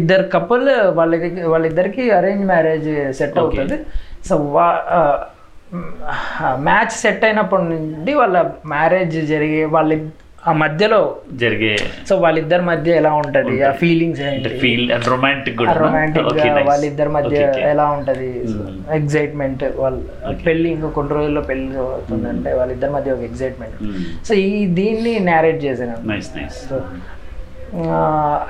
ఇద్దరు 0.00 0.24
కపుల్ 0.34 0.70
వాళ్ళకి 0.98 1.30
వాళ్ళిద్దరికి 1.52 2.10
అరేంజ్ 2.10 2.46
మ్యారేజ్ 2.52 2.90
సెట్ 3.18 3.38
అవుతుంది. 3.38 3.78
సో 4.28 4.34
మ్యాచ్ 6.68 6.94
సెట్ 7.02 7.24
అయినప్పటి 7.24 7.64
నుండి 7.64 8.14
వాళ్ళ 8.14 8.38
మ్యారేజ్ 8.66 9.16
జరిగే 9.26 9.64
వాళ్ళ 9.64 9.92
ఆ 10.50 10.52
మధ్యలో 10.62 10.98
జరిగే 11.40 11.74
సో 12.08 12.14
వాళ్ళిద్దరి 12.22 12.64
మధ్య 12.70 12.96
ఎలా 13.00 13.10
ఉంటది? 13.20 13.52
ఆ 13.68 13.70
ఫీలింగ్స్ 13.82 14.20
ఏంటి? 14.28 14.48
ఫీల్ 14.62 14.86
రొమాంటిక్ 15.12 15.60
రొమాంటిక్ 15.82 16.28
వాళ్ళిద్దరి 16.70 17.10
మధ్య 17.16 17.42
ఎలా 17.72 17.84
ఉంటది? 17.96 18.30
ఎగ్జైట్మెంట్ 18.98 19.62
వాళ్ళ 19.82 19.98
పెళ్ళి 20.46 20.68
ఇంకో 20.74 20.88
కొన్ని 20.96 21.12
రోజుల్లో 21.16 21.42
పెళ్ళి 21.50 21.68
అవుతుందంటే 21.84 22.52
వాళ్ళిద్దరి 22.60 22.92
మధ్య 22.96 23.12
ఒక 23.16 23.24
ఎగ్జైట్మెంట్ 23.30 23.76
సో 24.28 24.34
ఈ 24.48 24.52
దీన్ని 24.78 25.12
నేరేట్ 25.30 25.60
చేశాను. 25.66 25.96
సో 26.68 26.78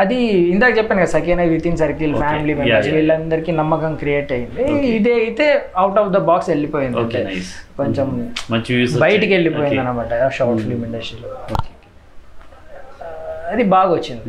అది 0.02 0.16
ఇందాక 0.52 0.72
చెప్పాను 0.78 1.00
కదా 1.02 1.10
సఖీన 1.16 1.42
with 1.52 1.66
in 1.70 1.76
circle 1.82 2.14
family 2.22 2.54
members. 2.60 2.88
వీళ్ళందరికీ 2.96 3.50
నమ్మకం 3.60 3.92
క్రియేట్ 4.00 4.32
అయింది. 4.36 4.64
ఇదే 4.96 5.12
అయితే 5.24 5.46
అవుట్ 5.82 6.00
ఆఫ్ 6.04 6.10
ద 6.16 6.20
బాక్స్ 6.30 6.50
వెళ్ళిపోయింది. 6.52 7.04
కొంచెం 7.82 8.08
బయటికి 9.04 9.32
వెళ్ళిపోయింది 9.36 9.80
అనమాట 9.84 10.10
షార్ట్ 10.38 10.62
ఫిల్మ్ 10.64 10.84
ఇండస్ట్రీలో 10.88 11.30
అది 13.52 13.62
బాగా 13.74 13.92
వచ్చింది 13.92 14.24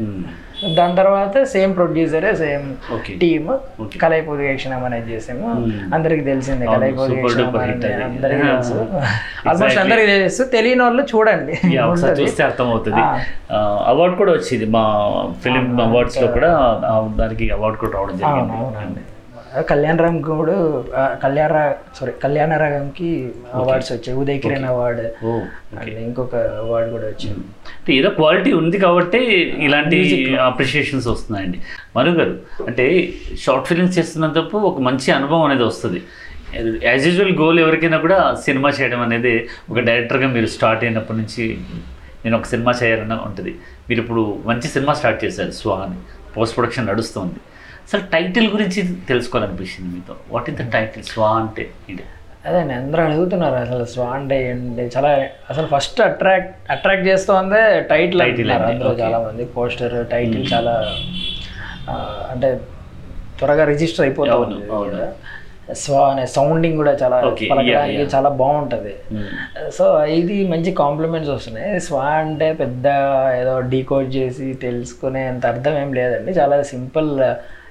దాని 0.75 0.95
తర్వాత 0.95 1.43
సేమ్ 1.43 1.75
ప్రొడ్యూసరే 1.75 2.36
సేమ్ 2.36 2.67
ఓకే. 2.93 3.13
Team 3.13 3.47
Okay. 3.81 3.97
కలైపోది 3.99 4.55
క్షణం 4.55 4.86
అనేది 4.86 5.12
చేసాము. 5.13 5.47
అందరికి 5.95 6.23
తెలిసిందే 6.23 6.65
కలైపోది 6.65 7.15
అది. 7.15 8.03
అందరికీ. 8.03 8.43
తెలుసు. 8.47 8.75
ఆల్మోస్ట్. 9.49 9.79
అందరికి 9.79 10.07
తెలుసు. 10.07 10.43
తెలియని 10.43 10.83
వాళ్ళు 10.83 11.03
చూడండి. 11.03 11.55
చూస్తే 12.21 12.43
అర్థమవుతుంది. 12.43 13.03
అవార్డు 13.88 14.15
కూడా 14.15 14.31
వచ్చింది 14.31 14.65
మా 14.65 14.83
ఫిలిం 15.43 15.81
అవార్డ్స్లో 15.81 16.27
కూడా 16.27 16.51
దానికి 17.15 17.49
అవార్డు 17.49 17.79
కూడా 17.79 17.93
రావడం 17.93 18.17
జరిగింది. 18.17 18.53
అవునండి 18.53 19.01
కళ్యాణ 19.69 19.95
రామ్ 19.95 20.23
కూడా 20.23 20.53
కళ్యాణ 21.23 21.55
సారీ 21.95 22.12
కళ్యాణ 22.23 22.57
రాగంకి 22.57 23.09
అవార్డ్స్ 23.53 23.91
వచ్చాయి. 23.91 24.19
ఉదయ్ 24.19 24.39
కిరణ్ 24.39 24.65
అవార్డు. 24.65 25.03
ఇంకొక 25.99 26.36
అవార్డు 26.36 26.91
కూడా 26.91 27.05
వచ్చింది. 27.05 27.43
ఏదో 27.91 28.10
క్వాలిటీ 28.10 28.54
ఉంది 28.54 28.78
కాబట్టి 28.78 29.19
ఇలాంటి 29.67 29.98
అప్రిషియేషన్స్ 30.36 31.08
వస్తున్నాయండి. 31.08 31.62
మను 31.96 32.12
గారు 32.12 32.39
అంటే 32.67 33.13
షార్ట్ 33.39 33.67
ఫిల్మ్స్ 33.67 34.00
చేస్తున్నంతపు 34.00 34.58
ఒక 34.58 34.82
మంచి 34.82 35.12
అనుభవం 35.12 35.43
అనేది 35.43 35.63
వస్తుంది. 35.63 36.02
యాజ్ 36.84 37.08
యూజువల్ 37.08 37.36
గోల్ 37.38 37.60
ఎవరికైనా 37.60 37.98
కూడా 37.98 38.41
సినిమా 38.46 38.69
చేయడం 38.69 39.02
అనేది 39.02 39.50
ఒక 39.69 39.80
డైరెక్టర్గా 39.80 40.28
మీరు 40.28 40.46
స్టార్ట్ 40.46 40.84
అయినప్పటి 40.84 41.17
నుంచి 41.19 41.58
నేను 42.26 42.38
ఒక 42.38 42.46
సినిమా 42.46 42.74
చేయాలని 42.84 43.13
ఉంటుంది. 43.13 43.56
మీరు 43.89 44.02
ఇప్పుడు 44.02 44.41
మంచి 44.46 44.67
సినిమా 44.67 44.93
స్టార్ట్ 44.93 45.26
చేశారు 45.26 45.52
స్వాన్ 45.52 45.96
పోస్ట్ 46.38 46.58
ప్రొడక్షన్ 46.58 46.88
నడుస్తుంది. 46.88 47.39
అసలు 47.86 48.02
టైటిల్ 48.02 48.48
గురించి 48.48 48.84
తెలుసుకోవాలనిపించింది 49.10 49.96
మీతో. 49.96 50.15
వాట్ 50.32 50.50
ఇస్ 50.50 50.58
ద 50.62 50.72
టైటిల్ 50.72 51.04
స్వా 51.04 51.30
అంటే 51.39 51.72
ఏంటి? 51.89 52.04
అదే 52.43 52.60
అందరూ 52.77 53.01
అడుగుతున్నారు 53.03 53.58
అసలు 53.58 53.84
స్వాన్ 53.91 54.23
డే 54.29 54.38
ఏంటి 54.47 54.86
చాలా 54.95 55.12
అసలు 55.51 55.67
ఫస్ట్ 55.67 55.99
అట్రాక్ట్ 56.08 56.56
అట్రాక్ట్ 56.71 57.06
చేస్తోందే 57.08 57.62
టైటిల్ 57.91 58.19
Title 58.19 58.25
అంటున్నారు 58.25 58.63
అండి, 58.63 58.73
అందరూ 58.73 58.89
okay. 58.89 59.03
చాలా 59.03 59.19
మంది 59.27 59.43
పోస్టర్ 59.56 59.95
టైటిల్ 60.13 60.43
చాలా 60.53 60.73
ఆ, 61.89 61.95
అంటే 62.32 62.49
త్వరగా 63.39 63.63
రిజిస్టర్ 63.71 64.03
అయిపోతా 64.06 64.34
అవును, 64.34 64.56
ఉంది 64.58 64.67
అవును. 64.71 64.91
కూడా. 64.91 65.08
స్వా 65.82 66.01
అనే 66.12 66.23
సౌండింగ్ 66.36 66.77
కూడా 66.77 66.93
చాలా 67.01 67.17
పలకడానికి. 67.51 68.03
చాలా 68.13 68.29
బాగుంటది. 68.41 68.93
సో 69.77 69.86
ఇది 70.17 70.38
మంచి 70.53 70.71
కాంప్లిమెంట్స్ 70.82 71.32
వస్తున్నాయి 71.34 71.71
స్వా 71.79 72.06
అంటే 72.21 72.47
పెద్ద 72.62 72.88
ఏదో 73.41 73.53
డీకోడ్ 73.71 74.10
చేసి 74.17 74.47
తెలుసుకునే 74.65 75.23
అంత 75.27 75.45
అర్థం 75.53 75.75
ఏం 75.84 75.91
లేదండి 75.99 76.34
చాలా 76.39 76.58
సింపుల్ 76.73 77.10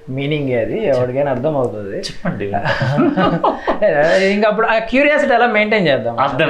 మీనింగ్ 0.09 0.51
అది 0.53 0.77
ఎవరికైనా 0.85 1.31
అర్థం 1.31 1.57
అవుతుంది 1.57 1.97
చెప్పండి 1.97 2.45
ఇంకా 4.35 4.47
అప్పుడు 4.49 4.67
ఆ 4.67 4.77
క్యూరియాసిటీ 4.91 5.33
అలా 5.33 5.47
మెయింటైన్ 5.47 5.87
చేద్దాం. 5.87 6.15
అర్థం? 6.17 6.49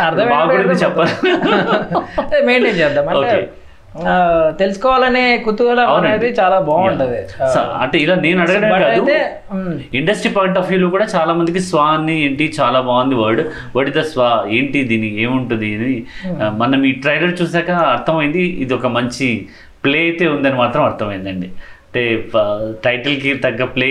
అర్థం 0.00 0.76
చెప్పాలి. 0.84 1.12
మెయింటైన్ 2.46 2.78
చేద్దాం. 2.78 3.08
అంటే 3.08 3.48
తెలుసుకోవాలనే 4.58 5.36
కుతూహలం. 5.36 5.88
అనేది 5.94 6.28
చాలా 6.40 6.60
బాగుంటది. 6.60 7.20
అంటే 7.80 7.98
ఇలా 7.98 8.14
నేను 8.14 8.40
అడగడం 8.42 8.70
కాదు. 8.82 9.14
ఇండస్ట్రీ 9.92 10.32
పాయింట్ 10.32 10.58
ఆఫ్ 10.58 10.68
వ్యూలో 10.68 10.90
కూడా 10.90 11.06
చాలా 11.14 11.32
మందికి 11.34 11.60
స్వా 11.60 11.84
అని 11.84 12.24
ఏంటి 12.24 12.52
చాలా 12.60 12.80
బాగుంది 12.80 13.14
వర్డ్ 13.14 13.42
వాట్ 13.76 13.88
ఇస్ 13.88 13.96
ద 13.98 14.00
స్వా 14.00 14.44
ఏంటి 14.50 14.84
దీని? 14.84 15.22
ఏముంటుంది? 15.22 15.74
అని 15.74 15.94
మనం 16.56 16.84
ఈ 16.84 16.92
ట్రైలర్ 16.92 17.42
చూసాక 17.42 17.70
అర్థమైంది. 17.70 18.38
ఇది 18.38 18.74
ఒక 18.74 18.86
మంచి 18.86 19.48
ప్లే 19.84 19.98
అయితే 19.98 20.26
ఉందని 20.28 20.54
మాత్రం 20.54 20.84
అర్థమైందండి. 20.84 21.50
అంటే 21.90 22.02
టైటిల్కి 22.84 23.34
తగ్గ 23.34 23.64
ప్లే 23.64 23.86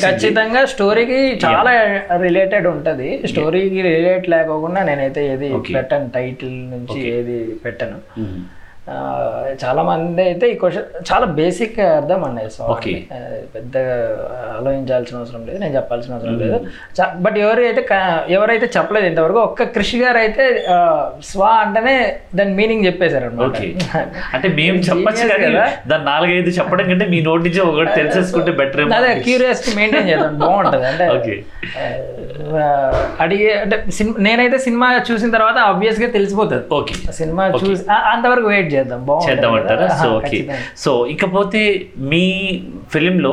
ఖచ్చితంగా 0.00 0.64
స్టోరీకి 0.64 1.38
చాలా 1.44 1.72
రిలేటెడ్ 2.16 2.66
ఉంటది. 2.66 3.22
స్టోరీకి 3.26 3.82
రిలేట్ 3.82 4.28
లేకోకుండా 4.28 4.82
నేనైతే 4.82 5.32
ఏది. 5.32 5.48
పెట్టను 5.74 6.10
టైటిల్ 6.14 6.70
నుంచి 6.70 7.08
ఏది 7.08 7.54
పెట్టను. 7.64 7.98
ఆ, 8.20 8.24
చాలా 9.62 9.82
మంది 9.88 10.22
అయితే 10.30 10.46
ఈ 10.52 10.54
క్వశ్చన్ 10.60 10.86
చాలా 11.10 11.26
బేసిక్ 11.38 11.78
అర్థం 11.98 12.20
అండి 12.28 12.44
సో 12.56 12.62
Okay. 12.74 12.94
పెద్దగా 13.54 13.94
ఆలోచించాల్సిన 14.58 15.16
అవసరం 15.20 15.42
లేదు 15.48 15.58
నేను 15.62 15.74
చెప్పాల్సిన 15.78 16.14
అవసరం 16.16 16.36
లేదు. 16.42 16.58
బట్ 17.24 17.36
ఎవరైతే 17.44 17.82
ఎవరైతే 18.36 18.66
చెప్పలేదు 18.76 19.06
ఇంతవరకు 19.10 19.40
ఒక్క 19.48 19.66
కృషి 19.76 19.98
గారు 20.02 20.18
అయితే 20.24 20.44
స్వా 21.30 21.50
అంటేనే 21.64 21.96
దాని 22.40 22.54
మీనింగ్ 22.60 22.86
చెప్పేశారు 22.88 23.30
ఓకే 23.48 23.66
అంటే 24.36 24.48
మేము 24.60 24.78
చెప్పచ్చు 24.88 25.26
కానీ 25.32 25.48
దాని 25.92 26.04
నాలుగైదు 26.12 26.52
చెప్పడం 26.60 26.86
కంటే 26.92 27.08
మీ 27.14 27.20
నోటి 27.28 27.44
నుంచి 27.48 27.62
ఒకటి 27.68 27.92
తెలిసేసుకుంటే 28.00 28.54
బెటర్ 28.62 28.94
అదే 29.00 29.12
క్యూరియాసిటీ 29.28 29.72
మెయింటైన్ 29.80 30.10
చేద్దాం 30.12 30.38
బాగుంటది. 30.44 30.84
అంటే 30.92 31.06
అడిగే 33.24 33.48
అంటే 33.62 33.76
సినిమా 33.96 34.16
నేనైతే 34.26 34.58
సినిమా 34.66 34.86
చూసిన 35.08 35.30
తర్వాత 35.36 35.58
ఆబ్వియస్గా 35.70 36.08
తెలిసిపోతుంది. 36.16 36.64
ఓకే 36.78 36.94
సినిమా 37.20 37.44
చూసి 37.62 37.82
అంతవరకు 38.12 38.48
వెయిట్ 38.54 38.70
చేద్దాం 38.78 39.06
చేద్దామంటారా 39.30 39.86
కదా? 39.86 40.02
So 40.02 40.08
okay. 40.16 40.40
సో 40.76 41.06
ఇకపోతే 41.06 41.62
మీ 42.12 42.24
ఫిలింలో 42.92 43.32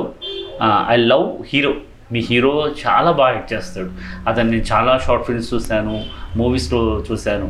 ఐ 0.90 0.96
లవ్ 0.96 1.30
హీరో. 1.54 1.74
మీ 2.12 2.20
హీరో 2.30 2.52
చాలా 2.86 3.12
బాగా 3.12 3.32
యాక్ట్ 3.34 3.54
చేస్తాడు. 3.54 3.90
అతన్ని 4.30 4.52
నేను 4.58 4.66
చాలా 4.72 4.98
షార్ట్ 5.06 5.26
ఫిల్మ్స్ 5.26 5.54
చూశాను 5.54 6.04
మూవీస్లో 6.36 6.82
చూశాను. 7.12 7.48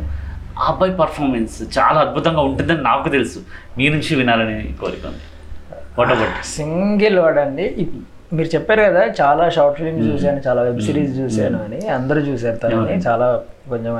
ఆ 0.58 0.66
అబ్బాయి 0.68 0.92
పర్ఫార్మెన్స్ 0.92 1.78
చాలా 1.78 2.00
అద్భుతంగా 2.00 2.40
ఉంటుందని 2.40 2.82
నాకు 2.82 3.08
తెలుసు. 3.08 3.38
మీ 3.78 3.88
నుంచి 3.88 4.14
వినాలని 4.16 4.72
కోరిక 4.80 5.06
ఉంది. 5.06 5.24
వాట్ 5.98 6.10
అబౌట్ 6.10 6.46
సింగిల్ 6.46 7.18
వర్డ్ 7.18 7.38
అండి. 7.38 7.88
మీరు 8.32 8.48
చెప్పారు 8.54 8.80
కదా 8.80 9.02
చాలా 9.20 9.48
షార్ట్ 9.56 9.78
ఫిల్మ్స్ 9.78 10.06
చూశాను 10.12 10.40
చాలా 10.46 10.62
వెబ్ 10.62 10.80
సిరీస్ 10.80 11.12
చూశాను 11.18 11.58
అని. 11.64 11.88
అందరూ 11.88 12.20
చూసారు 12.20 12.56
తనని. 12.56 12.96
చాలా 13.08 13.28
కొంచెం 13.68 13.94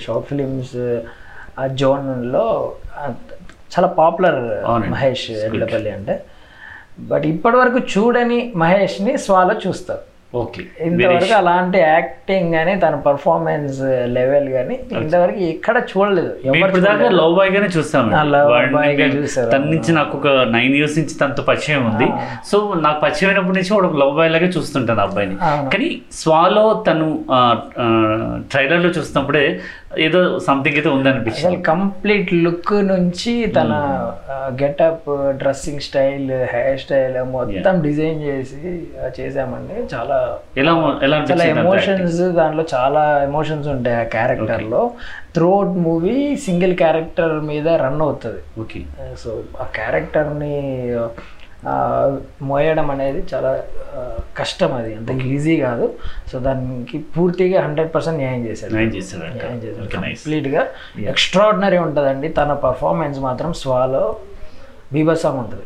షార్ట్ 0.00 0.26
ఫిలిమ్స్ 0.28 0.76
ఆ 1.58 1.66
జోన్లో 1.66 2.72
చాలా 3.74 3.88
పాపులర్. 3.88 4.42
మహేష్ 4.90 5.30
ఎడ్లపల్లి 5.30 5.90
అంటే. 5.90 6.16
బట్ 6.98 7.26
ఇప్పటి 7.26 7.56
వరకు 7.56 7.78
చూడని 7.78 8.52
మహేష్ని 8.56 9.18
స్వాలో 9.18 9.54
చూస్తారు. 9.66 10.04
ఓకే. 10.36 10.62
ఇంతవరకు 10.80 11.34
అలాంటి 11.34 11.78
యాక్టింగ్ 11.78 12.52
కానీ 12.52 12.76
తన 12.76 12.94
పర్ఫార్మెన్స్ 12.94 13.80
లెవెల్ 14.06 14.48
కానీ 14.48 14.80
ఇంతవరకు 14.92 15.38
ఎక్కడ 15.38 15.82
చూడలేదు. 15.90 16.32
దాకా 16.80 17.08
లవ్ 17.10 17.34
బాయ్ 17.34 17.50
గానే 17.50 17.66
చూస్తాం 17.66 18.08
boy 18.74 18.88
గా 19.00 19.06
చూసారు. 19.06 19.50
తన 19.50 19.58
నుంచి 19.58 19.92
నాకు 19.92 20.18
ఒక 20.18 20.28
నైన్ 20.28 20.74
ఇయర్స్ 20.74 20.98
నుంచి 20.98 21.14
తనతో 21.14 21.42
పరిచయం 21.42 21.82
ఉంది. 21.90 22.08
సో 22.50 22.74
నాకు 22.80 23.00
పరిచయం 23.00 23.30
అయినప్పటి 23.30 23.58
నుంచి 23.58 23.72
ఒక 23.72 23.96
లవ్ 23.96 24.16
బాయ్ 24.16 24.32
లాగే 24.32 24.46
చూస్తుంటాను 24.46 25.00
అబ్బాయిని. 25.00 25.36
కానీ 25.70 26.00
స్వాలో 26.12 26.84
తను 26.88 27.24
ట్రైలర్లో 28.50 28.90
చూసినప్పుడే 28.90 29.60
ఏదో 29.98 30.38
సంథింగ్ 30.38 30.76
అయితే 30.76 30.88
ఉందనిపించింది. 30.88 31.56
కంప్లీట్ 31.62 32.34
లుక్ 32.34 32.72
నుంచి 32.74 33.46
తన 33.46 33.72
getup 34.62 35.08
dressing 35.38 35.80
style 35.80 36.30
hair 36.30 36.80
style 36.80 37.18
మొత్తం 37.24 37.82
డిజైన్ 37.82 38.22
చేసి 38.22 38.60
చేసామండి 39.20 39.94
చాలా 39.94 40.38
ఎలా 40.56 40.72
ఎలా 41.02 41.18
చాలా? 41.30 41.44
ఎమోషన్స్ 41.44 42.20
దాంట్లో 42.40 42.64
చాలా 42.74 43.22
ఎమోషన్స్ 43.22 43.68
ఉంటాయి 43.68 43.96
ఆ 43.96 44.02
క్యారెక్టర్లో 44.02 44.90
త్రూఅవుట్ 45.34 45.76
మూవీ 45.86 46.36
సింగిల్ 46.36 46.76
క్యారెక్టర్ 46.76 47.40
మీద 47.40 47.68
రన్ 47.68 48.02
అవుతుంది. 48.02 48.42
ఓకే 48.60 48.82
సో 49.24 49.30
ఆ 49.60 49.64
క్యారెక్టర్ని 49.74 50.54
మోయడం 52.42 52.90
అనేది 52.90 53.24
చాలా 53.34 53.62
కష్టం 54.36 54.72
అది. 54.72 54.94
అంత 54.94 55.10
ఈజీ 55.10 55.56
కాదు. 55.56 55.94
సో 56.32 56.38
దానికి 56.38 56.98
పూర్తిగా 56.98 57.62
హండ్రెడ్ 57.62 57.94
పర్సెంట్ 57.94 58.18
న్యాయం 58.18 58.46
చేశాడు. 58.46 58.72
న్యాయం 58.72 58.88
చేశాడు 58.88 59.22
న్యాయం 59.22 59.76
నైస్. 60.02 60.20
కంప్లీట్గా 60.20 60.66
ఎక్స్ట్రాడినరీ 61.08 61.78
ఉంటుందండి. 61.78 62.28
తన 62.28 62.52
పర్ఫార్మెన్స్ 62.52 63.20
మాత్రం 63.20 63.52
స్వాలో 63.52 64.16
బీభత్సం 64.92 65.38
ఉంటుంది. 65.38 65.62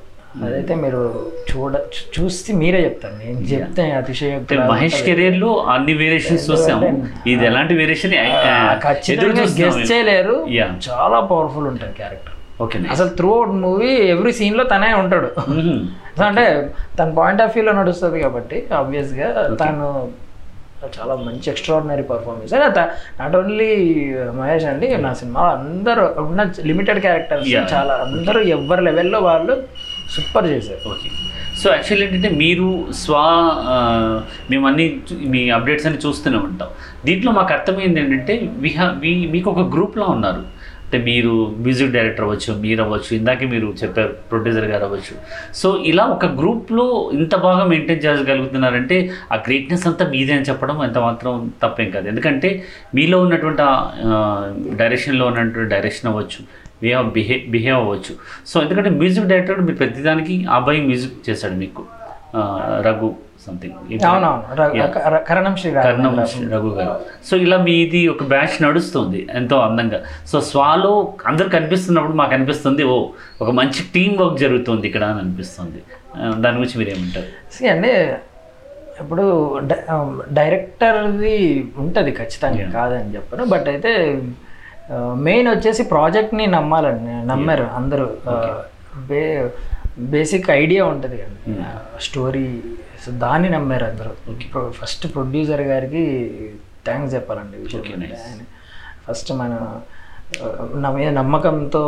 అదైతే 0.47 0.75
మీరు 0.75 1.33
చూడ 1.51 1.75
చూ- 1.75 2.25
చూసి 2.25 2.53
మీరే 2.53 2.85
చెప్తారు. 2.85 3.15
నేను 3.15 3.39
చెప్తే 3.39 3.83
అంటే 3.83 3.97
అతిశయోక్తి 3.97 4.59
మహేష్ 4.59 5.03
కెరీర్లో 5.03 5.57
అన్ని 5.57 5.95
వేరియేషన్స్ 5.95 6.51
చూసాము. 6.51 7.09
ఇది 7.27 7.47
ఎలాంటి 7.47 7.75
వేరియేషన్ 7.75 8.13
ఖచ్చితంగా 8.81 9.43
గెస్ట్ 9.67 9.93
చేయలేరు. 9.93 10.47
చాలా 10.91 11.21
పవర్ఫుల్ 11.21 11.67
ఉంటుంది 11.67 11.93
క్యారెక్టర్ 11.93 12.33
ఓకే. 12.65 12.79
అసలు 12.95 13.11
త్రూ 13.19 13.29
అవుట్ 13.39 13.53
మూవీ 13.65 13.91
ఎవ్రీ 14.15 14.33
సీన్లో 14.39 14.65
తనే 14.73 14.93
ఉంటాడు. 15.03 15.29
అంటే 16.29 16.47
తన 16.99 17.09
పాయింట్ 17.19 17.43
ఆఫ్ 17.45 17.53
వ్యూలో 17.57 17.75
నడుస్తుంది 17.81 18.19
కాబట్టి 18.25 18.57
ఆబ్వియస్గా 18.81 19.29
తను 19.61 19.89
చాలా 20.97 21.15
మంచి 21.27 21.47
extraordinary 21.53 22.05
performance 22.11 22.53
not 23.21 23.37
only 23.41 23.71
Mahesh 24.41 24.67
అండి 24.73 24.89
నా 25.07 25.11
సినిమా 25.21 25.45
అందరూ 25.59 26.05
ఉన్న 26.25 26.43
లిమిటెడ్ 26.71 27.01
క్యారెక్టర్స్. 27.07 27.49
చాలా 27.75 27.95
అందరూ 28.07 28.43
ఎవరి 28.57 28.85
లెవెల్లో 28.89 29.21
వాళ్ళు 29.31 29.55
సూపర్ 30.17 30.47
చేశారు. 30.53 30.83
ఓకే 30.93 31.09
సో 31.61 31.67
యాక్చువల్లీ 31.75 32.05
ఏంటంటే 32.07 32.31
మీరు 32.43 32.69
స్వా 33.03 33.25
మేము 34.51 34.65
అన్ని 34.71 34.87
మీ 35.33 35.41
అప్డేట్స్ 35.57 35.87
అన్ని 35.89 36.01
చూస్తూనే 36.05 36.39
ఉంటాం. 36.49 36.69
దీంట్లో 37.07 37.31
మాకు 37.39 37.53
అర్థమైంది 37.57 38.01
ఏంటంటే 38.03 38.35
వి 38.65 38.71
హ్యావ్ 38.79 38.95
వి 39.05 39.13
మీకు 39.35 39.49
ఒక 39.55 39.65
గ్రూప్లో 39.75 40.07
ఉన్నారు. 40.17 40.43
అంటే 40.89 40.99
మీరు 41.05 41.33
మ్యూజిక్ 41.65 41.91
డైరెక్టర్ 41.93 42.25
అవ్వచ్చు 42.25 42.51
మీరు 42.61 42.81
అవ్వచ్చు 42.83 43.11
ఇందాకే 43.17 43.47
మీరు 43.47 43.67
చెప్పారు 43.81 44.13
ప్రొడ్యూసర్ 44.31 44.65
గారు 44.65 44.85
అవ్వచ్చు. 44.85 45.15
సో 45.55 45.69
ఇలా 45.91 46.05
ఒక 46.15 46.27
గ్రూప్లో 46.39 47.11
ఇంత 47.15 47.35
బాగా 47.37 47.65
మెయింటైన్ 47.65 48.01
చేయగలుగుతున్నారంటే 48.05 48.97
ఆ 49.33 49.37
గ్రేట్నెస్ 49.37 49.87
అంతా 49.87 50.07
మీదే 50.15 50.33
అని 50.33 50.49
చెప్పడం 50.51 50.85
ఎంత 50.85 50.99
మాత్రం 50.99 51.53
తప్పేం 51.63 51.91
కాదు. 51.91 52.09
ఎందుకంటే 52.09 52.65
మీలో 52.95 53.21
ఉన్నటువంటి 53.21 53.63
డైరెక్షన్లో 54.83 55.27
ఉన్నటువంటి 55.27 55.71
డైరెక్షన్ 55.75 56.11
అవ్వచ్చు 56.13 56.41
వే 56.83 56.93
ఆఫ్ 56.93 57.13
బిహేవ్ 57.19 57.45
బిహేవ్ 57.51 57.77
అవ్వచ్చు. 57.77 58.15
సో 58.47 58.63
ఎందుకంటే 58.63 58.91
మ్యూజిక్ 58.91 59.27
డైరెక్టర్ 59.27 59.61
మీరు 59.61 59.77
ప్రతిదానికి 59.77 60.45
ఆ 60.51 60.57
అబ్బాయి 60.57 60.81
మ్యూజిక్ 60.81 61.31
చేశాడు 61.31 61.55
మీకు. 61.55 61.85
రఘు. 62.89 63.11
సంథింగ్ 63.47 63.75
కరణం 64.05 65.55
రఘు 66.55 66.71
గారు. 66.79 66.95
సో 67.29 67.35
ఇలా 67.45 67.59
మీది 67.69 68.01
ఒక 68.15 68.25
బ్యాచ్ 68.33 68.57
నడుస్తుంది 68.65 69.21
ఎంతో 69.41 69.57
అందంగా. 69.67 69.99
సో 70.31 70.37
స్వాలో 70.51 70.93
అందరు 71.27 71.49
కనిపిస్తున్నప్పుడు 71.57 72.17
మాకు 72.21 72.35
అనిపిస్తుంది 72.39 72.83
ఓ 72.95 72.97
ఒక 73.43 73.51
మంచి 73.61 73.83
టీం 73.95 74.11
వర్క్ 74.21 74.39
జరుగుతుంది 74.45 74.85
ఇక్కడ 74.91 75.05
అని 75.13 75.21
అనిపిస్తుంది. 75.25 75.81
దాని 76.43 76.57
గురించి 76.59 76.79
మీరు 76.81 76.91
ఏమంటారు 76.97 77.69
అండి 77.75 77.95
ఇప్పుడు 79.03 79.25
డైరెక్టర్ది 80.39 81.37
ఉంటుంది 81.83 82.11
ఖచ్చితంగా 82.21 82.65
కాదని 82.71 83.13
చెప్పను. 83.17 83.43
బట్ 83.55 83.69
అయితే 83.75 83.93
మెయిన్ 85.29 85.49
వచ్చేసి 85.49 85.83
ప్రాజెక్ట్ని 85.93 86.45
నమ్మాలండి 86.57 87.15
నమ్మారు 87.29 87.67
అందరూ. 87.79 88.07
బే 89.11 89.23
బేసిక్ 90.15 90.49
ఐడియా 90.51 90.83
ఉంటుంది 90.93 91.17
కదా. 91.23 91.71
స్టోరీ 92.07 92.49
సో 93.05 93.13
దాన్ని 93.13 93.49
నమ్మారు 93.49 93.85
అందరూ 93.85 94.13
ఫస్ట్ 94.71 95.15
ప్రొడ్యూసర్ 95.15 95.61
గారికి 95.61 96.05
థ్యాంక్స్ 96.85 97.15
చెప్పాలండి 97.15 97.57
ఫస్ట్ 99.07 99.33
మన 99.33 99.53
నా 100.75 100.91
మీద 100.91 101.09
నమ్మకంతో 101.09 101.83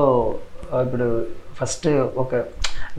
ఇప్పుడు 0.74 1.26
ఫస్ట్ 1.60 1.88
ఒక 2.22 2.42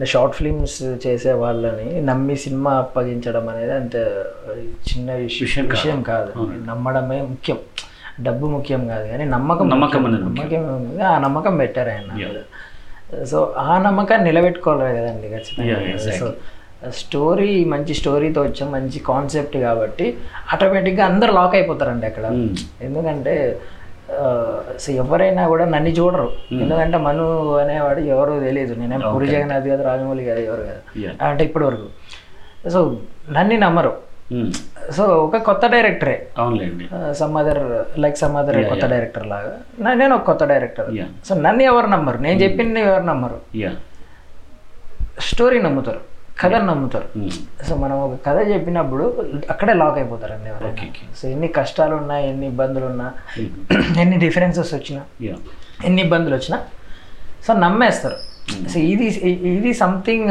షార్ట్ 0.03 0.35
ఫిల్మ్స్ 0.35 0.81
చేసే 1.07 1.31
వాళ్ళని 1.31 2.01
నమ్మి 2.01 2.35
సినిమా 2.35 2.71
అప్పగించడం 2.73 3.49
అనేది 3.49 3.73
అంత 3.73 3.95
చిన్న 4.89 5.11
విషయం 5.13 5.67
విషయం 5.69 6.01
కాదు. 6.01 6.31
నమ్మడమే 6.69 7.21
ముఖ్యం 7.21 7.57
డబ్బు 8.21 8.47
ముఖ్యం 8.47 8.87
కాదు 8.87 9.07
కానీ 9.07 9.25
నమ్మకం 9.25 9.69
నమ్మకం. 9.69 10.03
నమ్మకం. 10.03 11.03
ఆ 11.07 11.17
నమ్మకం 11.19 11.57
పెట్టారు 11.57 11.89
ఆయన. 11.89 12.11
సో 13.25 13.55
ఆ 13.57 13.77
నమ్మకాన్ని 13.77 14.27
నిలబెట్టుకోవాలి 14.27 14.97
కదండి 14.97 15.29
ఖచ్చితంగా. 15.29 15.75
సో 16.19 16.33
స్టోరీ 16.89 17.65
మంచి 17.73 17.93
స్టోరీతో 17.93 18.41
వచ్చాం 18.41 18.71
మంచి 18.71 18.99
కాన్సెప్ట్ 18.99 19.57
కాబట్టి 19.57 20.17
ఆటోమేటిక్గా 20.53 21.05
అందరు 21.05 21.31
లాక్ 21.31 21.55
అయిపోతారండి 21.55 22.05
అక్కడ. 22.05 22.25
ఎందుకంటే 22.81 23.35
సో 24.83 24.91
ఎవరైనా 24.91 25.47
కూడా 25.47 25.65
నన్ను 25.65 25.89
చూడరు. 25.89 26.29
ఎందుకంటే 26.51 26.97
మను 26.97 27.57
అనేవాడు 27.57 27.99
ఎవరో 27.99 28.39
తెలియదు 28.39 28.73
నేనేం 28.73 29.03
పూరి 29.13 29.27
జగన్నాథ్ 29.27 29.67
కాదు 29.67 29.83
రాజమౌళి 29.83 30.25
కాదు 30.25 30.39
ఎవరు 30.39 30.63
కాదు. 30.71 30.81
అంటే 31.23 31.43
ఇప్పటి 31.43 31.65
వరకు 31.65 31.87
సో 32.69 32.97
నన్ను 33.37 33.59
నమ్మరు. 33.65 33.93
సో 34.97 35.03
ఒక 35.03 35.37
కొత్త 35.37 35.65
డైరెక్టరే. 35.67 36.27
అవునులేండి. 36.37 36.85
Some 37.13 37.37
other 37.37 37.63
like 38.03 38.17
some 38.17 38.35
other 38.41 38.63
కొత్త 38.69 38.85
డైరెక్టర్ 38.85 39.27
లాగా. 39.27 39.55
నేను 40.01 40.13
ఒక 40.15 40.25
కొత్త 40.29 40.43
డైరెక్టర్. 40.43 40.91
సో 41.27 41.35
నన్ను 41.35 41.63
ఎవరు 41.63 41.85
నమ్మరు? 41.85 42.17
నేను 42.17 42.39
చెప్పింది 42.43 42.79
ఎవరు 42.79 43.03
నమ్మరు? 43.03 43.39
స్టోరీ 45.29 45.61
నమ్ముతారు. 45.61 46.10
కథను 46.39 46.65
నమ్ముతారు. 46.65 47.07
ఉమ్. 47.15 47.31
సో 47.67 47.75
మనం 47.75 47.97
ఒక 47.99 48.19
కథ 48.27 48.49
చెప్పినప్పుడు 48.49 49.05
అక్కడే 49.49 49.73
లాక్ 49.73 49.97
అయిపోతారండి 49.97 50.49
Okay, 50.49 50.55
ఎవరైనా. 50.55 51.15
సో 51.15 51.27
ఎన్ని 51.27 51.47
కష్టాలు 51.47 51.95
ఉన్నా 51.95 52.17
ఎన్ని 52.19 52.47
ఇబ్బందులు 52.47 52.85
ఉన్నా 52.85 53.07
ఎన్ని 53.99 54.17
డిఫరెన్సెస్ 54.17 54.73
వచ్చినా 54.73 55.01
ఎన్ని 55.85 56.01
ఇబ్బందులు 56.01 56.35
వచ్చినా 56.35 56.59
సో 57.47 57.53
నమ్మేస్తారు. 57.57 58.17
సో 58.69 58.79
ఇది 58.85 59.05
ఇది 59.51 59.73
సంథింగ్ 59.73 60.29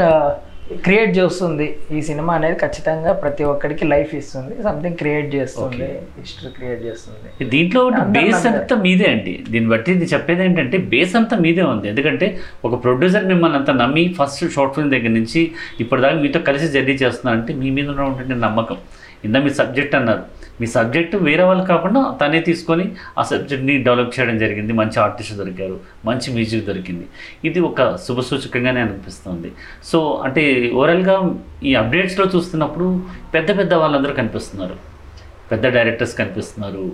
క్రియేట్ 0.85 1.13
చేస్తుంది 1.19 1.67
ఈ 1.97 2.01
సినిమా 2.09 2.33
అనేది 2.39 2.57
ఖచ్చితంగా 2.63 3.13
ప్రతి 3.23 3.45
ఒక్కరికి 3.53 3.85
లైఫ్ 3.93 4.13
ఇస్తుంది. 4.19 4.53
సంథింగ్ 4.67 4.97
క్రియేట్ 5.01 5.29
చేస్తుంది. 5.35 5.89
హిస్టరీ 6.21 6.51
క్రియేట్ 6.59 6.83
చేస్తుంది. 6.89 7.49
దీంట్లో 7.55 7.83
బేస్ 8.17 8.45
అంతా 8.51 8.77
మీదే 8.85 9.07
అండి. 9.15 9.35
దీన్ని 9.53 9.71
బట్టి 9.75 9.91
ఇది 9.97 10.09
చెప్పేది 10.15 10.45
ఏంటంటే 10.47 10.79
బేస్ 10.93 11.15
అంతా 11.21 11.37
మీదే 11.45 11.65
ఉంది. 11.75 11.89
ఎందుకంటే 11.93 12.29
ఒక 12.69 12.75
ప్రొడ్యూసర్ 12.85 13.27
మిమ్మల్ని 13.33 13.59
అంత 13.61 13.71
నమ్మి 13.83 14.05
ఫస్ట్ 14.19 14.45
షార్ట్ 14.57 14.75
ఫిల్మ్ 14.77 14.93
దగ్గర 14.97 15.13
నుంచి 15.21 15.43
ఇప్పటిదాకా 15.85 16.19
మీతో 16.25 16.43
కలిసి 16.51 16.69
జర్నీ 16.77 16.97
చేస్తున్నారంటే 17.05 17.55
మీ 17.63 17.71
మీద 17.79 17.89
ఉన్నటువంటి 17.95 18.43
నమ్మకం. 18.47 18.79
ఇందా 19.29 19.41
మీ 19.47 19.53
సబ్జెక్ట్ 19.63 19.97
అన్నారు. 20.01 20.25
మీ 20.61 20.67
సబ్జెక్ట్ 20.67 21.17
వేరే 21.29 21.45
వాళ్ళు 21.49 21.65
కాకుండా 21.65 22.01
తనే 22.21 22.41
తీసుకొని 22.49 22.87
ఆ 23.19 23.23
సబ్జెక్ట్ని 23.23 23.77
డెవలప్ 23.87 24.13
చేయడం 24.17 24.39
జరిగింది. 24.39 24.73
మంచి 24.81 24.99
ఆర్టిస్ట్ 25.01 25.35
దొరికారు. 25.37 25.77
మంచి 26.05 26.29
మ్యూజిక్ 26.35 26.67
దొరికింది. 26.67 27.07
ఇది 27.49 27.61
ఒక 27.71 27.97
శుభసూచకంగానే 28.07 28.81
అనిపిస్తుంది. 28.81 29.51
సో 29.85 30.01
అంటే 30.25 30.45
ఓవరాల్గా 30.75 31.17
ఈ 31.65 31.75
అప్డేట్స్లో 31.75 32.27
చూస్తున్నప్పుడు 32.37 32.89
పెద్ద 33.35 33.59
పెద్ద 33.59 33.75
వాళ్ళందరూ 33.75 34.15
కనిపిస్తున్నారు. 34.21 34.77
పెద్ద 35.53 35.67
డైరెక్టర్స్ 35.77 36.13
కనిపిస్తున్నారు. 36.19 36.85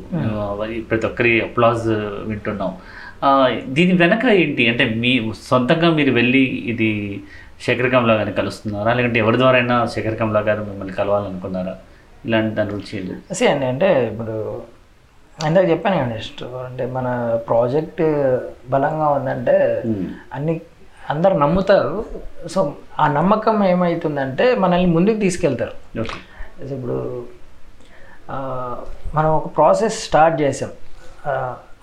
మరి 0.60 0.76
ప్రతి 0.90 1.06
ఒక్కరి 1.06 1.32
అప్లాజ్ 1.40 1.88
వింటున్నాం. 2.30 2.72
దీని 3.74 3.92
వెనక 4.02 4.24
ఏంటి? 4.42 4.62
అంటే 4.70 4.84
మీ 5.02 5.12
సొంతంగా 5.50 5.88
మీరు 5.98 6.12
వెళ్ళి 6.12 6.42
ఇది 6.72 6.88
శేఖర్ 7.66 7.90
కమలా 7.92 8.14
గారిని 8.14 8.34
కలుస్తున్నారా? 8.38 8.90
లేదంటే 8.94 9.18
ఎవరి 9.24 9.38
ద్వారా 9.42 9.58
అయినా 9.58 9.76
శేఖర్ 9.92 10.16
కమలా 10.20 10.40
గారు 10.48 10.62
మిమ్మల్ని 10.70 10.94
కలవాలనుకున్నారా? 10.94 11.74
ఇలాంటి 12.26 12.54
దాని 12.54 12.70
లేదు. 13.06 13.34
సే 13.34 13.46
అండి 13.46 13.66
అంటే 13.66 14.06
ఇప్పుడు 14.06 14.62
ఇందాక 15.46 15.68
చెప్పాను 15.70 15.96
కదా 15.96 16.06
నెక్స్ట్ 16.06 16.42
అంటే 16.42 16.86
మన 16.86 17.38
ప్రాజెక్ట్ 17.48 18.02
బలంగా 18.70 19.08
ఉందంటే 19.08 19.82
మ్మ్. 19.86 20.06
అన్ని 20.34 20.60
అందరు 21.10 21.34
నమ్ముతారు. 21.34 22.04
సో 22.48 22.74
ఆ 23.00 23.08
నమ్మకం 23.08 23.64
ఏమవుతుందంటే 23.64 24.54
మనల్ని 24.54 24.90
ముందుకు 24.90 25.16
తీసుకెళ్తారు. 25.16 26.02
ఇప్పుడు 26.74 27.24
మనం 29.14 29.30
ఒక 29.30 29.56
ప్రాసెస్ 29.56 30.04
స్టార్ట్ 30.04 30.40
చేసాం. 30.42 30.70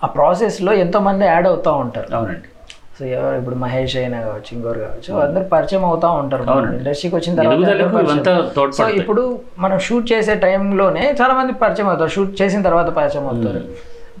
ఆ 0.04 0.06
ప్రాసెస్లో 0.06 0.72
ఎంతోమంది 0.72 1.24
యాడ్ 1.24 1.46
అవుతూ 1.46 1.72
ఉంటారు. 1.72 2.14
అవునండి. 2.14 2.48
సో 2.96 3.02
ఎవరు 3.16 3.36
ఇప్పుడు 3.40 3.56
మహేష్ 3.62 3.94
అయినా 4.00 4.18
కావచ్చు 4.26 4.50
ఇంకోరు 4.56 4.80
కావచ్చు 4.86 5.12
అందరు 5.24 5.44
పరిచయం 5.54 5.84
అవుతా 5.90 6.08
ఉంటారు. 6.22 6.44
ఇండస్ట్రీకి 6.78 7.16
వచ్చిన 7.18 7.34
తర్వాత 7.40 8.72
సో 8.78 8.84
ఇప్పుడు 9.00 9.22
మనం 9.64 9.78
షూట్ 9.86 10.06
చేసే 10.12 10.34
టైంలోనే 10.44 11.04
చాలా 11.20 11.34
మంది 11.38 11.54
పరిచయం 11.62 11.88
అవుతారు. 11.92 12.12
షూట్ 12.16 12.34
చేసిన 12.40 12.60
తర్వాత 12.68 12.88
పరిచయం 12.98 13.26
అవుతారు. 13.32 13.62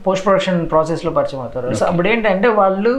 పోస్ట్ 0.06 0.24
ప్రొడక్షన్ 0.26 0.58
ప్రాసెస్లో 0.72 1.10
పరిచయం 1.18 1.42
అవుతారు. 1.44 1.68
సో 1.80 1.84
అప్పుడు 1.90 2.08
ఏంటంటే 2.12 2.48
వాళ్ళు 2.60 2.94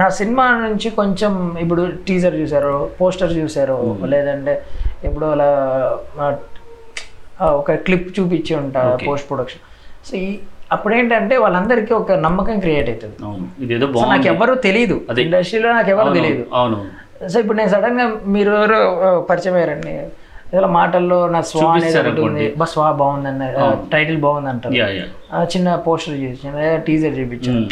నా 0.00 0.06
సినిమా 0.18 0.44
నుంచి 0.66 0.88
కొంచెం 1.00 1.32
ఇప్పుడు 1.64 1.82
టీజర్ 2.06 2.34
చూసారు 2.40 2.72
పోస్టర్ 3.00 3.32
చూసారు 3.40 3.76
లేదంటే 4.14 4.54
ఇప్పుడు 5.08 5.26
అలా 5.34 5.48
ఒక 7.60 7.76
క్లిప్ 7.86 8.08
చూపించి 8.16 8.52
ఉంటా 8.62 8.80
పోస్ట్ 9.06 9.26
ప్రొడక్షన్ 9.30 9.62
సో 10.08 10.14
ఈ 10.16 10.28
అప్పుడు 10.74 10.92
ఏంటంటే 10.98 11.34
వాళ్ళందరికీ 11.42 11.92
ఒక 11.98 12.12
నమ్మకం 12.26 12.56
క్రియేట్ 12.64 12.88
అవుతుంది. 12.92 13.16
ఇదేదో 13.64 13.86
నాకు 14.12 14.28
ఎవరు 14.34 14.54
తెలియదు. 14.66 14.96
ఇండస్ట్రీలో 15.26 15.68
నాకు 15.78 15.90
ఎవరు 15.94 16.10
తెలియదు 16.18 16.42
అవును. 16.60 16.78
సో 17.32 17.36
ఇప్పుడు 17.42 17.58
నేను 17.60 17.70
సడన్గా 17.74 18.06
మీరు 18.34 18.50
ఎవరో 18.58 18.80
పరిచయం 19.30 19.56
అయ్యారండి. 19.60 19.94
ఇలా 20.56 20.68
మాటల్లో 20.80 21.16
నా 21.34 21.40
స్వా 21.48 21.62
అనేది 21.62 21.86
చూపిస్తారు 21.86 22.08
ఒకటి 22.10 22.22
ఉంది. 22.28 22.44
బా 22.60 22.66
స్వా 22.74 22.86
బాగుంది 23.00 23.48
టైటిల్ 23.94 24.18
బాగుంది 24.26 24.50
అంటారు 24.52 24.74
చిన్న 25.52 25.68
పోస్టర్ 25.86 26.14
చూపించాను 26.20 26.60
టీజర్ 26.84 27.16
చూపించాను. 27.20 27.66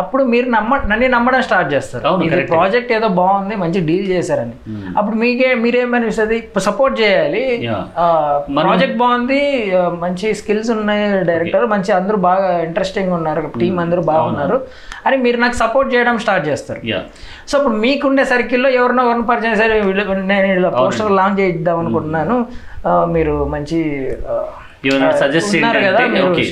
అప్పుడు 0.00 0.22
మీరు 0.32 0.46
నమ్మ 0.54 0.76
నన్ను 0.90 1.06
నమ్మడం 1.14 1.42
స్టార్ట్ 1.46 1.70
చేస్తారు. 1.74 2.10
ఇది 2.26 2.42
ప్రాజెక్ట్ 2.52 2.90
ఏదో 2.96 3.08
బాగుంది 3.18 3.54
మంచి 3.62 3.80
డీల్ 3.88 4.06
చేశారని. 4.14 4.56
అప్పుడు 4.98 5.16
మీకే 5.22 5.48
మీరేమనిపిస్తుంది 5.64 6.38
సపోర్ట్ 6.68 6.96
చేయాలి. 7.02 7.42
ప్రాజెక్ట్ 8.60 8.96
బాగుంది 9.02 9.40
మంచి 10.04 10.28
స్కిల్స్ 10.40 10.70
ఉన్నాయి 10.76 11.04
డైరెక్టర్ 11.30 11.66
మంచి 11.74 11.92
అందరూ 11.98 12.20
బాగా 12.28 12.48
ఇంట్రెస్టింగ్ 12.68 13.12
ఉన్నారు 13.18 13.42
టీం 13.60 13.76
అందరూ 13.84 14.04
బాగున్నారు 14.12 14.58
అని 15.06 15.16
మీరు 15.26 15.40
నాకు 15.44 15.56
సపోర్ట్ 15.62 15.92
చేయడం 15.94 16.18
స్టార్ట్ 16.24 16.44
చేస్తారు. 16.50 16.80
సో 17.50 17.54
ఇప్పుడు 17.60 17.76
మీకుండే 17.84 18.24
సర్కిల్లో 18.32 18.68
ఎవరినో 18.80 19.04
ఎవరిని 19.08 19.28
పరిచయం 19.30 19.56
సరే 19.62 19.78
నేను 20.32 20.48
ఇలా 20.58 20.72
పోస్టర్ 20.80 21.16
లాంచ్ 21.20 21.40
చేద్దాం 21.42 21.78
అనుకుంటున్నాను. 21.84 22.36
మీరు 23.16 23.34
మంచి 23.54 23.80
ఏమైనా 24.88 25.08
సజెస్ట్ 25.22 25.54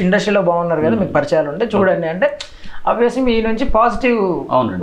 ఇండస్ట్రీలో 0.06 0.42
బాగున్నారు 0.50 0.82
కదా 0.86 0.96
మీకు 1.02 1.14
పరిచయాలు 1.18 1.48
ఉంటే 1.52 1.66
చూడండి 1.74 2.08
అంటే 2.14 2.28
ఆబ్వియస్లీ 2.90 3.22
మీ 3.28 3.34
నుంచి 3.48 3.64
పాజిటివ్ 3.76 4.18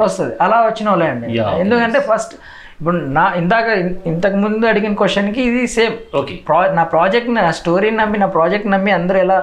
వస్తుంది. 0.04 0.34
అలా 0.46 0.58
వచ్చిన 0.68 0.88
వాళ్ళే 0.92 1.08
అండి. 1.14 1.28
ఎందుకంటే 1.64 2.00
ఫస్ట్ 2.10 2.34
ఇప్పుడు 2.80 2.98
నా 3.18 3.24
ఇందాక 3.40 3.68
ఇంతకు 4.12 4.38
ముందు 4.44 4.66
అడిగిన 4.72 4.94
క్వశ్చన్కి 5.00 5.42
ఇది 5.50 5.62
సేమ్ 5.76 5.96
ఓకే 6.20 6.34
ప్రా 6.48 6.60
నా 6.80 6.84
ప్రాజెక్ట్ 6.92 7.32
నా 7.38 7.44
స్టోరీని 7.60 7.98
నమ్మి 8.02 8.18
నా 8.24 8.28
ప్రాజెక్ట్ 8.36 8.68
నమ్మి 8.74 8.92
అందరూ 8.98 9.20
ఎలా 9.26 9.38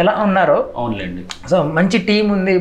ఎలా 0.00 0.12
ఉన్నారో 0.24 0.56
అవునులేండి. 0.80 1.22
సో 1.50 1.56
మంచి 1.76 1.98
టీం 2.08 2.26
ఉంది 2.36 2.52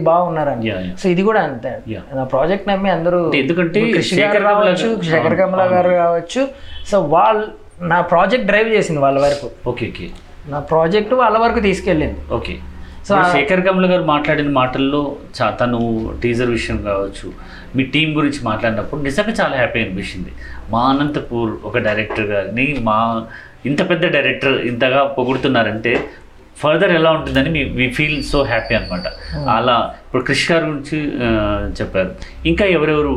యా 0.70 0.78
సో 1.02 1.06
ఇది 1.13 1.24
కూడా 1.30 1.42
అంతే. 1.50 1.72
నా 2.20 2.24
ప్రాజెక్ట్ 2.34 2.70
నమ్మి 2.70 2.89
అందరూ 2.98 3.20
ఎందుకంటే 3.42 3.82
శేఖర్ 4.12 4.44
కమలా 4.46 4.54
కావచ్చు 4.62 4.89
శేఖర్ 5.12 5.38
కమల 5.42 5.65
గారు 5.76 5.92
కావచ్చు 6.04 6.44
సో 6.92 7.00
వాళ్ళు 7.15 7.46
నా 7.92 7.98
ప్రాజెక్ట్ 8.12 8.48
డ్రైవ్ 8.48 8.70
చేసింది 8.76 9.00
వాళ్ళ 9.06 9.18
వరకు. 9.26 9.48
Okay 9.70 9.86
okay. 9.92 10.08
నా 10.54 10.60
ప్రాజెక్ట్ 10.72 11.13
వాళ్ళ 11.22 11.38
వరకు 11.44 11.60
తీసుకెళ్ళింది. 11.68 12.22
ఓకే. 12.38 12.56
సో 13.08 13.15
శేఖర్ 13.34 13.62
కమల 13.65 13.86
గారు 13.92 14.04
మాట్లాడిన 14.13 14.50
మాటల్లో 14.58 15.00
చా 15.38 15.46
తను 15.62 15.80
టీజర్ 16.24 16.52
విషయం 16.58 16.78
కావచ్చు 16.88 17.28
మీ 17.76 17.84
టీం 17.94 18.10
గురించి 18.18 18.39
మాట్లాడినప్పుడు 18.50 19.02
నిజంగా 19.08 19.34
చాలా 19.42 19.56
హ్యాపీ 19.62 19.80
అనిపించింది. 19.84 20.32
మా 20.74 20.82
అనంతపూర్ 20.92 21.52
ఒక 21.70 21.78
డైరెక్టర్ 21.88 22.28
గారిని 22.34 22.65
మా 22.89 22.98
ఇంత 23.70 23.82
పెద్ద 23.92 24.06
డైరెక్టర్ 24.15 24.58
ఇంతగా 24.72 25.04
పొగుడుతున్నారంటే 25.18 25.94
ఫర్దర్ 26.62 26.94
ఎలా 27.00 27.12
ఉంటుందని 27.12 27.50
మీ 27.56 27.63
వి 27.80 27.86
ఫీల్ 27.98 28.24
సో 28.32 28.39
హ్యాపీ 28.52 28.74
అనమాట 28.76 29.08
అలా 29.58 29.76
ఇప్పుడు 30.06 30.24
క్రిష్ 30.24 30.52
గారి 30.52 30.65
గురించి 30.65 30.98
చెప్పారు. 31.80 32.12
ఇంకా 32.46 32.65
ఎవరెవరు 32.78 33.13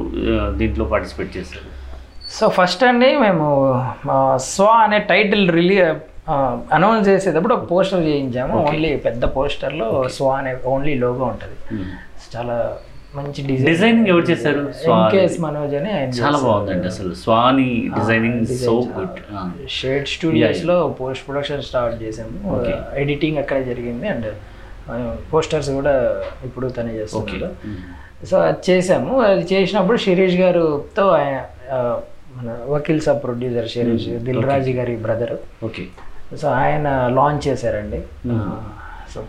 దీంట్లో 0.60 0.84
పార్టిసిపేట్ 0.92 1.36
చేశారు? 1.36 1.68
సో 2.36 2.44
ఫస్ట్ 2.58 2.82
అండి 2.90 3.08
మేము 3.24 3.46
స్వ 4.52 4.66
అనే 4.84 4.98
టైటిల్ 5.12 5.44
రిలీ 5.56 5.76
అనౌన్స్ 6.76 7.06
చేసేటప్పుడు 7.08 7.54
ఒక 7.56 7.64
పోస్టర్ 7.72 8.02
చేయించాము. 8.10 8.54
ఓన్లీ 8.68 8.90
పెద్ద 9.06 9.24
పోస్టర్లో 9.36 9.88
స్వ 10.16 10.28
అనే 10.40 10.52
ఓన్లీ 10.72 10.94
లోగో 11.02 11.24
ఉంటుంది. 11.32 11.56
చాలా 12.34 12.56
మంచి 13.16 13.40
డిజైన్ 13.48 13.68
డిజైనింగ్ 13.70 14.08
ఎవరు 14.12 14.26
చేశారు? 14.30 14.60
స్వా 14.82 14.98
ఎన్కేఎస్ 14.98 15.36
మనోజ్ 15.44 15.74
అని 15.80 15.90
చాలా 16.20 16.38
బాగుందండి 16.44 16.86
అసలు. 16.92 17.10
స్వాని 17.22 17.66
డిజైనింగ్ 17.96 18.40
సో 18.62 18.74
గుడ్ 18.98 19.18
షేడ్ 19.78 20.06
స్టూడియోస్లో 20.14 20.76
పోస్ట్ 21.00 21.24
ప్రొడక్షన్ 21.26 21.64
స్టార్ట్ 21.70 21.96
చేసాము. 22.04 22.54
ఎడిటింగ్ 23.02 23.40
అక్కడే 23.42 23.64
జరిగింది 23.70 24.08
అండ్ 24.14 24.28
పోస్టర్స్ 25.32 25.70
కూడా 25.80 25.94
ఇప్పుడు 26.48 26.68
తనే 26.78 26.94
చేస్తున్నారు 27.00 27.52
సో 28.30 28.38
అది 28.48 28.62
చేసాము. 28.70 29.12
అది 29.28 29.44
చేసినప్పుడు 29.52 30.00
శిరీష్ 30.06 30.38
గారుతో 30.44 31.06
మన 32.42 32.56
వకీల్ 32.68 33.00
సాబ్ 33.00 33.22
ప్రొడ్యూసర్ 33.22 33.68
శిరీష్ 33.68 34.08
దిల్ 34.08 34.44
రాజు 34.44 34.70
గారి 34.70 34.96
బ్రదర్. 34.96 35.36
ఓకే. 35.64 35.86
సో 36.36 36.48
ఆయన 36.48 37.08
లాంచ్ 37.14 37.48
చేశారండి. 37.48 38.02
సో 39.14 39.24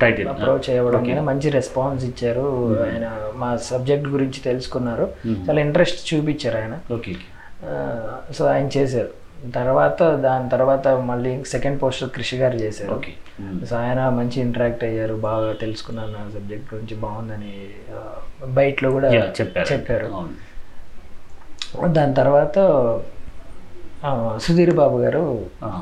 టైటిల్ 0.00 0.28
అప్రోచ్ 0.28 0.70
అవ్వడం 0.70 1.24
మంచి 1.24 1.50
రెస్పాన్స్ 1.50 2.04
ఇచ్చారు. 2.04 2.46
ఆయన 2.84 3.06
మా 3.36 3.56
సబ్జెక్ట్ 3.56 4.08
గురించి 4.08 4.40
తెలుసుకున్నారు. 4.40 5.10
చాలా 5.28 5.60
ఇంట్రెస్ట్ 5.60 6.14
చూపించారు 6.14 6.58
ఆయన. 6.58 6.78
ఓకే 6.94 7.14
సో 8.34 8.46
ఆయన 8.46 8.68
చేశారు. 8.76 9.08
తర్వాత 9.54 10.02
దాని 10.02 10.48
తర్వాత 10.48 10.88
మళ్ళీ 10.88 11.44
సెకండ్ 11.44 11.82
పోస్టర్ 11.82 12.10
కృషి 12.10 12.36
గారు 12.36 12.56
చేశారు. 12.56 12.94
ఓకే. 12.94 13.12
సో 13.70 13.76
ఆయన 13.76 14.08
మంచి 14.08 14.40
ఇంటరాక్ట్ 14.40 14.84
అయ్యారు. 14.84 15.14
బాగా 15.14 15.52
తెలుసుకున్నాను 15.52 16.08
నా 16.08 16.30
సబ్జెక్ట్ 16.34 16.74
గురించి 16.74 16.96
బాగుందని 16.96 17.54
బయటలో 18.48 18.90
కూడా 18.90 19.10
చెప్పారు. 19.40 19.72
చెప్పారు. 19.72 20.06
దాని 21.84 22.14
తర్వాత 22.14 22.56
సుధీర్ 24.44 24.74
బాబు 24.74 24.96
గారు. 24.98 25.22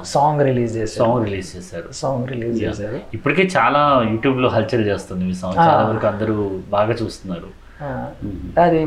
సాంగ్ 0.05 0.41
రిలీజ్ 0.41 0.77
చేశారు. 0.77 1.09
సాంగ్ 1.09 1.25
రిలీజ్ 1.25 1.57
చేశారు. 1.57 1.89
సాంగ్ 1.93 2.29
రిలీజ్ 2.29 2.63
చేశారు. 2.63 3.01
ఇప్పటికే 3.15 3.43
చాలా 3.57 4.07
యూట్యూబ్లో 4.11 4.49
హల్చల్ 4.49 4.87
చేస్తుంది 4.87 5.25
ఈ 5.31 5.35
సాంగ్ 5.35 5.59
చాలా 5.59 5.83
వరకు 5.91 6.07
అందరూ 6.07 6.37
బాగా 6.69 6.95
చూస్తున్నారు. 7.03 7.64
అది 8.65 8.81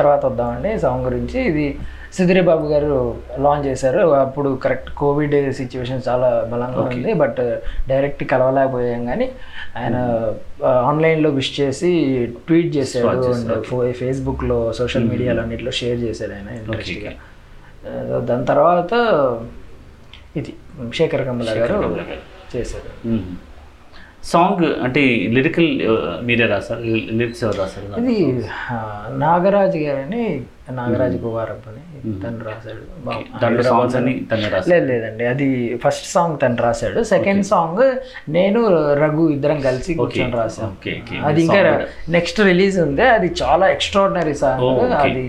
తర్వాత 0.00 0.22
వద్దామండి 0.26 0.70
సాంగ్ 0.84 1.04
గురించి. 1.08 1.38
ఇది 1.50 1.66
సుధీర్ 2.16 2.40
బాబు 2.48 2.64
గారు 2.72 2.94
లాంచ్ 3.44 3.66
చేశారు. 3.66 4.00
అప్పుడు 4.22 4.48
కరెక్ట్ 4.64 4.90
కోవిడ్ 5.00 5.36
సిచ్యువేషన్ 5.60 6.02
చాలా 6.08 6.28
బలంగా 6.52 6.80
ఉంది 6.90 7.12
బట్ 7.22 7.40
డైరెక్ట్ 7.90 8.24
కలవలేకపోయాం 8.32 9.02
కానీ 9.10 9.26
ఆయన 9.80 9.96
ఆన్లైన్లో 10.88 11.30
విష్ 11.38 11.52
చేసి 11.60 11.92
ట్వీట్ 12.48 12.70
చేశాడు 12.76 13.24
అండ్ 13.34 13.94
ఫేస్బుక్లో 14.00 14.58
సోషల్ 14.80 15.06
మీడియాలో 15.12 15.42
అన్నింటిలో 15.44 15.74
షేర్ 15.80 16.00
చేశాడు 16.06 16.34
ఆయన 16.38 16.50
ఇంట్రెస్ట్గా. 16.58 17.12
దాని 18.28 18.46
తర్వాత 18.52 18.92
ఇది 20.40 20.52
శేఖర్ 20.98 21.24
కమల 21.28 21.54
గారు 21.60 21.78
చేశారు. 22.56 22.90
సాంగ్ 24.30 24.64
అంటే 24.84 25.00
లిరికల్ 25.36 25.70
మీరే 26.26 26.46
రాశారు 26.52 26.82
లిరిక్స్ 27.18 27.40
ఎవరు 27.44 27.58
రాశారు? 27.62 27.86
ఇది 28.00 28.16
నాగరాజు 29.22 29.78
గారని 29.86 30.24
నాగరాజు 30.78 31.16
కుమారప్ప 31.24 31.66
అని 31.70 32.12
తను 32.22 32.44
రాశాడు. 32.48 32.82
దాంట్లో 33.42 33.62
సాంగ్స్ 33.70 33.96
అని 34.00 34.12
తనే 34.30 34.48
లేదు 34.72 34.86
లేదండి. 34.90 35.24
అది 35.32 35.46
ఫస్ట్ 35.84 36.06
సాంగ్ 36.14 36.36
తను 36.42 36.62
రాశాడు. 36.66 37.00
సెకండ్ 37.12 37.44
సాంగ్ 37.52 37.82
నేను 38.36 38.60
రఘు 39.02 39.24
ఇద్దరం 39.36 39.58
కలిసి 39.68 39.94
కూర్చొని 40.00 40.36
రాశాం. 40.42 40.70
Okay 40.76 40.94
okay. 41.00 41.18
అది 41.30 41.42
ఇంకా 41.46 41.60
నెక్స్ట్ 42.16 42.40
రిలీజ్ 42.50 42.78
ఉంది. 42.86 43.04
అది 43.16 43.30
చాలా 43.42 43.68
ఎక్స్ట్రాడినరీ 43.76 44.36
సాంగ్. 44.44 44.94
అది 45.02 45.24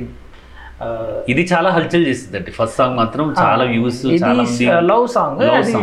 ఇది 1.34 1.44
చాలా 1.54 1.70
హల్చల్ 1.76 2.06
చేస్తుంది 2.12 2.38
అంటే 2.40 2.54
ఫస్ట్ 2.60 2.78
సాంగ్ 2.80 2.96
మాత్రం 3.02 3.26
చాలా 3.44 3.66
వ్యూస్ 3.74 4.02
చాలా 4.24 4.80
లవ్ 4.94 5.06
సాంగ్ 5.18 5.44
అది 5.60 5.76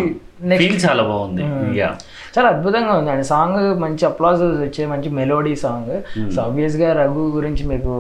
ఫీల్ 0.63 0.79
చాలా 0.87 1.03
బాగుంది. 1.13 1.45
యా 1.83 1.91
చాలా 2.37 2.49
అద్భుతంగా 2.49 2.93
ఉందండి 2.93 3.25
సాంగ్ 3.25 3.81
మంచి 3.81 4.05
అప్లాజెస్ 4.05 4.59
వచ్చే 4.61 4.87
మంచి 4.87 5.09
మెలోడీ 5.09 5.57
సాంగ్ 5.57 5.93
సో 6.31 6.43
ఆబ్వియస్గా 6.43 6.93
రఘు 6.93 7.23
గురించి 7.37 7.63
మీకు 7.67 7.93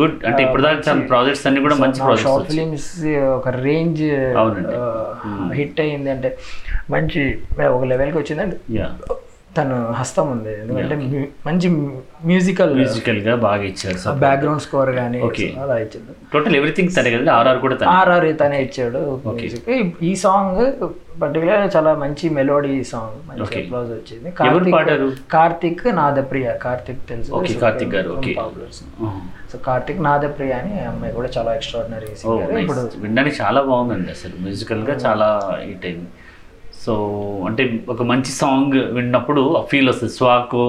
గుడ్ 0.00 0.24
అంటే 0.24 0.42
ఇప్పుడు 0.42 0.62
ప్రాజెక్ట్స్ 1.08 1.46
అన్ని 1.46 1.60
కూడా 1.60 1.74
మంచి 1.74 2.00
షార్ట్ 2.22 2.48
ఫిలిమ్స్ 2.48 2.90
ఒక 3.36 3.48
రేంజ్. 3.48 4.02
హిట్ 5.52 5.80
అయింది. 5.80 6.10
అంటే 6.10 6.30
మంచి 6.90 7.22
ఒక 7.70 7.84
లెవెల్కి 7.84 8.18
వచ్చిందండి. 8.18 8.56
తను 9.56 9.76
హస్తం 9.98 10.26
ఉంది. 10.32 10.50
ఎందుకంటే 10.60 10.96
మంచి 11.46 11.68
మ్యూజికల్ 12.30 12.72
మ్యూజికల్గా 12.80 13.32
బాగా 13.44 13.64
ఇచ్చారు 13.70 13.98
సో 14.02 14.10
బ్యాక్గ్రౌండ్ 14.24 14.62
స్కోర్ 14.66 14.90
కానీ. 14.98 15.20
అలా 15.64 15.76
ఇచ్చింది 15.84 16.12
టోటల్ 16.34 16.56
ఎవ్రీథింగ్ 16.58 16.90
తనే 16.96 17.10
కదా? 17.14 17.32
ఆర్ఆర్ 17.38 17.58
కూడా 17.64 17.76
తనే? 17.80 17.88
ఆర్ఆర్ 17.96 18.26
తనే 18.42 18.58
ఇచ్చాడు 18.66 19.00
ఈ 20.10 20.12
సాంగ్ 20.24 20.60
పర్టికులర్ 21.22 21.64
చాలా 21.76 21.90
మంచి 22.02 22.26
మెలోడీ 22.36 22.74
సాంగ్ 22.92 23.16
మంచి. 23.30 23.58
అప్లాజ్ 23.62 23.90
వచ్చింది. 23.96 24.28
కార్తిక్ 24.38 25.26
కార్తిక్ 25.34 25.82
నాదప్రియ. 26.00 26.46
కార్తిక్ 26.64 27.02
తెలుసు 27.10 27.34
ఓకే 27.40 27.56
కార్తిక్ 27.64 27.92
గారు. 27.96 28.12
ఓకే 28.18 28.34
సో 29.52 29.58
కార్తిక్ 29.68 30.00
నాదప్రియ 30.08 30.54
అని 30.60 30.74
అమ్మాయి 30.92 31.14
కూడా 31.18 31.30
చాలా 31.36 31.50
ఎక్స్ట్రాడినరీ 31.58 32.12
సింగర్ 32.22 32.56
ఇప్పుడు 32.62 32.82
వినడానికి 33.04 33.36
చాలా 33.42 33.62
బాగుందండి 33.70 34.12
అసలు. 34.18 34.34
మ్యూజికల్గా 34.46 34.96
చాలా 35.06 35.28
హిట్ 35.68 35.86
అయింది. 35.90 36.08
సో 36.84 36.92
అంటే 37.48 37.62
ఒక 37.92 38.02
మంచి 38.10 38.32
సాంగ్ 38.42 38.76
విన్నప్పుడు 38.96 39.42
ఆ 39.58 39.62
ఫీల్ 39.70 39.88
వస్తుంది. 39.90 40.12
స్వాకు 40.18 40.62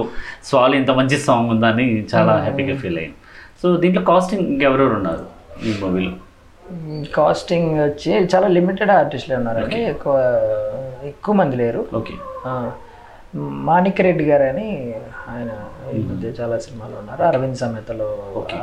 స్వాలు 0.50 0.76
ఇంత 0.82 0.91
మంచి 1.00 1.17
సాంగ్ 1.28 1.50
ఉందని 1.56 1.88
చాలా 2.13 2.34
హ్యాపీగా 2.45 2.76
ఫీల్ 2.84 3.00
అయ్యింది. 3.02 3.17
సో 3.62 3.67
దీంట్లో 3.84 4.04
కాస్టింగ్ 4.12 4.45
ఇంకెవరెవరు 4.52 4.95
ఉన్నారు 5.00 5.26
ఈ 5.67 5.74
మూవీలో 5.82 6.13
కాస్టింగ్ 7.15 7.71
వచ్చి 7.88 8.12
చాలా 8.34 8.47
లిమిటెడ్ 8.58 8.91
ఆర్టిస్టులు 9.00 9.36
ఉన్నారండి. 9.39 9.80
ఎక్కువ 9.93 10.15
ఎక్కువ 11.12 11.34
మంది 11.41 11.56
లేరు. 11.62 11.82
ఓకే 12.00 12.13
మాణిక్ 13.69 14.00
రెడ్డి 14.08 14.24
గారు 14.30 14.45
అని 14.52 14.69
ఆయన 15.32 15.52
ఈ 15.97 16.02
మధ్య 16.10 16.30
చాలా 16.39 16.56
సినిమాలు 16.65 16.95
ఉన్నారు. 17.02 17.24
అరవింద్ 17.30 17.60
సమేతలో 17.62 18.10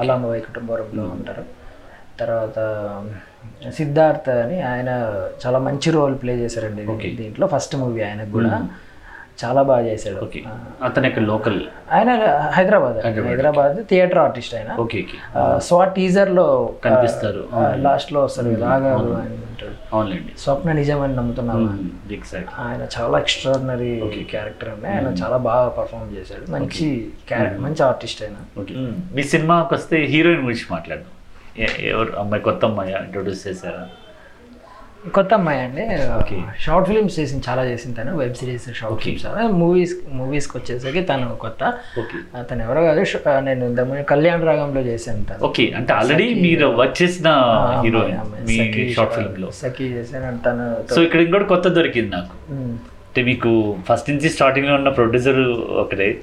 అలాంబ 0.03 0.27
వైకుంఠపురంలో 0.33 1.05
ఉంటారు. 1.17 1.45
తర్వాత 2.21 3.03
సిద్ధార్థ్ 3.71 4.29
అని 4.29 4.63
ఆయన 4.63 5.15
చాలా 5.47 5.59
మంచి 5.59 5.91
రోల్ 5.91 6.15
ప్లే 6.23 6.37
చేశారండి 6.37 6.83
దీంట్లో. 7.17 7.47
ఫస్ట్ 7.47 7.77
మూవీ 7.77 8.03
ఆయనకు 8.03 8.31
కూడా. 8.31 8.69
చాలా 9.45 9.63
బాగా 9.63 9.87
చేశాడు. 9.87 10.25
ఓకే. 10.25 10.45
అతను 10.85 11.07
ఇక్కడ 11.07 11.23
లోకల్ 11.23 11.63
ఆయన 11.93 12.09
హైదరాబాద్. 12.51 13.07
హైదరాబాద్. 13.07 13.89
థియేటర్ 13.89 14.19
ఆర్టిస్ట్ 14.19 14.55
ఆయన. 14.55 14.73
Okay 14.73 14.99
okay. 14.99 15.41
ఆ, 15.41 15.59
స్వా 15.59 15.85
టీజర్లో 15.85 16.75
కనిపిస్తారు 16.85 17.49
లాస్ట్లో 17.83 18.29
ఉంటాడు. 19.41 19.97
అవునులేండి. 19.97 20.33
స్వప్న 20.39 20.73
నిజం 20.73 21.01
అని 21.01 21.17
నమ్ముతున్నాను 21.17 21.61
ఆయన 22.59 22.87
చాలా 23.01 23.19
ఎక్స్ట్రాడినరీ 23.19 24.01
క్యారెక్టర్ 24.31 24.69
అండి. 24.69 24.87
ఆయన 24.87 25.07
చాలా 25.07 25.37
బాగా 25.37 25.69
పర్ఫామ్ 25.69 26.17
చేశాడు. 26.17 26.51
మంచి 26.51 27.11
క్యారెక్టర్ 27.29 27.61
మంచి 27.61 27.83
ఆర్టిస్ట్ 27.83 28.23
ఆయన. 28.23 28.61
మీ 29.15 29.23
సినిమాకి 29.23 29.75
వస్తే 29.75 30.05
హీరోయిన్ 30.05 30.43
గురించి 30.43 30.63
మాట్లాడదాం. 30.71 31.09
ఎవరు? 31.81 32.13
అమ్మాయి 32.19 32.43
కొత్త 32.43 32.65
అమ్మాయి 32.65 32.93
ఇంట్రొడ్యూస్ 32.93 33.49
చేశారా? 33.49 33.87
కొత్త 35.15 35.35
అమ్మాయి 35.35 35.61
అండి 35.61 35.85
షార్ట్ 36.63 36.89
ఫిల్మ్స్ 36.89 37.19
చేసింది 37.21 37.45
చాలా 37.49 37.65
చేసింది 37.65 37.97
తను. 37.97 38.17
Web 38.17 38.35
series 38.35 38.75
short 38.75 39.03
films. 39.03 39.25
Movies 39.53 39.95
మూవీస్కి 40.13 40.59
వచ్చేసరికి 40.59 41.01
తను 41.01 41.37
కొత్త. 41.37 41.75
తను 42.51 42.63
ఎవరో 42.63 42.81
కాదు 43.27 43.45
నేను 43.45 43.67
ఇంతకుముందు 43.67 44.03
కళ్యాణ్ 44.03 44.47
రాగంలో 44.47 44.81
చేశాను 44.81 45.25
తను. 45.25 45.45
ఓకే. 45.47 45.73
అంటే 45.77 45.93
ఆల్రెడీ 45.93 46.35
మీరు 46.35 46.67
వర్క్ 46.67 47.03
చేసిన 47.03 47.29
హీరోయిన్ 47.85 48.19
మీ 48.47 48.93
షార్ట్ 48.93 49.15
ఫిల్మ్లో 49.15 49.51
సఖీ 49.51 49.85
చేశాను 49.85 50.39
తను 50.39 50.95
సో 50.95 51.03
ఇక్కడ 51.03 51.21
ఇంకోటి 51.21 51.45
కొత్త 51.45 51.69
దొరికింది 51.69 52.11
నాకు. 52.17 52.53
అంటే 53.09 53.23
మీకు 53.23 53.77
ఫస్ట్ 53.89 54.11
నుంచి 54.11 54.29
స్టార్టింగ్లో 54.31 54.75
ఉన్న 54.75 54.89
ప్రొడ్యూసర్ 54.89 55.41
ఒకరే. 55.85 56.19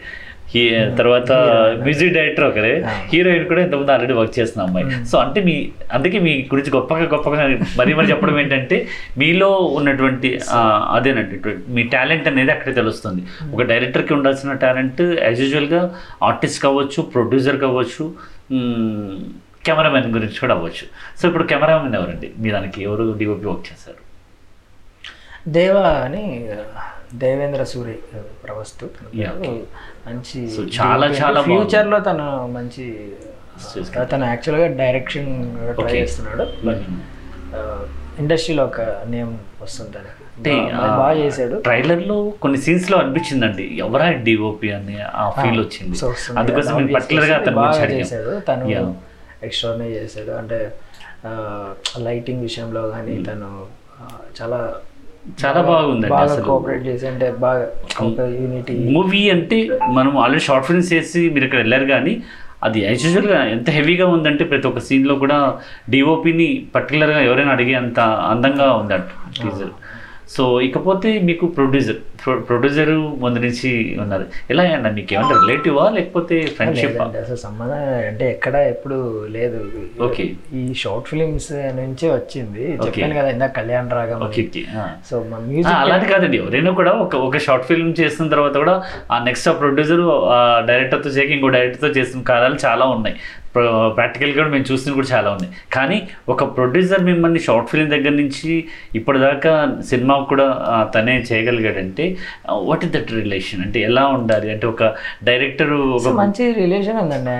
హీ- 0.49 0.95
తర్వాత 0.95 1.31
మ్యూజిక్ 1.84 2.13
డైరెక్టర్ 2.13 2.45
ఒకరే. 2.45 2.84
హీరోయిన్ 3.13 3.47
కూడా 3.47 3.62
ఇంతకుముందు 3.62 3.91
ఆల్రెడీ 3.91 4.13
వర్క్ 4.13 4.39
చేసిన 4.39 4.62
అమ్మాయి. 4.62 5.05
సో 5.05 5.17
అంటే 5.17 5.43
మీ 5.43 5.69
అందుకే 5.93 6.19
మీ 6.19 6.49
గురించి 6.53 6.71
గొప్పగా 6.71 7.03
గొప్పగా 7.03 7.60
మరీ 7.77 7.93
మరి 7.93 8.10
చెప్పడం 8.10 8.39
ఏంటంటే 8.39 8.88
మీలో 9.17 9.51
ఉన్నటువంటి 9.55 10.39
అదేనండి 10.91 11.55
మీ 11.71 11.84
టాలెంట్ 11.84 12.27
అనేది 12.27 12.51
అక్కడే 12.51 12.73
తెలుస్తుంది. 12.73 13.21
ఒక 13.53 13.62
డైరెక్టర్కి 13.62 14.13
ఉండాల్సిన 14.13 14.53
టాలెంట్ 14.53 15.01
యాజ్ 15.01 15.41
యూజువల్గా 15.41 15.95
ఆర్టిస్ట్ 16.23 16.63
కావచ్చు 16.63 17.01
ప్రొడ్యూసర్ 17.01 17.58
కావచ్చు 17.58 18.13
కెమెరామెన్ 19.65 20.13
గురించి 20.13 20.39
కూడా 20.39 20.55
అవ్వచ్చు. 20.55 20.86
సో 21.21 21.27
ఇప్పుడు 21.27 21.43
కెమెరామెన్ 21.43 21.95
ఎవరండి? 21.95 22.31
మీ 22.38 22.51
దానికి 22.51 22.84
ఎవరు 22.84 23.15
డిఓపి 23.17 23.45
వర్క్ 23.45 23.65
చేశారు 23.73 24.05
దేవ 25.49 25.77
అని 25.77 26.49
దేవేంద్ర 27.13 27.63
సూరి 27.63 27.93
ప్రవస్తు. 28.45 28.89
మంచి 30.07 30.47
చాలా, 30.81 31.07
చాలా 31.07 31.41
ఫ్యూచర్లో 31.41 31.99
తను 31.99 32.47
మంచి 32.47 33.11
తను 34.03 34.25
యాక్చువల్గా 34.25 34.67
డైరెక్షన్ 34.67 35.57
ట్రై 35.73 35.91
చేస్తున్నాడు. 36.01 36.65
బట్ 36.67 36.81
ఇండస్ట్రీలో 38.19 38.63
ఒక 38.63 38.81
నేమ్ 38.81 39.37
వస్తుంది 39.61 39.97
అంటే 39.97 40.65
బాగా- 40.97 41.17
చేశాడు. 41.17 41.59
ట్రైలర్లో 41.59 42.29
కొన్ని 42.29 42.57
సీన్స్లో 42.57 42.97
అనిపించిందండి. 42.97 43.63
ఎవరా 43.77 44.11
డిఓపి 44.11 44.71
అని 44.71 44.97
ఆ 45.15 45.29
ఫీల్ 45.29 45.59
వచ్చింది. 45.59 45.97
అందుకోసం 46.39 46.75
పర్టికులర్గా. 46.93 47.35
అతని 47.41 47.55
చేశాడు. 47.99 48.39
తను. 48.39 48.69
ఎక్స్ట్రానే 49.43 49.85
చేశాడు. 49.85 50.31
అంటే 50.31 50.73
లైటింగ్ 51.97 52.41
విషయంలో 52.41 52.89
కానీ 52.89 53.23
తను 53.23 53.65
ఆ, 54.01 54.07
చాలా 54.41 54.75
చాలా 55.41 55.61
బాగుందండి 55.61 56.13
బాగా 56.13 56.23
అసలు. 56.23 56.45
కోఆపరేట్ 56.45 56.85
చేసి 56.85 57.05
అంటే 57.07 57.31
బాగా 57.39 57.63
యూనిటీ 58.35 58.73
మూవీ 58.91 59.29
అంటే 59.29 59.57
మనం 59.91 60.17
ఆల్రెడీ 60.17 60.43
షార్ట్ 60.45 60.67
ఫిల్మ్స్ 60.67 60.93
చేసి 60.93 61.29
మీరు 61.29 61.45
ఇక్కడ 61.45 61.57
వెళ్ళారు 61.57 61.85
కానీ 61.85 62.13
అది 62.63 62.79
యాజ్గా 62.81 63.41
ఎంత 63.45 63.69
హెవీగా 63.69 64.05
ఉందంటే 64.07 64.43
ప్రతి 64.43 64.67
ఒక్క 64.67 64.79
scene 64.79 65.05
లో 65.05 65.15
కూడా 65.15 65.38
డిఓపిని 65.89 66.47
గా 67.09 67.19
ఎవరైనా 67.19 67.51
అడిగే 67.51 67.73
అంత 67.73 67.99
అందంగా 68.29 68.73
ఉందంట 68.73 69.09
టీజర్ 69.41 69.73
సో 70.33 70.43
ఇకపోతే 70.67 71.09
మీకు 71.27 71.45
ప్రొడ్యూసర్ 71.57 71.99
ప్రొడ్యూసర్ 72.47 72.91
ముందు 73.23 73.39
నుంచి 73.43 73.69
ఉన్నారు. 74.03 74.25
ఎలా 74.51 74.63
అన్న 74.75 74.89
మీకు 74.95 75.13
ఏమన్నా 75.15 75.35
రిలేటివా 75.41 75.83
లేకపోతే 75.97 76.35
ఫ్రెండ్షిప్ 76.57 76.97
అసలు 77.21 77.39
సంబంధం 77.43 77.81
అంటే 78.09 78.25
ఎక్కడ 78.35 78.55
ఎప్పుడు 78.73 78.97
లేదు. 79.35 79.59
ఓకే. 80.07 80.23
ఈ 80.59 80.63
షార్ట్ 80.83 81.07
ఫిలిమ్స్ 81.11 81.51
నుంచే 81.81 82.07
వచ్చింది. 82.17 82.63
చెప్పాను 82.85 83.15
కదా 83.19 83.30
ఇందాక 83.36 83.53
కళ్యాణ్ 83.59 83.93
రాగం 83.97 84.23
సో 85.09 85.15
మ్యూజిక్ 85.49 85.71
అలాంటి 85.84 86.09
కాదండి. 86.13 86.38
ఎవరైనా 86.43 86.73
కూడా 86.82 86.93
ఒక 87.05 87.15
ఒక 87.28 87.43
షార్ట్ 87.47 87.67
ఫిల్మ్ 87.71 87.93
చేసిన 88.01 88.28
తర్వాత 88.36 88.55
కూడా 88.63 88.76
ఆ 89.11 89.19
నెక్స్ట్ 89.30 89.49
ఆ 89.49 89.55
ప్రొడ్యూసర్ 89.63 90.03
డైరెక్టర్తో 90.71 91.09
చేయక 91.09 91.32
ఇంకో 91.32 91.55
డైరెక్టర్తో 91.57 91.91
చేసిన 91.99 92.21
కాలాలు 92.32 92.59
చాలా 92.65 92.86
ఉన్నాయి. 92.86 93.17
ప్రాక్టికల్గా 93.95 94.43
మేము 94.47 94.66
చూసింది 94.70 94.95
కూడా 94.95 95.10
చాలా 95.12 95.30
ఉంది. 95.32 95.47
కానీ 95.74 95.97
ఒక 96.30 96.43
ప్రొడ్యూసర్ 96.56 97.03
మిమ్మల్ని 97.03 97.39
షార్ట్ 97.39 97.70
ఫిల్మ్ 97.70 97.91
దగ్గర 97.91 98.14
నుంచి 98.16 98.51
ఇప్పటిదాకా 98.95 99.53
సినిమా 99.89 100.16
కూడా 100.30 100.45
ఆ, 100.68 100.78
తనే 100.95 101.16
చేయగలిగాడంటే 101.30 102.06
వాట్ 102.66 102.86
ఇస్ 102.86 102.93
దట్ 102.93 103.14
రిలేషన్ 103.20 103.62
అంటే 103.62 103.80
ఎలా 103.82 104.06
ఉండాలి? 104.16 104.49
అంటే 104.51 104.68
ఒక 104.68 104.84
డైరెక్టర్ 105.24 105.74
ఒక 105.97 106.14
మంచి 106.20 106.45
రిలేషన్ 106.60 106.99
ఉందండి 107.01 107.36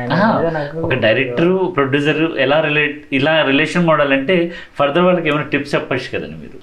ఒక 0.84 0.96
డైరెక్టర్ 1.06 1.52
ప్రొడ్యూసర్ 1.76 2.22
ఎలా 2.40 2.60
రిలేట్ 2.62 2.98
ఇలా 3.14 3.36
రిలేషన్ 3.46 3.86
మోడల్ 3.86 4.14
అంటే 4.14 4.38
ఫర్దర్ 4.78 5.06
వాళ్ళకి 5.06 5.30
ఏమైనా 5.30 5.48
టిప్స్ 5.52 5.76
చెప్పచ్చు 5.76 6.10
కదండి 6.14 6.38
మీరు? 6.38 6.58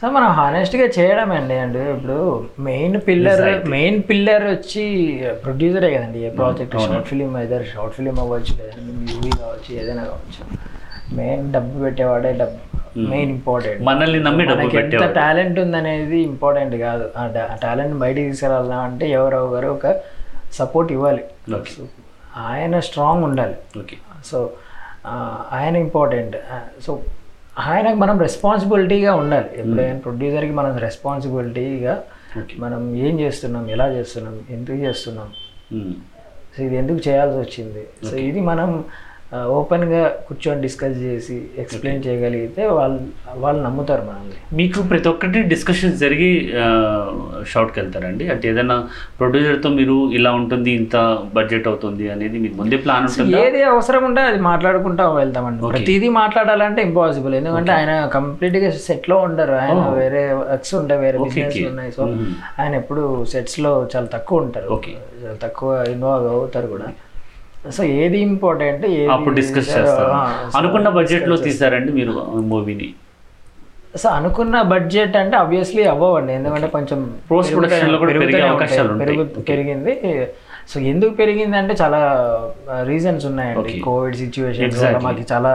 సో 0.00 0.06
మనం 0.14 0.30
హానెస్ట్గా 0.38 0.86
చేయడం 0.96 1.30
అండి. 1.36 1.56
అంటే 1.64 1.82
ఇప్పుడు 1.92 2.16
మెయిన్ 2.66 2.96
పిల్లర్ 3.06 3.42
మెయిన్ 3.74 3.98
పిల్లర్ 4.10 4.44
వచ్చి 4.54 4.84
ప్రొడ్యూసరే 5.44 5.88
కదండి 5.94 6.18
ఏ 6.26 6.30
ప్రాజెక్ట్ 6.38 6.74
షార్ట్ 6.86 7.08
ఫిలిం 7.10 7.30
ఏదైనా 7.42 7.66
షార్ట్ 7.72 7.94
ఫిలిం 7.98 8.16
అవ్వచ్చు 8.24 8.52
లేదంటే 8.58 8.92
మూవీ 9.06 9.30
కావచ్చు 9.42 9.70
ఏదైనా 9.80 10.04
కావచ్చు. 10.10 10.42
మెయిన్ 11.20 11.46
డబ్బు 11.54 11.74
పెట్టేవాడే 11.84 12.32
డబ్బు 12.42 12.60
మెయిన్ 13.12 13.32
ఇంపార్టెంట్ 13.36 13.80
మనల్ని 13.88 14.20
నమ్మి 14.26 14.44
మనకి 14.52 14.76
ఎంత 14.82 15.06
టాలెంట్ 15.20 15.58
ఉందనేది 15.64 16.18
ఇంపార్టెంట్ 16.30 16.76
కాదు. 16.86 17.06
ఆ 17.20 17.56
టాలెంట్ 17.64 17.96
బయటికి 18.04 18.28
తీసుకురావాలా 18.30 18.78
అంటే 18.90 19.06
ఎవరో 19.18 19.40
ఒకరు 19.48 19.68
ఒక 19.76 19.86
సపోర్ట్ 20.60 20.90
ఇవ్వాలి. 20.96 21.24
ఆయన 22.50 22.78
స్ట్రాంగ్ 22.86 23.24
ఉండాలి. 23.30 23.56
ఓకే 23.80 23.96
సో 24.30 24.38
ఆయన 25.58 25.74
ఇంపార్టెంట్ 25.86 26.36
సో 26.86 26.92
ఆయనకు 27.56 27.96
మనం 27.96 28.18
రెస్పాన్సిబిలిటీగా 28.18 29.14
ఉండాలి. 29.14 29.48
ఎప్పుడైనా 29.56 29.98
ప్రొడ్యూసర్కి 29.98 30.52
మనం 30.52 30.76
రెస్పాన్సిబిలిటీగా 30.76 32.02
మనం 32.58 32.96
ఏం 32.96 33.20
చేస్తున్నాం 33.20 33.70
ఎలా 33.70 33.88
చేస్తున్నాం 33.88 34.40
ఎందుకు 34.50 34.76
చేస్తున్నాం? 34.76 35.28
మ్మ్. 35.72 35.94
సో 36.56 36.62
ఇది 36.62 36.76
ఎందుకు 36.76 37.08
చేయాల్సి 37.08 37.38
వచ్చింది? 37.38 37.82
సో 38.10 38.16
ఇది 38.16 38.40
మనం 38.40 38.84
ఓపెన్గా 39.34 40.08
కూర్చొని 40.26 40.60
డిస్కస్ 40.60 40.98
చేసి 40.98 41.36
ఎక్స్ప్లెయిన్ 41.58 42.02
చేయగలిగితే 42.06 42.66
వాళ్ళు 42.66 43.00
వాళ్ళు 43.44 43.62
నమ్ముతారు 43.62 44.02
మనల్ని. 44.02 44.36
మీకు 44.56 44.82
ప్రతి 44.82 45.08
ఒక్కటి 45.08 45.42
డిస్కషన్ 45.42 45.96
జరిగి 46.02 46.52
షార్ట్కి 47.52 47.80
వెళ్తారండి? 47.80 48.28
అంటే 48.28 48.48
ఏదైనా 48.50 48.76
ప్రొడ్యూసర్తో 49.20 49.68
మీరు 49.68 49.96
ఇలా 50.18 50.32
ఉంటుంది 50.32 50.70
ఇంత 50.70 50.96
బడ్జెట్ 51.34 51.68
అవుతుంది 51.68 52.10
అనేది 52.10 52.38
మీకు 52.38 52.54
ముందే 52.54 52.76
ప్లాన్ 52.76 53.06
ఉంటుందా? 53.08 53.38
ఏది 53.38 53.62
అవసరం 53.62 54.04
ఉంటే 54.04 54.20
అది 54.20 54.40
మాట్లాడుకుంటా 54.40 55.06
వెళ్తామండి. 55.12 55.68
ప్రతిదీ 55.68 56.08
మాట్లాడాలంటే 56.08 56.82
ఇంపాసిబుల్ 56.82 57.34
ఎందుకంటే 57.34 57.72
ఆయన 57.72 58.06
కంప్లీట్గా 58.06 58.70
సెట్లో 58.70 59.18
ఉండరు. 59.18 59.52
ఆయన 59.52 59.88
వేరే 60.02 60.32
వర్క్స్ 60.32 60.74
ఉంటాయి 60.74 61.00
వేరే 61.00 61.18
బిజినెస్ 61.18 61.58
ఉన్నాయి. 61.72 61.92
సో 61.92 62.02
ఆయన 62.60 62.74
ఎప్పుడు 62.74 63.24
సెట్స్లో 63.24 63.88
చాలా 63.96 64.06
తక్కువ 64.06 64.38
ఉంటారు. 64.38 64.70
Okay. 64.76 64.96
చాలా 65.24 65.38
తక్కువ 65.42 65.84
ఇన్వాల్వ్ 65.94 66.28
అవుతారు 66.28 66.66
కూడా. 66.66 66.88
సో 67.74 67.82
ఏది 67.84 68.18
ఇంపార్టెంట్ 68.28 68.84
ఏది 68.86 69.08
అప్పుడు 69.16 69.34
డిస్కస్ 69.34 69.68
చేస్తారు. 69.76 70.12
అనుకున్న 70.58 70.88
బడ్జెట్లో 70.98 71.36
తీసారండి 71.36 71.92
మీరు 71.98 72.12
మూవీని? 72.52 72.88
సో 74.02 74.08
అనుకున్న 74.08 74.56
బడ్జెట్ 74.72 75.14
అంటే 75.16 75.36
ఆబ్వియస్లీ 75.36 75.84
అవ్వండి 75.92 76.32
ఎందుకంటే 76.38 76.68
కొంచెం 76.74 76.98
Post 77.30 77.50
production 77.56 77.88
లో 77.92 77.98
కూడా 78.02 78.12
పెరిగే 78.22 78.42
అవకాశాలు 78.48 78.98
పెరిగింది. 79.52 79.94
సో 80.70 80.76
ఎందుకు 80.80 81.14
పెరిగింది 81.22 81.56
అంటే 81.56 81.74
చాలా 81.82 82.00
రీజన్స్ 82.90 83.24
ఉన్నాయండి. 83.26 83.80
కోవిడ్ 83.88 84.16
సిచ్యువేషన్ 84.22 85.02
మాకు 85.06 85.24
చాలా 85.32 85.52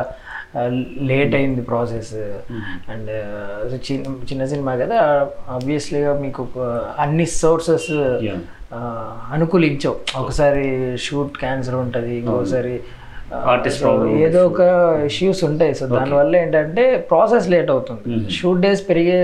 లేట్ 1.10 1.36
అయింది 1.36 1.62
ప్రాసెస్ 1.62 2.14
అండ్ 2.94 3.12
చిన్న 3.86 4.16
చిన్న 4.30 4.46
సినిమా 4.54 4.76
కదా. 4.76 4.98
ఆబ్వియస్లీగా 5.58 6.14
మీకు 6.24 6.48
అన్ని 7.04 7.26
సోర్సెస్. 7.26 7.92
అనుకూలించవు. 9.36 9.96
ఒకసారి 10.22 10.66
షూట్ 10.98 11.38
క్యాన్సర్ 11.38 11.76
ఉంటుంది 11.76 12.18
ఇంకోసారి 12.18 12.74
ఆ, 13.34 13.38
Artist 13.52 13.78
so 13.82 13.90
ఏదో 14.26 14.48
ఒక 14.48 14.62
ఇష్యూస్ 15.06 15.44
ఉంటాయి. 15.44 15.74
సో 15.76 15.84
దానివల్ల 15.98 16.36
ఏంటంటే 16.36 16.84
ప్రాసెస్ 17.12 17.50
లేట్ 17.50 17.72
అవుతుంది. 17.72 18.02
షూట్ 18.38 18.62
డేస్ 18.62 18.90
పెరిగే 18.90 19.20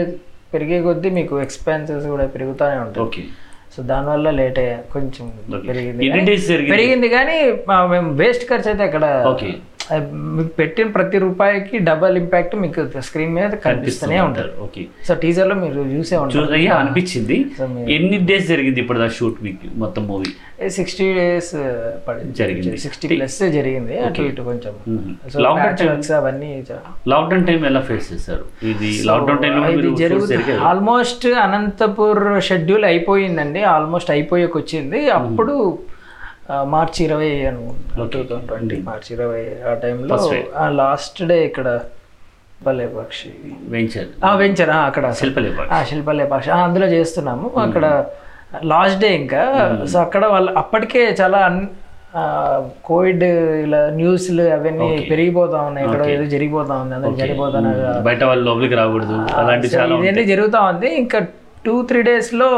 పెరిగే 0.53 0.81
కొద్దీ 0.81 1.09
మీకు 1.09 1.41
ఎక్స్పెన్సెస్ 1.41 2.05
కూడా 2.07 2.25
పెరుగుతూనే 2.35 2.77
ఉంటాయి. 2.85 3.25
సో 3.75 3.83
దానివల్ల 3.83 4.29
లేట్ 4.39 4.59
అయ్యా 4.59 4.77
కొంచెం 4.93 5.25
పెరిగింది. 5.67 6.03
పెరిగింది 6.71 7.09
కానీ 7.09 7.35
మేము 7.93 8.09
వేస్ట్ 8.21 8.45
ఖర్చు 8.49 8.69
అయితే 8.69 8.83
అక్కడ 8.83 9.05
మీకు 10.35 10.49
పెట్టిన 10.49 10.88
ప్రతి 10.88 11.17
రూపాయికి 11.17 11.79
డబల్ 11.79 12.17
ఇంపాక్ట్ 12.17 12.55
మీకు 12.55 12.81
స్క్రీన్ 12.99 13.33
మీద 13.33 13.49
కనిపిస్తూనే 13.65 14.19
ఉంటుంది. 14.19 14.51
ఓకే 14.61 14.81
సో 15.07 15.15
టీజర్లో 15.15 15.55
మీరు 15.55 15.81
చూసే 15.93 16.17
ఉంటారు. 16.17 16.53
అయ్యా 16.53 16.75
అనిపించింది. 16.75 17.38
ఎన్ని 17.89 18.17
డేస్ 18.25 18.47
జరిగింది 18.47 18.79
ఇప్పుడు 18.79 18.99
దా 18.99 19.07
షూట్ 19.09 19.43
మీకు 19.43 19.67
మొత్తం 19.75 20.07
మూవీ 20.07 20.31
సిక్స్టీ 20.69 21.13
డేస్ 21.13 21.51
జరిగింది. 22.31 22.77
సిక్స్టీ 22.77 23.07
ప్లస్ 23.07 23.39
జరిగింది. 23.57 23.99
అటు 23.99 24.21
ఇటు 24.21 24.41
కొంచెం. 24.41 24.73
Works 25.47 26.11
అవన్నీ 26.11 26.51
లాక్డౌన్ 27.07 27.45
టైం 27.47 27.65
ఎలా 27.65 27.81
ఫేస్ 27.81 28.13
చేశారు? 28.13 28.45
ఇది 28.63 28.89
లాక్డౌన్ 29.05 29.43
జరుగుతుంది. 29.97 30.31
జరిగారు. 30.33 30.61
ఆల్మోస్ట్ 30.61 31.27
అనంతపూర్ 31.45 32.41
షెడ్యూల్ 32.41 32.85
అయిపోయిందండి. 32.85 33.63
ఆల్మోస్ట్ 33.63 34.11
అయిపోయాక 34.11 34.57
వచ్చింది 34.57 35.09
అప్పుడు 35.09 35.55
ఆ, 35.67 35.96
మార్చి 36.73 37.05
ఇరవై 37.05 37.45
అనుకుంటా 37.45 38.05
టూ 38.13 38.19
థౌసండ్ 38.29 38.47
ట్వంటీ 38.47 38.75
మార్చి 38.81 39.15
ఇరవై 39.15 39.43
ఆ 39.69 39.73
టైంలో. 39.73 40.17
లాస్ట్ 40.67 41.23
డే 41.23 41.45
ఇక్కడ 41.45 41.79
శిల్పలేపాక్షి. 42.57 43.29
వెంచర్. 43.69 44.07
ఆ 44.25 44.35
వెంచర్ 44.35 44.69
అక్కడ. 44.69 45.11
శిల్పలేపాక్షి. 45.11 45.89
శిల్పలేపాక్షి. 45.89 46.51
అందులో 46.51 46.87
చేస్తున్నాము. 46.87 47.51
అక్కడ 47.65 48.05
లాస్ట్ 48.63 48.99
డే 49.01 49.15
ఇంకా. 49.15 49.41
సో 49.93 50.01
అక్కడ 50.01 50.25
వాళ్ళు 50.25 50.51
అప్పటికే 50.51 51.03
చాలా 51.21 51.41
కోవిడ్ 52.85 53.23
ఇలా 53.63 53.89
న్యూస్లు 53.89 54.43
అవన్నీ 54.43 55.07
పెరిగిపోతా 55.09 55.57
ఉన్నాయి. 55.61 55.87
ఇక్కడ 55.87 56.05
ఏదో 56.05 56.25
జరిగిపోతా 56.25 56.75
ఉంది. 56.75 56.95
అందరూ 56.95 57.11
చనిపోతున్నారు 57.11 58.01
బయట 58.01 58.23
వాళ్ళు 58.23 58.45
లోపలికి 58.45 58.75
రాకూడదు. 58.75 59.17
అలాంటి 59.35 59.67
ఇవన్నీ 59.67 60.25
జరుగుతూ 60.25 60.61
ఉంది. 60.61 60.95
ఇంకా 60.95 61.19
టూ 61.65 61.81
త్రీ 61.81 62.01
డేస్లో 62.01 62.49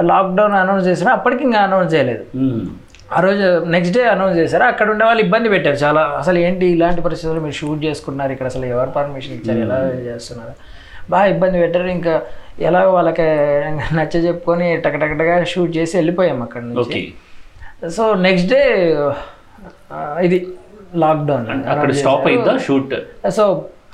లాక్డౌన్ 0.00 0.52
అనౌన్స్ 0.52 0.86
చేసిన 0.86 1.08
అప్పటికి 1.08 1.44
ఇంకా 1.44 1.60
అనౌన్స్ 1.60 1.94
చేయలేదు. 1.94 2.24
ఆ 3.12 3.18
రోజు 3.20 3.46
నెక్స్ట్ 3.74 3.94
డే 3.96 4.02
అనౌన్స్ 4.12 4.38
చేశారు. 4.38 4.64
అక్కడ 4.72 4.86
ఉండే 4.90 5.04
వాళ్ళు 5.04 5.22
ఇబ్బంది 5.24 5.48
పెట్టారు. 5.54 5.76
చాలా 5.84 6.02
అసలు 6.20 6.38
ఏంటి 6.38 6.66
ఇలాంటి 6.66 7.00
పరిస్థితుల్లో 7.06 7.42
మీరు 7.42 7.56
షూట్ 7.58 7.84
చేసుకున్నారు 7.84 8.32
ఇక్కడ 8.32 8.46
అసలు 8.52 8.66
ఎవరు 8.74 8.90
పర్మిషన్ 8.90 9.34
ఇచ్చారు? 9.34 9.58
ఎలా 9.66 9.78
చేస్తున్నారు? 10.08 10.54
బాగా 11.10 11.26
ఇబ్బంది 11.34 11.58
పెట్టారు. 11.62 11.88
ఇంకా 11.96 12.14
ఎలా 12.68 12.80
వాళ్ళకి 12.96 13.26
నచ్చ 13.98 14.14
చెప్పుకొని 14.26 14.68
టకటకటగా 14.86 15.36
షూట్ 15.52 15.72
చేసి 15.76 15.96
వెళ్ళిపోయాం 15.96 16.40
అక్కడ 16.46 16.62
నుంచి. 16.62 17.00
సో 17.96 18.14
నెక్స్ట్ 18.26 18.50
డే 18.54 18.62
ఇది 20.26 20.38
లాక్డౌన్ 21.04 21.46
అక్కడ 21.72 21.90
స్టాప్ 22.00 22.26
అయిందా 22.30 22.56
షూట్ 22.66 22.94
సో 23.38 23.44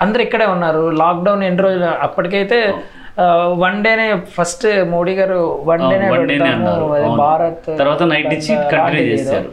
అందరు 0.05 0.23
ఇక్కడే 0.23 0.47
ఉన్నారు. 0.47 0.91
లాక్డౌన్ 1.03 1.43
ఎన్ని 1.43 1.63
రోజులు? 1.63 1.89
అప్పటికైతే 2.07 2.59
వన్ 3.63 3.79
డేనే 3.85 4.07
ఫస్ట్ 4.35 4.65
మోడీ 4.93 5.15
గారు 5.19 5.39
వన్ 5.67 5.83
డేనే 5.91 6.07
అవును. 6.69 7.11
భారత్ 7.23 7.69
తర్వాత 7.79 8.03
నుంచి 8.07 8.53
లాంటిది 8.75 9.03
ఏదో. 9.07 9.13
చేశారు. 9.15 9.51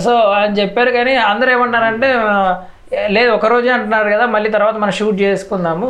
సో 0.00 0.12
ఆయన 0.34 0.52
చెప్పారు 0.58 0.90
కానీ 0.96 1.14
అందరూ 1.28 1.50
ఏమన్నారంటే 1.54 2.08
ఆ, 2.26 2.34
లేదు 3.08 3.30
ఒక 3.34 3.46
రోజే 3.52 3.70
అంటున్నారు 3.74 4.08
కదా 4.10 4.24
మళ్ళీ 4.32 4.48
తర్వాత 4.50 4.76
మనం 4.76 4.94
షూట్ 4.96 5.16
చేసుకుందాము 5.22 5.86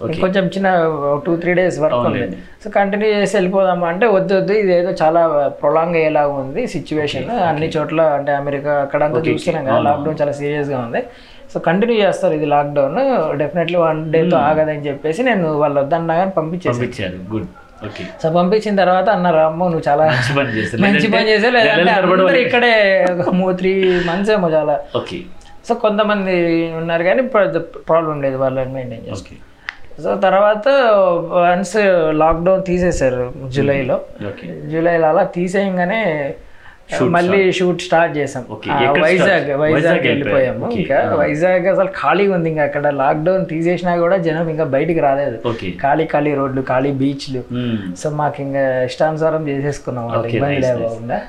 okay. 0.00 0.18
కొంచెం 0.20 0.44
చిన్న 0.54 0.68
టూ 1.24 1.32
త్రీ 1.42 1.52
డేస్ 1.58 1.78
వర్క్ 1.82 1.96
ఉంది. 2.02 2.26
సో 2.62 2.70
కంటిన్యూ 2.76 3.08
చేసి 3.14 3.34
వెళ్ళిపోదాము 3.36 3.84
అంటే 3.90 4.06
వద్దు 4.12 4.34
వద్దు 4.38 4.54
ఇది 4.60 4.72
ఏదో 4.76 4.90
చాలా 5.00 5.22
ప్రొలాంగ్ 5.60 5.96
అయ్యేలాగా 5.98 6.34
ఉంది 6.42 6.62
సిచ్యువేషన్ 6.74 7.26
అన్ని 7.48 7.68
చోట్ల 7.74 8.00
అంటే 8.16 8.32
అమెరికా 8.38 8.74
అక్కడంతా 8.84 9.22
చూస్తున్నాం 9.28 9.64
కదా 9.68 9.80
లాక్డౌన్ 9.88 10.20
చాలా 10.20 10.34
serious 10.40 10.70
గా 10.72 10.80
ఉంది 10.86 11.02
సో 11.56 11.60
కంటిన్యూ 11.66 11.98
చేస్తారు 12.04 12.34
ఇది 12.38 12.46
లాక్డౌన్ 12.52 12.98
డెఫినెట్లీ 13.42 13.76
వన్ 13.82 14.00
డేతో 14.14 14.36
ఆగదని 14.46 14.82
చెప్పేసి 14.88 15.20
నేను 15.28 15.46
వాళ్ళు 15.60 15.76
వద్దన్నా 15.80 16.14
కానీ 16.18 16.32
పంపించేసాను 16.38 16.78
పంపించారు. 16.80 17.18
గుడ్ 17.32 17.46
సో 18.22 18.26
పంపించిన 18.36 18.74
తర్వాత 18.82 19.08
అన్నారు 19.16 19.38
అమ్మో 19.46 19.64
నువ్వు 19.72 19.84
చాలా 19.88 20.04
మంచి 20.10 20.32
పని 20.38 20.52
చేశారు 20.58 20.82
మంచి 20.84 21.06
పని 21.14 21.26
చేసా 21.30 21.48
లేదంటే 21.56 22.40
ఇక్కడే 22.44 22.72
త్రీ 23.60 23.72
మంత్స్ 24.08 24.30
ఏమో 24.36 24.48
చాలా. 24.56 24.76
ఓకే 25.00 25.18
సో 25.68 25.74
కొంతమంది 25.84 26.34
ఉన్నారు 26.80 27.04
కానీ 27.08 27.22
ప్రాబ్లం 27.90 28.16
లేదు. 28.24 28.36
వాళ్ళని 28.44 28.72
మెయింటైన్ 28.76 29.04
చేస్తారు. 29.08 29.40
సో 30.04 30.10
తర్వాత 30.26 30.66
వన్స్ 31.44 31.76
లాక్డౌన్ 32.22 32.64
తీసేశారు 32.70 33.26
జూలైలో. 33.56 33.96
ఓకే 34.30 34.48
జూలైలో 34.72 35.08
అలా 35.12 35.24
తీసేయంగానే 35.38 36.02
మళ్ళీ 37.02 37.52
షూట్ 37.52 37.82
స్టార్ట్ 37.82 38.18
చేసాం. 38.18 38.42
వైజాగ్? 39.02 39.48
వైజాగ్ 39.60 40.06
వెళ్ళిపోయాము. 40.06 40.70
ఇంకా 40.70 40.98
వైజాగ్ 41.18 41.66
అసలు 41.66 41.88
ఖాళీగా 42.02 42.34
ఉంది. 42.34 42.50
ఇంకా 42.50 42.62
అక్కడ 42.62 42.86
లాక్డౌన్ 42.86 43.46
తీసేసినా 43.46 43.96
కూడా 43.96 44.16
జనం 44.16 44.48
ఇంకా 44.48 44.64
బయటికి 44.64 45.00
రాలేదు. 45.00 45.38
ఖాళీ 45.82 46.06
ఖాళీ 46.06 46.34
రోడ్లు 46.34 46.62
ఖాళీ 46.62 46.92
బీచ్లు. 46.92 47.42
మ్మ్. 47.52 47.96
సో 47.96 48.10
మాకు 48.10 48.42
ఇంకా 48.42 48.82
ఇష్టానుసారం 48.82 49.48
చేసేసుకున్నాం. 49.48 50.26
ఇబ్బంది 50.26 50.60
లేకుండా. 50.60 51.20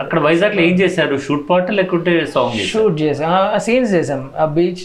అక్కడ 0.00 0.20
వైజాగ్లో 0.20 0.62
ఏం 0.62 0.74
చేశారు? 0.74 1.16
షూట్ 1.18 1.50
పార్ట్ 1.50 1.70
లేకుంటే 1.70 2.26
సాంగ్ 2.26 2.58
షూట్ 2.66 3.00
చేసాం 3.02 3.58
సీన్స్ 3.58 3.92
చేసాం 3.94 4.30
ఆ 4.38 4.44
బీచ్ 4.44 4.84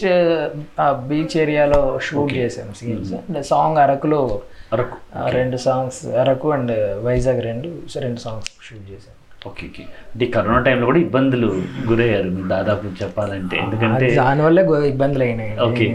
ఆ 0.80 0.92
బీచ్ 1.08 1.36
ఏరియాలో 1.38 1.98
షూట్ 2.02 2.34
చేసాం 2.34 2.74
సీన్స్ 2.76 3.12
సాంగ్ 3.48 3.78
అరకులో 3.78 4.40
అరకు. 4.72 4.96
రెండు 5.28 5.56
సాంగ్స్ 5.56 6.06
అరకు 6.06 6.52
అండ్ 6.52 6.72
వైజాగ్ 7.04 7.42
రెండు 7.42 7.68
రెండు 7.98 8.20
సాంగ్స్ 8.20 8.50
షూట్ 8.62 8.92
చేసాం 8.92 9.15
ఓకే 9.46 9.64
ఓకే. 9.66 9.82
అంటే 10.12 10.26
కరోనా 10.34 10.60
టైంలో 10.60 10.86
కూడా 10.86 10.98
ఇబ్బందులు 10.98 11.48
గురయ్యారు 11.88 12.28
మీరు 12.30 12.48
దాదాపు 12.48 12.86
చెప్పాలంటే. 13.00 13.56
ఎందుకంటే 13.62 14.06
దానివల్లే 14.18 14.62
ఇబ్బందులు 14.88 15.24
అయినాయి. 15.24 15.52
ఓకే 15.66 15.86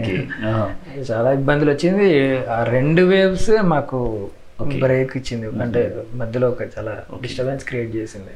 చాలా 1.10 1.32
ఇబ్బందులు 1.32 1.70
వచ్చింది. 1.72 2.08
ఆ 2.50 2.60
రెండు 2.70 3.02
వేవ్స్ 3.10 3.50
మాకు 3.72 3.98
బ్రేక్ 4.80 5.12
ఇచ్చింది. 5.16 5.46
అంటే 5.64 5.80
మధ్యలో 6.16 6.48
ఒక 6.48 6.62
చాలా 6.74 6.92
డిస్టర్బెన్స్ 7.22 7.64
క్రియేట్ 7.64 7.92
చేసింది. 7.96 8.32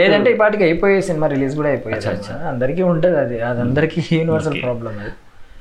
లేదంటే 0.00 0.30
ఈ 0.30 0.38
పాటికి 0.38 0.64
అయిపోయే 0.64 0.98
సినిమా 1.02 1.26
రిలీజ్ 1.26 1.54
కూడా 1.56 1.70
అయిపోయేది. 1.70 2.02
అందరికీ 2.50 2.82
ఉంటుంది 2.92 3.18
అది. 3.18 3.38
అది 3.42 3.60
అందరికీ 3.60 4.00
యూనివర్సల్ 4.12 4.58
ప్రాబ్లం 4.62 4.92
అది. 5.00 5.12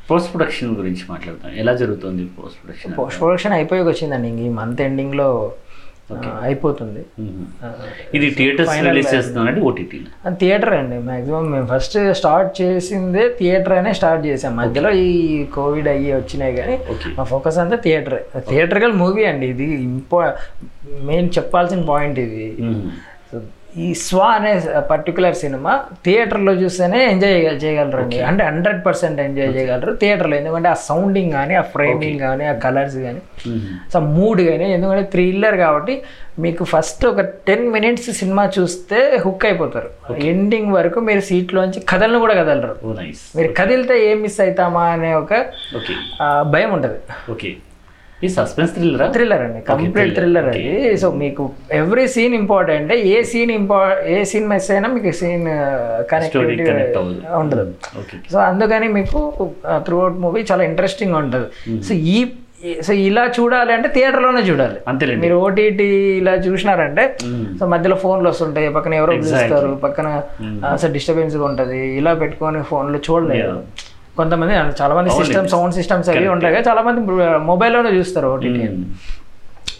పోస్ట్ 0.10 0.30
ప్రొడక్షన్ 0.34 0.74
గురించి 0.76 1.04
మాట్లాడతాం. 1.10 1.52
ఎలా 1.62 1.74
జరుగుతుంది 1.76 2.24
పోస్ట్ 2.36 2.58
ప్రొడక్షన్ 2.62 2.92
పోస్ట్ 2.98 3.20
ప్రొడక్షన్ 3.22 3.54
అయిపోయి 3.54 3.84
వచ్చిందండి 3.88 4.30
ఈ 4.44 4.52
మంత్ 4.60 4.82
ఎండింగ్లో 4.82 5.30
ఆ, 5.48 5.65
అయిపోతుంది. 6.46 7.02
ఇది 8.16 8.28
థియేటర్స్ 8.38 8.74
రిలీజ్ 8.88 9.10
చేస్తున్నారండి 9.14 9.62
ఓటీటీ 9.70 10.00
థియేటర్ 10.42 10.74
అండి 10.80 10.98
మాక్సిమం 11.08 11.46
మేము 11.54 11.68
ఫస్ట్ 11.72 11.98
స్టార్ట్ 12.20 12.52
చేసిందే 12.62 13.24
థియేటర్ 13.40 13.76
అనే 13.80 13.94
స్టార్ట్ 14.00 14.24
చేసాం. 14.30 14.54
మధ్యలో 14.62 14.92
ఈ 15.08 15.10
కోవిడ్ 15.58 15.90
అయ్యి 15.94 16.12
వచ్చినాయి 16.20 16.56
కానీ 16.60 16.76
మా 17.18 17.26
ఫోకస్ 17.34 17.58
అంతా 17.64 17.80
థియేటర్ 17.88 18.18
థియేటర్కల్ 18.52 18.96
మూవీ 19.02 19.26
అండి. 19.32 19.50
ఇది 19.56 19.68
ఇంపా 19.90 20.22
మెయిన్ 21.10 21.30
చెప్పాల్సిన 21.40 21.84
పాయింట్ 21.92 22.20
ఇది. 22.28 22.48
ఈ 23.84 23.94
స్వా 23.94 24.28
అనే 24.28 24.52
పర్టికులర్ 24.92 25.36
సినిమా 25.36 25.72
థియేటర్లో 26.06 26.52
చూస్తేనే 26.54 27.00
ఎంజాయ్ 27.06 27.64
చేయగలరు 27.64 27.98
అండి. 27.98 28.20
అంటే 28.22 28.44
హండ్రెడ్ 28.44 28.86
పర్సెంట్ 28.86 29.22
ఎంజాయ్ 29.22 29.52
చేయగలరు 29.56 29.94
థియేటర్లో. 29.94 30.36
ఎందుకంటే 30.36 30.70
ఆ 30.70 30.74
సౌండింగ్ 30.74 31.32
కానీ 31.32 31.56
ఆ 31.56 31.62
ఫ్రేమింగ్ 31.62 32.20
కానీ 32.20 32.46
ఆ 32.46 32.54
కలర్స్ 32.54 32.98
కానీ 32.98 33.22
సో 33.94 34.00
మూడ్ 34.00 34.42
కానీ 34.42 34.72
ఎందుకంటే 34.74 35.10
థ్రిల్లర్ 35.12 35.56
కాబట్టి 35.56 36.02
మీకు 36.40 36.64
ఫస్ట్ 36.64 37.06
ఒక 37.06 37.22
టెన్ 37.22 37.68
మినిట్స్ 37.68 38.10
సినిమా 38.22 38.52
చూస్తే 38.60 39.18
హుక్ 39.26 39.46
అయిపోతారు. 39.46 39.90
ఎండింగ్ 40.32 40.74
వరకు 40.74 41.00
మీరు 41.00 41.20
సీట్లోంచి 41.20 41.80
కదలను 41.80 42.20
కూడా 42.20 42.34
కదలరు. 42.34 42.76
మీరు 43.38 43.54
కదిలితే 43.62 44.12
ఏం 44.12 44.22
మిస్ 44.22 44.42
అవుతామా 44.42 44.84
అనే 44.84 45.14
ఒక 45.14 45.34
భయం 46.54 46.74
ఉంటుంది. 46.74 47.00
ఓకే. 47.32 47.56
ఈ 48.26 48.30
సస్పెన్స్ 48.38 48.72
థ్రిల్లరా 48.76 49.08
థ్రిల్లర్ 49.16 49.44
అండి. 49.48 49.62
కంప్లీట్ 49.72 50.14
థ్రిల్లర్ 50.20 50.48
అది 50.54 50.64
సో 51.04 51.10
మీకు 51.24 51.44
ఎవ్రీ 51.82 52.06
సీన్ 52.16 52.38
ఇంపార్టెంట్ 52.42 52.94
ఏ 53.16 53.18
సీన్ 53.34 53.54
ఇంపా 53.60 53.80
ఏ 54.16 54.18
సీన్ 54.32 54.48
మిస్ 54.54 54.72
అయినా 54.76 54.90
మీకు 54.96 55.12
సీన్ 55.22 55.46
connect 56.14 56.38
అవ్వదు. 57.02 57.20
ఉండదు. 57.42 57.74
సో 58.34 58.40
అందుకని 58.50 58.88
మీకు 58.98 59.20
త్రూ 59.88 60.00
అవుట్ 60.06 60.18
మూవీ 60.26 60.44
చాలా 60.52 60.66
ఇంట్రెస్టింగ్ 60.72 61.16
ఉంటుంది. 61.22 61.48
సో 61.90 61.94
ఈ 62.16 62.18
సో 62.86 62.92
ఇలా 63.08 63.24
చూడాలి 63.38 63.72
అంటే 63.74 63.88
థియేటర్లోనే 63.96 64.42
చూడాలి. 64.48 64.78
అంతేలేండి. 64.90 65.22
మీరు 65.24 65.36
ఓటీటీ 65.48 65.88
ఇలా 66.22 66.34
చూసినారంటే 66.46 67.04
సో 67.60 67.64
మధ్యలో 67.74 67.96
ఫోన్లు 68.04 68.28
వస్తుంటాయి. 68.30 68.70
పక్కన 68.78 68.94
ఎవరో 69.00 69.14
పిలుస్తారు. 69.18 69.70
పక్కన 69.84 70.08
అసలు 70.74 70.92
డిస్టర్బెన్స్ 70.96 71.36
ఉంటుంది. 71.50 71.80
ఇలా 72.00 72.14
పెట్టుకొని 72.22 72.62
ఫోన్లో 72.72 73.00
చూడలేదు 73.08 73.58
కొంతమంది 74.20 74.54
చాలా 74.82 74.94
మంది 74.98 75.10
సిస్టమ్ 75.20 75.48
సౌండ్ 75.54 75.76
సిస్టమ్స్ 75.80 76.10
అవి 76.14 76.28
ఉంటాయి. 76.36 76.64
చాలా 76.70 76.82
మంది 76.88 77.00
మొబైల్లోనే 77.52 77.92
చూస్తారు 78.00 78.28
ఓటీటీ 78.36 78.64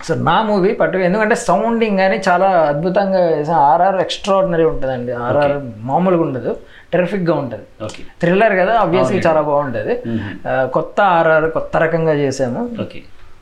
సో 0.08 0.14
నా 0.28 0.36
మూవీ 0.48 0.72
పట్టు 0.80 0.98
ఎందుకంటే 1.08 1.36
సౌండింగ్ 1.48 2.00
అని 2.06 2.18
చాలా 2.28 2.48
అద్భుతంగా 2.72 3.22
ఆర్ఆర్ 3.70 3.98
ఎక్స్ట్రాడినరీ 4.06 4.66
ఉంటుందండి. 4.72 5.14
ఆర్ఆర్ 5.28 5.56
మామూలుగా 5.90 6.24
ఉండదు. 6.28 6.52
టెరిఫిక్గా 6.94 7.34
ఉంటుంది. 7.44 7.66
థ్రిల్లర్ 8.22 8.56
కదా 8.62 8.74
ఆబ్వియస్లీ 8.84 9.20
చాలా 9.28 9.42
బాగుంటుంది. 9.50 9.96
కొత్త 10.76 10.98
ఆర్ఆర్ 11.18 11.48
కొత్త 11.58 11.78
రకంగా 11.86 12.14
చేసాము 12.24 12.62
ఓకే. 12.84 13.02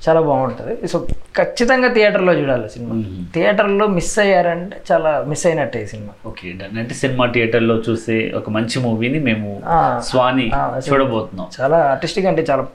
చాలా 0.09 0.21
బాగుంటుంది. 0.21 0.87
సో 0.87 0.97
ఖచ్చితంగా 1.37 1.89
థియేటర్లో 1.93 2.33
చూడాలి 2.33 2.69
సినిమా. 2.69 2.95
థియేటర్లో 3.33 3.87
మిస్ 3.87 4.19
అయ్యారంటే 4.19 4.77
చాలా 4.91 5.11
మిస్ 5.27 5.45
అయినట్టే 5.47 5.85
సినిమా. 5.85 6.13
Okay 6.29 6.51
done. 6.61 6.77
అంటే 6.79 6.93
సినిమా 6.93 7.25
థియేటర్లో 7.35 7.75
చూసే 7.89 8.17
ఒక 8.35 8.49
మంచి 8.49 8.79
మూవీని 8.79 9.19
మేము 9.19 9.61
స్వాని 10.09 10.51
చూడబోతున్నాం. 10.89 11.47
చాలా 11.61 11.77
ఆర్టిస్టిక్ 11.91 12.27
అంటే 12.31 12.45
చాలా 12.49 12.65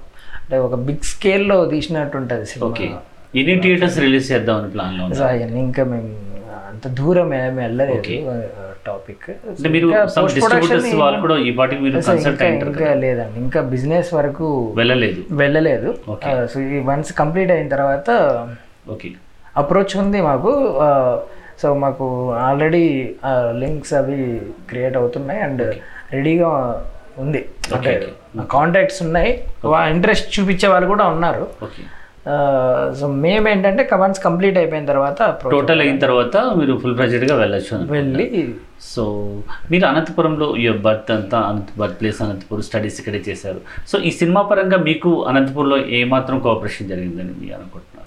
అంటే 0.41 0.59
ఒక 0.59 0.75
బిగ్ 0.89 1.05
స్కేల్లో 1.13 1.65
తీసినట్టు 1.75 2.17
ఉంటుంది 2.17 2.47
సినిమా. 2.47 2.71
ఓకే. 2.71 2.89
ఎన్ని 3.41 3.57
థియేటర్స్ 3.61 3.99
రిలీజ్ 3.99 4.33
చేద్దామని 4.33 4.71
ప్లాన్లో 4.71 5.05
ఉంది 5.05 5.17
సో 5.17 5.25
అవన్నీ 5.25 5.61
ఇంకా 5.61 5.85
మేము 5.85 6.11
అంత 6.71 6.89
దూరం 7.01 7.35
ఏమి 7.35 7.59
వెళ్ళలేదు. 7.61 8.03
టాపిక్ 8.87 9.25
మీరు 9.75 9.89
వాళ్ళు 11.03 11.19
కూడా 11.25 11.37
ఈ 11.49 11.51
పాటికి 11.59 11.81
మీరు 11.85 11.95
కన్సల్ట్ 11.97 12.29
ఇంకా 12.29 12.47
అయ్యారు 12.47 12.71
ఇంకా 12.73 12.91
లేదండి. 13.05 13.37
ఇంకా 13.45 13.61
బిజినెస్ 13.75 14.11
వరకు 14.19 14.47
వెళ్ళలేదు. 14.81 15.21
వెళ్ళలేదు. 15.43 15.89
సో 16.53 16.57
ఈ 16.77 16.81
వన్స్ 16.91 17.13
కంప్లీట్ 17.23 17.53
అయిన 17.57 17.69
తర్వాత 17.77 18.11
ఓకే 18.95 19.11
అప్రోచ్ 19.63 19.95
ఉంది 20.05 20.21
మాకు. 20.29 20.53
సో 21.63 21.69
మాకు 21.85 22.07
ఆల్రెడీ 22.49 22.85
లింక్స్ 23.63 23.95
అవి 24.01 24.19
క్రియేట్ 24.71 24.97
అవుతున్నాయి 25.03 25.41
అండ్ 25.47 25.65
రెడీగా 26.17 26.51
ఉంది. 27.23 27.41
అంటే 27.77 27.93
కాంటాక్ట్స్ 28.57 29.01
ఉన్నాయి. 29.07 29.31
ఇంట్రెస్ట్ 29.95 30.29
చూపించే 30.35 30.69
వాళ్ళు 30.73 30.89
కూడా 30.95 31.07
ఉన్నారు. 31.15 31.45
ఓకే 31.67 31.83
సో 32.99 33.07
మేమేంటంటే 33.25 33.83
వన్స్ 34.01 34.21
కంప్లీట్ 34.25 34.57
అయిపోయిన 34.61 34.85
తర్వాత 34.93 35.21
టోటల్ 35.57 35.81
అయిన 35.85 35.99
తర్వాత 36.07 36.37
మీరు 36.59 36.75
ఫుల్గా 36.83 37.37
వెళ్ళొచ్చు. 37.43 37.77
వెళ్ళి 37.97 38.27
సో 38.89 39.05
మీరు 39.71 39.85
అనంతపురంలో 39.91 40.49
ఈ 40.63 40.67
బర్త్ 40.87 41.11
అంతా 41.17 41.39
అనంత 41.51 41.71
బర్త్ 41.81 41.97
ప్లేస్ 42.01 42.19
అనంతపురం 42.23 42.67
స్టడీస్ 42.69 42.99
ఇక్కడే 43.01 43.21
చేశారు. 43.29 43.61
సో 43.91 43.99
ఈ 44.09 44.11
సినిమా 44.21 44.43
పరంగా 44.51 44.81
మీకు 44.89 45.13
అనంతపురంలో 45.31 45.79
ఏమాత్రం 46.01 46.39
కోఆపరేషన్ 46.47 46.91
జరిగిందని 46.93 47.33
మీరు 47.41 47.55
అనుకుంటున్నారు? 47.61 48.07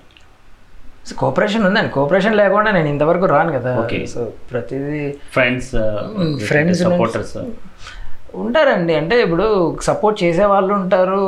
సో 1.09 1.15
కోఆపరేషన్ 1.23 1.65
ఉందండి. 1.67 1.89
కోఆపరేషన్ 1.97 2.37
లేకుండా 2.41 2.71
నేను 2.77 2.89
ఇంతవరకు 2.93 3.25
రాను 3.25 3.51
కదా. 3.57 3.71
Okay. 3.83 4.03
సో 4.13 4.21
ప్రతిదీ 4.51 5.03
ఫ్రెండ్స్ 5.35 5.73
friends 6.49 6.77
సపోర్టర్స్ 6.83 7.35
ఉంటారండి. 8.43 8.93
అంటే 9.01 9.15
ఇప్పుడు 9.25 9.47
సపోర్ట్ 9.89 10.17
చేసే 10.23 10.45
వాళ్ళు 10.53 10.73
ఉంటారు. 10.73 11.23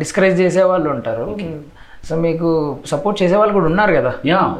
డిస్కరేజ్ 0.00 0.36
చేసే 0.40 0.62
వాళ్ళు 0.72 0.88
ఉంటారు. 0.96 1.26
సో 2.08 2.16
మీకు 2.26 2.48
సపోర్ట్ 2.92 3.18
చేసే 3.22 3.36
వాళ్ళు 3.40 3.54
కూడా 3.56 3.66
ఉన్నారు 3.72 3.92
కదా? 3.98 4.12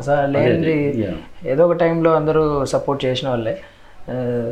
సో 0.06 0.14
లేనిది 0.34 0.76
yeah. 1.02 1.16
ఏదో 1.52 1.62
ఒక 1.68 1.76
టైంలో 1.82 2.10
అందరూ 2.20 2.42
సపోర్ట్ 2.74 3.00
చేసిన 3.06 3.28
వాళ్ళే. 3.34 3.54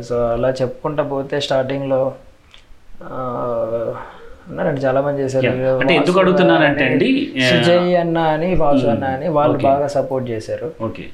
సో 0.09 0.17
అలా 0.35 0.51
చెప్పుకుంటా 0.61 1.03
పోతే 1.13 1.37
స్టార్టింగ్లో 1.47 2.01
ఉన్నారండి 4.51 4.81
చాలా 4.87 5.01
మంది 5.07 5.23
చేశారు 5.23 5.49
అంటే 5.81 5.95
ఎందుకు 6.01 6.19
అడుగుతున్నానంటే 6.21 6.85
అండి 6.91 7.09
సుజయ్ 7.49 7.89
అన్న 8.03 8.19
అని 8.35 8.49
వాసు 8.63 8.87
అన్న 8.93 9.05
అని 9.17 9.29
వాళ్ళు 9.39 9.59
బాగా 9.69 9.89
సపోర్ట్ 9.97 10.27
చేశారు. 10.31 10.69
ఓకే 10.89 11.05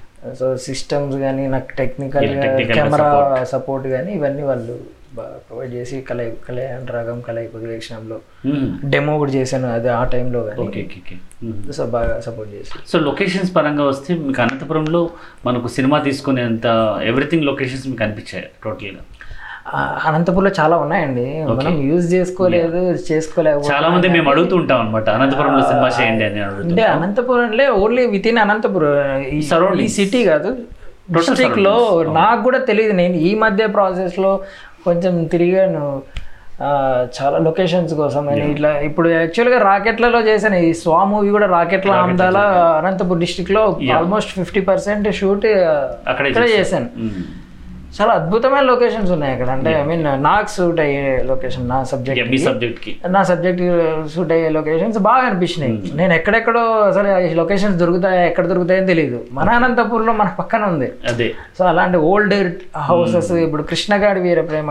సో 0.40 0.46
సిస్టమ్స్ 0.66 1.16
కానీ 1.24 1.46
నాకు 1.54 1.72
టెక్నికల్ 1.80 2.28
technical 2.44 2.76
కెమెరా 2.78 3.08
సపోర్ట్ 3.54 3.86
కానీ 3.94 4.12
ఇవన్నీ 4.18 4.44
వాళ్ళు 4.50 4.76
ప్రొవైడ్ 5.48 5.72
చేసి 5.74 5.96
కలయి 6.02 6.30
కళ్యాణ్ 6.46 6.86
రాగం 6.94 7.18
కలయి 7.20 7.46
కుదివేక్షణంలో 7.46 8.16
డెమో 8.84 9.14
కూడా 9.18 9.32
చేశాను 9.32 9.68
అది 9.72 9.88
ఆ 9.94 10.02
టైంలో 10.12 10.40
ఓకే 10.64 10.82
సో 11.72 11.84
బాగా 11.94 12.14
సపోర్ట్ 12.20 12.50
చేసి 12.54 12.72
సో 12.90 12.98
లొకేషన్స్ 13.00 13.52
పరంగా 13.56 13.84
వస్తే 13.84 14.14
మీకు 14.20 14.42
అనంతపురంలో 14.42 15.02
మనకు 15.46 15.70
సినిమా 15.76 15.98
తీసుకునేంత 16.00 16.66
ఎవ్రీథింగ్ 17.04 17.46
లొకేషన్స్ 17.46 17.88
మీకు 17.88 18.04
అనిపించాయి 18.04 18.46
టోటల్గా 18.64 19.02
అనంతపూర్లో 20.06 20.50
చాలా 20.58 20.76
ఉన్నాయండి. 20.76 21.24
మనం 21.50 21.76
యూజ్ 21.86 22.06
చేసుకోలేదు 22.14 22.80
చేసుకోలేకపోతే 23.08 23.70
చాలా 23.70 23.88
మంది 23.88 24.08
మేము 24.08 24.28
అడుగుతూ 24.30 24.54
ఉంటాం 24.56 24.80
అనమాట 24.80 25.08
అనంతపురంలో 25.10 25.62
సినిమా 25.70 25.88
చేయండి 25.98 26.24
అని 26.24 26.40
అంటే 26.64 26.84
అనంతపురంలో 26.90 27.66
ఓన్లీ 27.76 28.04
విత్ 28.14 28.28
ఇన్ 28.30 28.40
అనంతపురం 28.42 29.22
ఈ 29.28 29.38
ఈ 29.84 29.88
సిటీ 29.96 30.20
కాదు. 30.24 30.50
డిస్ట్రిక్ట్లో 31.14 31.72
నాకు 32.12 32.40
కూడా 32.42 32.58
తెలియదు 32.68 32.94
నేను 33.00 33.16
ఈ 33.28 33.32
మధ్య 33.40 33.62
ప్రాసెస్లో 33.74 34.30
కొంచెం 34.84 35.24
తిరిగాను. 35.24 36.02
ఆ, 36.62 37.06
చాలా 37.22 37.38
లొకేషన్స్ 37.38 37.94
కోసం. 37.94 38.26
నేను 38.26 38.50
ఇట్లా 38.50 38.78
ఇప్పుడు 38.78 39.08
యాక్చువల్గా 39.08 39.58
రాకెట్లలో 39.58 40.20
చేశాను. 40.20 40.54
ఈ 40.54 40.74
స్వా 40.74 41.04
మూవీ 41.04 41.30
కూడా 41.30 41.46
రాకెట్ల 41.46 41.90
ఆమ్దాల 41.90 42.36
అనంతపూర్ 42.84 43.18
డిస్ట్రిక్ట్లో 43.18 43.80
ఆల్మోస్ట్ 43.96 44.30
ఫిఫ్టీ 44.30 44.60
పర్సెంట్ 44.60 45.14
షూట్ 45.14 45.46
అక్కడే 46.08 46.30
చేశాను. 46.60 46.86
మ్మ్. 46.96 47.43
చాలా 48.00 48.12
అద్భుతమైన 48.12 48.60
లొకేషన్స్ 48.60 49.12
ఉన్నాయి 49.12 49.32
అక్కడ. 49.32 49.48
అంటే 49.48 49.70
ఐ 49.72 49.82
మీన్ 49.82 50.22
నాకు 50.22 50.50
సూట్ 50.50 50.80
అయ్యే 50.80 51.22
లొకేషన్ 51.26 51.68
నా 51.68 51.84
సబ్జెక్ట్ 51.84 52.30
మీ 52.30 52.38
నా 53.08 53.22
సబ్జెక్ట్ 53.22 53.62
సూట్ 54.08 54.32
అయ్యే 54.32 54.48
లొకేషన్స్ 54.48 54.98
బాగా 54.98 55.26
అనిపించినాయి. 55.26 55.96
నేను 55.96 56.14
ఎక్కడెక్కడో 56.14 56.60
అసలు 56.60 57.34
లొకేషన్స్ 57.34 57.78
దొరుకుతాయా 57.78 58.22
ఎక్కడ 58.22 58.46
దొరుకుతాయో 58.46 58.84
తెలియదు 58.84 59.26
మన 59.32 59.50
అనంతపూర్లో 59.50 60.12
మన 60.12 60.28
పక్కన 60.38 60.64
ఉంది. 60.64 60.92
అదే. 61.08 61.34
సో 61.58 61.64
అలాంటి 61.64 61.98
ఓల్డ్ 61.98 62.34
హౌసెస్ 62.76 63.32
ఇప్పుడు 63.32 63.62
కృష్ణగాడి 63.62 64.20
వీర 64.20 64.40
ప్రేమ 64.40 64.70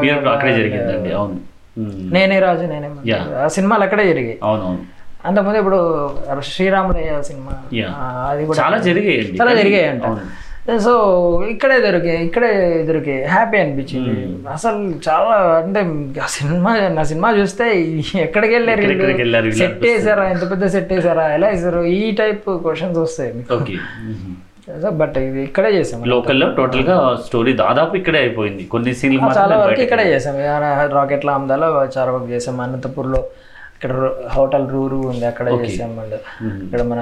అవును. 1.16 1.40
మ్మ్. 1.78 2.14
నేనే 2.14 2.40
రాజు 2.40 2.66
నేనే. 2.66 2.90
ఆ 3.44 3.48
సినిమాలు 3.48 3.84
అక్కడే 3.84 4.08
జరిగాయి. 4.08 4.40
అవునవును. 4.44 4.80
అంతకుముందు 5.26 5.58
ఇప్పుడు 5.58 6.10
శ్రీరాములయ్య 6.42 7.22
సినిమా 7.22 7.52
అది 8.30 8.46
కూడా 8.46 8.60
చాలా 8.60 8.78
జరిగాయండి. 8.78 9.38
చాలా 9.42 9.54
జరిగాయంట. 9.54 10.04
అవును. 10.04 10.43
సో 10.86 10.92
ఇక్కడే 11.54 11.78
దొరికాయి 11.86 12.20
ఇక్కడే 12.26 12.52
దొరికాయి 12.90 13.22
హ్యాపీ 13.34 13.58
అనిపించింది. 13.64 14.14
అసలు 14.54 14.78
చాలా 15.08 15.34
అంటే 15.62 15.82
ఆ 16.26 16.28
సినిమా 16.36 16.72
నా 16.98 17.04
సినిమా 17.10 17.30
చూస్తే 17.40 17.66
ఎక్కడికి 18.26 18.54
వెళ్ళారు 18.58 19.52
సెట్ 19.62 19.84
వేసారా 19.88 20.26
ఎంత 20.36 20.46
పెద్ద 20.52 20.68
సెట్ 20.76 20.94
వేసారా 20.96 21.26
ఎలా 21.38 21.50
వేసారు 21.54 21.82
ఈ 21.98 22.04
టైప్ 22.22 22.48
క్వశ్చన్స్ 22.66 23.00
వస్తాయి 23.06 23.32
బట్ 25.02 25.18
ఇది 25.28 25.40
ఇక్కడే 25.48 25.70
చేసాం 25.78 26.04
లోకల్లో 26.12 26.48
టోటల్గా 26.60 26.94
స్టోరీ 27.26 27.52
దాదాపు 27.62 27.94
ఇక్కడే 28.00 28.20
అయిపోయింది. 28.26 28.64
కొన్ని 28.74 28.92
సీన్లు 29.00 29.32
చాలా 29.40 29.56
వరకు 29.62 29.82
ఇక్కడే 29.86 30.06
చేసాం. 30.14 30.36
రాకెట్ల 30.98 31.30
ఆమ్దాలో 31.38 31.68
చాలా 31.96 32.10
వరకు 32.14 32.30
చేసాం. 32.36 32.62
అనంతపూర్లో 32.66 33.20
ఇక్కడ 33.76 33.92
హోటల్ 34.36 34.68
రూరు 34.76 35.00
ఉంది. 35.12 35.26
అక్కడ 35.32 35.48
చేసాం 35.64 35.92
అండ్ 36.04 36.16
ఇక్కడ 36.66 36.82
మన 36.92 37.02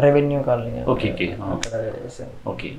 revenue 0.00 0.42
colony 0.42 0.84
okay 0.84 1.10
okay. 1.12 1.34
Okay. 2.46 2.72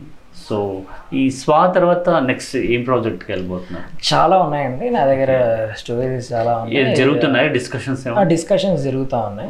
So 0.49 0.81
ఈ 1.13 1.29
స్వా 1.31 1.67
తర్వాత 1.67 2.09
నెక్స్ట్ 2.09 2.55
ఏం 2.55 2.83
ప్రాజెక్ట్కి 2.83 3.31
వెళ్ళిపోతున్నారు 3.31 4.15
చాలా 4.15 4.37
ఉన్నాయండి. 4.37 4.89
నా 4.89 5.05
దగ్గర 5.05 5.31
స్టోరీస్ 5.77 6.33
చాలా 6.33 6.57
ఉన్నాయి. 6.57 6.95
జరుగుతున్నాయి? 6.95 7.49
డిస్కషన్స్ 7.49 8.07
డిస్కషన్స్ 8.27 8.83
జరుగుతూ 8.83 9.17
ఉన్నాయి. 9.17 9.49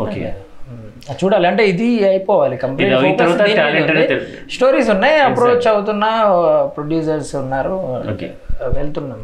ఉమ్, 0.71 1.15
చూడాలి. 1.23 1.47
అంటే 1.47 1.69
ఇది 1.69 2.07
అయిపోవాలి. 2.07 2.57
కంప్లీట్. 2.57 2.91
స్టోరీస్ 4.51 4.89
ఉన్నాయి. 4.89 5.19
అప్రోచ్ 5.19 5.67
అవుతున్నా 5.67 6.25
ప్రొడ్యూసర్స్ 6.65 7.35
ఉన్నారు. 7.35 8.03
వెళ్తున్నాం. 8.73 9.19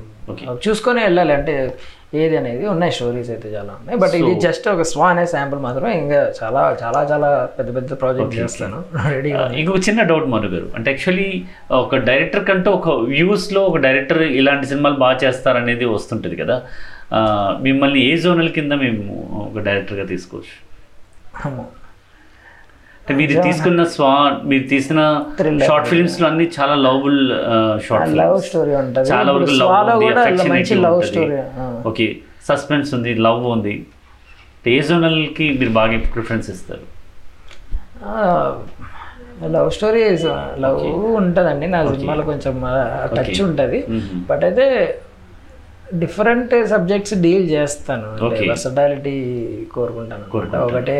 చూసుకొని 0.67 1.01
వెళ్ళాలి. 1.01 1.33
అంటే 1.33 1.73
ఏది 2.13 2.37
అనేది 2.37 2.67
ఉన్నాయి 2.67 2.91
స్టోరీస్ 2.91 3.29
అయితే 3.29 3.49
చాలా 3.49 3.73
ఉన్నాయి. 3.73 3.99
బట్ 3.99 4.15
ఇది 4.15 4.35
జస్ట్ 4.39 4.69
ఒక 4.69 4.81
స్వా 4.81 5.09
అనే 5.09 5.25
శాంపుల్ 5.25 5.59
మాత్రమే. 5.59 5.97
ఇంకా 5.97 6.33
చాలా 6.43 6.77
చాలా 6.83 7.03
చాలా 7.03 7.49
పెద్ద 7.59 7.75
పెద్ద 7.75 8.01
ప్రాజెక్ట్ 8.01 8.35
చేస్తాను. 8.35 8.83
రెడీ 9.09 9.29
ఇంకొక 9.59 9.89
చిన్న 9.89 10.01
డౌట్ 10.01 10.27
మను 10.27 10.47
గారు. 10.47 10.71
అంటే 10.75 10.91
యాక్చువల్లీ 10.91 11.43
ఒక 11.71 11.95
డైరెక్టర్ 11.95 12.45
కంటే 12.45 12.69
ఒక 12.69 12.89
వ్యూస్లో 12.89 13.63
ఒక 13.65 13.77
డైరెక్టర్ 13.77 14.21
ఇలాంటి 14.21 14.67
సినిమాలు 14.67 14.95
బాగా 14.95 15.17
చేస్తారనేది 15.23 15.85
వస్తుంటది 15.85 16.35
కదా. 16.35 16.61
ఆ, 17.13 17.21
మిమ్మల్ని 17.61 18.01
ఏ 18.01 18.17
జోనల్ 18.17 18.49
కింద 18.49 18.71
మేము 18.71 19.05
ఒక 19.51 19.63
డైరెక్టర్గా 19.63 20.05
తీసుకోవచ్చు? 20.05 20.55
అంటే 23.01 23.13
మీరు 23.19 23.33
తీసుకున్న 23.45 23.81
స్వా 23.93 24.11
మీరు 24.49 24.65
తీసిన. 24.73 24.99
షార్ట్ 25.67 25.87
ఫిల్మ్స్లో 25.91 26.25
అన్ని 26.29 26.45
చాలా 26.57 26.75
లవబుల్ 26.85 27.17
షార్ట్ 27.87 28.13
లవ్ 28.19 28.35
స్టోరీ 28.49 28.73
ఉంటుంది. 28.81 29.07
చాలా 29.13 29.29
వరకు 29.37 29.55
లవ్ 29.61 30.51
మంచి 30.51 30.75
లవ్. 30.85 30.99
స్టోరీ 31.09 31.39
ఓకే 31.91 32.07
సస్పెన్స్ 32.49 32.89
ఉంది 32.97 33.13
లవ్ 33.27 33.47
ఉంది. 33.55 33.73
ఏ 34.73 34.75
జోనల్కి 34.89 35.45
మీరు 35.59 35.73
బాగా 35.79 35.97
ప్రిఫరెన్స్ 36.15 36.47
ఇస్తారు. 36.53 36.85
లవ్ 39.55 39.69
స్టోరీ 39.77 40.01
లవ్ 40.65 40.79
ఉంటుందండి. 41.21 41.67
నా 41.73 41.79
సినిమాలో 41.93 42.23
కొంచెం 42.31 42.55
టచ్ 43.17 43.41
ఉంటుంది. 43.47 43.79
బట్ 44.29 44.43
అయితే 44.49 44.67
డిఫరెంట్ 46.03 46.55
సబ్జెక్ట్స్ 46.73 47.15
డీల్ 47.25 47.45
చేస్తాను. 47.55 48.09
వర్సటాలిటీ 48.51 49.17
కోరుకుంటాను. 49.75 50.25
ఒకటే 50.67 50.97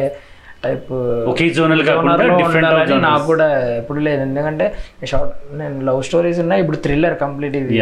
టైప్ 0.64 0.90
ఒకే 1.32 1.46
జోనల్ 1.58 1.84
కాకుండా 1.90 2.16
డిఫరెంట్ 2.40 2.92
నాకు 3.06 3.26
కూడా 3.32 3.48
ఎప్పుడు 3.82 4.00
లేదు. 4.08 4.22
ఎందుకంటే 4.28 4.66
షార్ట్ 5.12 5.36
నేను 5.62 5.78
లవ్ 5.90 6.02
స్టోరీస్ 6.10 6.40
ఉన్నాయి. 6.44 6.62
ఇప్పుడు 6.64 6.80
థ్రిల్లర్ 6.86 7.16
కంప్లీట్ 7.24 7.56
ఇది. 7.62 7.78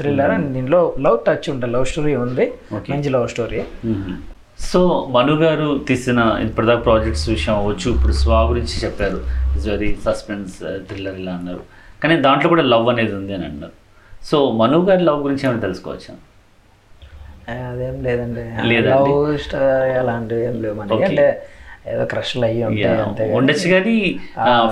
థ్రిల్లర్ 0.00 0.32
అండ్ 0.36 0.48
దీనిలో 0.56 0.80
లవ్ 1.06 1.18
టచ్ 1.28 1.48
ఉంటుంది. 1.54 1.72
లవ్ 1.76 1.86
స్టోరీ 1.92 2.14
ఉంది. 2.24 2.46
మంచి 2.92 3.10
లవ్ 3.16 3.28
స్టోరీ. 3.34 3.60
సో 4.68 4.80
మను 5.14 5.34
గారు 5.44 5.68
తీసిన 5.88 6.18
ఇప్పటిదాకా 6.46 6.80
ప్రాజెక్ట్స్ 6.80 7.24
విషయం 7.28 7.54
అవ్వచ్చు. 7.56 7.88
ఇప్పుడు 7.96 8.14
స్వా 8.20 8.38
గురించి 8.50 8.76
చెప్పారు. 8.84 9.18
ఇట్స్ 9.54 9.68
వెరీ 9.72 9.90
సస్పెన్స్ 10.06 10.54
థ్రిల్లర్ 10.90 11.18
ఇలా 11.22 11.32
అన్నారు. 11.38 11.62
కానీ 12.02 12.16
దాంట్లో 12.26 12.48
కూడా 12.54 12.64
లవ్ 12.72 12.88
అనేది 12.92 13.14
ఉంది 13.18 13.34
అని 13.38 13.46
అన్నారు. 13.50 13.76
సో 14.30 14.38
మను 14.60 14.78
గారి 14.88 15.02
లవ్ 15.08 15.20
గురించి 15.26 15.44
ఏమైనా 15.46 15.62
తెలుసుకోవచ్చా? 15.66 16.14
అదేం 17.70 17.96
లేదండి. 18.06 18.44
లవ్ 18.92 19.38
స్టోరీ 19.44 19.92
అలాంటివి 20.02 20.44
ఏం 20.46 20.56
లేవు. 20.62 20.80
అంటే 21.08 21.26
ఏదో 21.92 22.04
క్రష్లు 22.12 22.44
అయ్యి 22.48 22.62
ఉంటాయి 22.68 23.00
అంతే. 23.06 23.24
ఉండొచ్చు 23.38 23.66
కానీ 23.74 23.96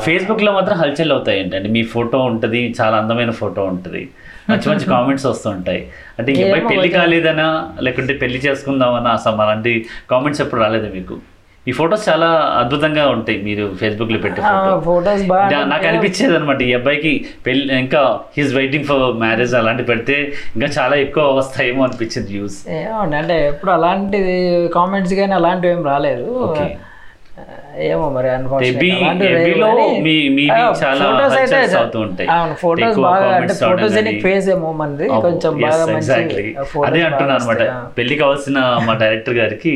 ఫేస్బుక్లో 0.06 0.52
మాత్రం 0.58 0.76
హల్చల్ 0.82 1.12
అవుతాయి 1.16 1.38
ఏంటంటే 1.42 1.68
మీ 1.76 1.82
ఫోటో 1.94 2.18
ఉంటది 2.30 2.62
చాలా 2.80 2.96
అందమైన 3.02 3.34
ఫోటో 3.42 3.64
ఉంటది. 3.72 4.02
మంచి 4.48 4.66
మంచి 4.70 4.86
కామెంట్స్ 4.94 5.26
వస్తుంటాయి. 5.32 5.82
అంటే 6.18 6.30
ఈ 6.32 6.40
అబ్బాయి 6.46 6.64
పెళ్ళి 6.72 6.88
కాలేదనా 6.96 7.46
లేకుంటే 7.86 8.14
పెళ్ళి 8.22 8.40
చేసుకుందామనా 8.46 9.12
అసలు 9.18 9.42
అలాంటి 9.44 9.72
కామెంట్స్ 10.10 10.42
ఎప్పుడు 10.44 10.60
రాలేదా 10.64 10.90
మీకు? 10.96 11.16
ఈ 11.66 11.72
ఫొటోస్ 11.78 12.02
చాలా 12.08 12.26
అద్భుతంగా 12.60 13.04
ఉంటాయి 13.12 13.36
మీరు 13.46 13.66
ఫేస్బుక్లో 13.80 14.18
పెట్టే. 14.24 14.40
ఫొటోస్ 14.88 15.22
నాకు 15.72 15.86
అనిపించేది 15.90 16.34
అనమాట 16.38 16.60
ఈ 16.68 16.72
అబ్బాయికి 16.78 17.12
పెళ్ళి 17.46 17.62
ఇంకా 17.84 18.02
హీస్ 18.36 18.52
వెయిటింగ్ 18.58 18.86
ఫర్ 18.90 19.04
మ్యారేజ్ 19.22 19.54
అలాంటి 19.60 19.84
పెడితే 19.90 20.16
ఇంకా 20.56 20.68
చాలా 20.78 20.96
ఎక్కువ 21.04 21.24
వస్తాయేమో 21.38 21.84
అనిపించింది 21.86 22.32
వ్యూస్ 22.34 22.58
అంటే 23.20 23.36
ఎప్పుడు 23.52 23.72
అలాంటిది 23.78 24.36
కామెంట్స్ 24.78 25.14
కానీ 25.20 25.34
అలాంటివి 25.40 25.74
ఏం 25.76 25.82
రాలేదు. 25.92 26.26
Okay. 26.48 26.68
ఏమో 27.86 28.04
మరి 28.16 28.28
ఉంటాయి. 32.02 32.28
ఫోటోస్ 32.60 32.98
బాగా 33.04 33.30
అంటే 33.38 33.54
ఫోటోజెనిక్. 33.62 34.20
ఫేస్ 34.26 34.46
ఏమో 34.54 34.68
మనది 34.80 35.06
అవును, 35.08 35.22
కొంచెం 35.26 35.52
బాగా 35.64 35.84
మంచి 35.92 36.12
అదే 36.12 36.52
బాగా 36.76 37.00
అంటున్నాను 37.08 37.34
అనమాట. 37.38 37.62
పెళ్ళి 37.96 38.16
కావాల్సిన 38.20 38.58
మా 38.86 38.94
డైరెక్టర్ 39.02 39.36
గారికి 39.40 39.74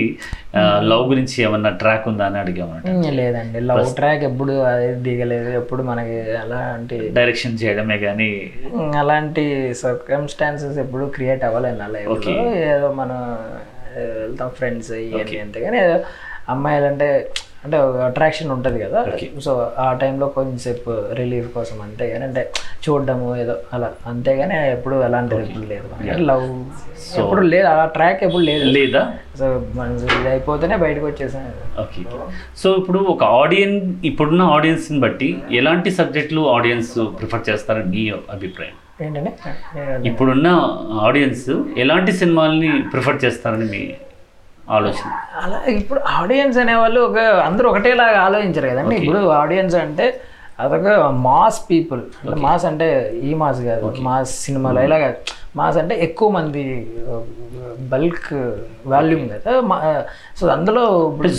లవ్ 0.90 1.04
గురించి 1.12 1.36
ఏమన్నా 1.46 1.72
ట్రాక్ 1.82 2.06
ఉందా 2.10 2.26
అని 2.30 2.38
అడిగామన్నమాట 2.42 3.12
లేదండి. 3.20 3.60
లవ్ 3.70 3.90
ట్రాక్ 3.98 4.22
ఎప్పుడు 4.30 4.54
అది 4.70 4.88
దిగలేదు. 5.08 5.50
ఎప్పుడు 5.62 5.84
మనకి 5.90 6.16
అలాంటి 6.44 6.98
డైరెక్షన్ 7.18 7.58
చేయడమే 7.64 7.98
కానీ 8.06 8.30
అలాంటి 9.02 9.46
సర్కమ్స్టాన్సెస్ 9.84 10.78
ఎప్పుడు 10.84 11.06
క్రియేట్ 11.18 11.44
అవ్వలేదు 11.50 11.78
నా 11.82 11.88
లైఫ్లో 11.96 12.16
Okay. 12.18 12.38
ఏదో 12.76 12.90
మనం 13.02 13.18
వెళ్తాం 14.22 14.50
ఫ్రెండ్స్ 14.60 14.92
ఇవన్నీ 15.04 15.38
అంతే 15.46 15.58
కానీ 15.66 15.78
ఏదో 15.86 15.98
అమ్మాయిలు 16.54 16.86
అంటే 17.64 17.76
అట్రాక్షన్ 18.06 18.50
ఉంటుంది 18.54 18.78
కదా. 18.84 19.00
సో 19.46 19.52
ఆ 19.84 19.86
టైంలో 20.02 20.26
కొంచెంసేపు 20.36 20.90
రిలీఫ్ 21.20 21.48
కోసం 21.56 21.78
అంతే 21.86 22.04
కానీ 22.10 22.24
అంటే 22.28 22.42
చూడడము 22.84 23.28
ఏదో 23.42 23.54
అలా. 23.76 23.88
అంతేగాని 24.10 24.56
ఎప్పుడు 24.74 24.96
అలాంటిది 25.06 25.42
ఎప్పుడు 25.46 25.66
లేదు. 25.72 25.88
లవ్ 26.30 26.46
ఎప్పుడు 27.22 27.42
లేదు 27.54 27.68
ఆ 27.74 27.84
ట్రాక్ 27.96 28.22
ఎప్పుడు 28.28 28.44
లేదు. 28.50 28.64
లేదా? 28.78 29.02
సో 29.40 29.46
మన 29.76 29.88
ఇది 30.18 30.28
అయిపోతేనే 30.34 30.76
బయటకు 30.84 31.06
వచ్చేసాను 31.06 31.52
ఓకే 31.84 32.02
సో 32.62 32.70
ఇప్పుడు 32.80 32.98
ఒక 33.14 33.24
ఆడియన్స్ 33.42 33.84
ఇప్పుడున్న 34.10 34.42
ఆడియన్స్ని 34.56 35.00
బట్టి 35.06 35.30
ఎలాంటి 35.60 35.90
సబ్జెక్టులు 36.00 36.44
ఆడియన్స్ 36.56 36.94
ప్రిఫర్ 37.20 37.46
చేస్తారని 37.50 37.90
మీ 37.96 38.04
అభిప్రాయం? 38.36 38.76
ఏంటంటే 39.06 39.32
ఇప్పుడున్న 40.08 40.48
ఆడియన్స్ 41.08 41.48
ఎలాంటి 41.82 42.12
సినిమాల్ని 42.20 42.70
ప్రిఫర్ 42.92 43.24
చేస్తారని 43.24 43.66
మీ 43.74 43.82
ఆలోచన. 44.76 45.10
అలా 45.42 45.58
ఇప్పుడు 45.80 46.00
ఆడియన్స్ 46.20 46.58
అనేవాళ్ళు 46.58 47.00
ఒక 47.00 47.18
అందరూ 47.18 47.66
ఒకటేలాగా 47.70 48.18
ఆలోచించరు 48.20 48.68
కదండి. 48.68 48.96
ఇప్పుడు 48.96 49.20
ఆడియన్స్ 49.42 49.76
అంటే 49.84 50.06
అదొక 50.60 50.88
మాస్ 51.26 51.58
పీపుల్ 51.70 52.00
అంటే 52.22 52.38
మాస్ 52.40 52.64
అంటే 52.64 52.86
ఈ 53.22 53.32
మాస్ 53.42 53.60
కాదు 53.60 53.94
మాస్ 54.08 54.32
సినిమాలో 54.46 54.80
ఇలాగ 54.88 55.04
మాస్ 55.60 55.78
అంటే 55.82 55.94
ఎక్కువ 56.06 56.28
మంది 56.38 56.64
బల్క్ 57.92 58.30
వాల్యూమ్ 58.92 59.24
కదా. 59.32 59.52
సో 60.38 60.44
అందులో 60.54 60.82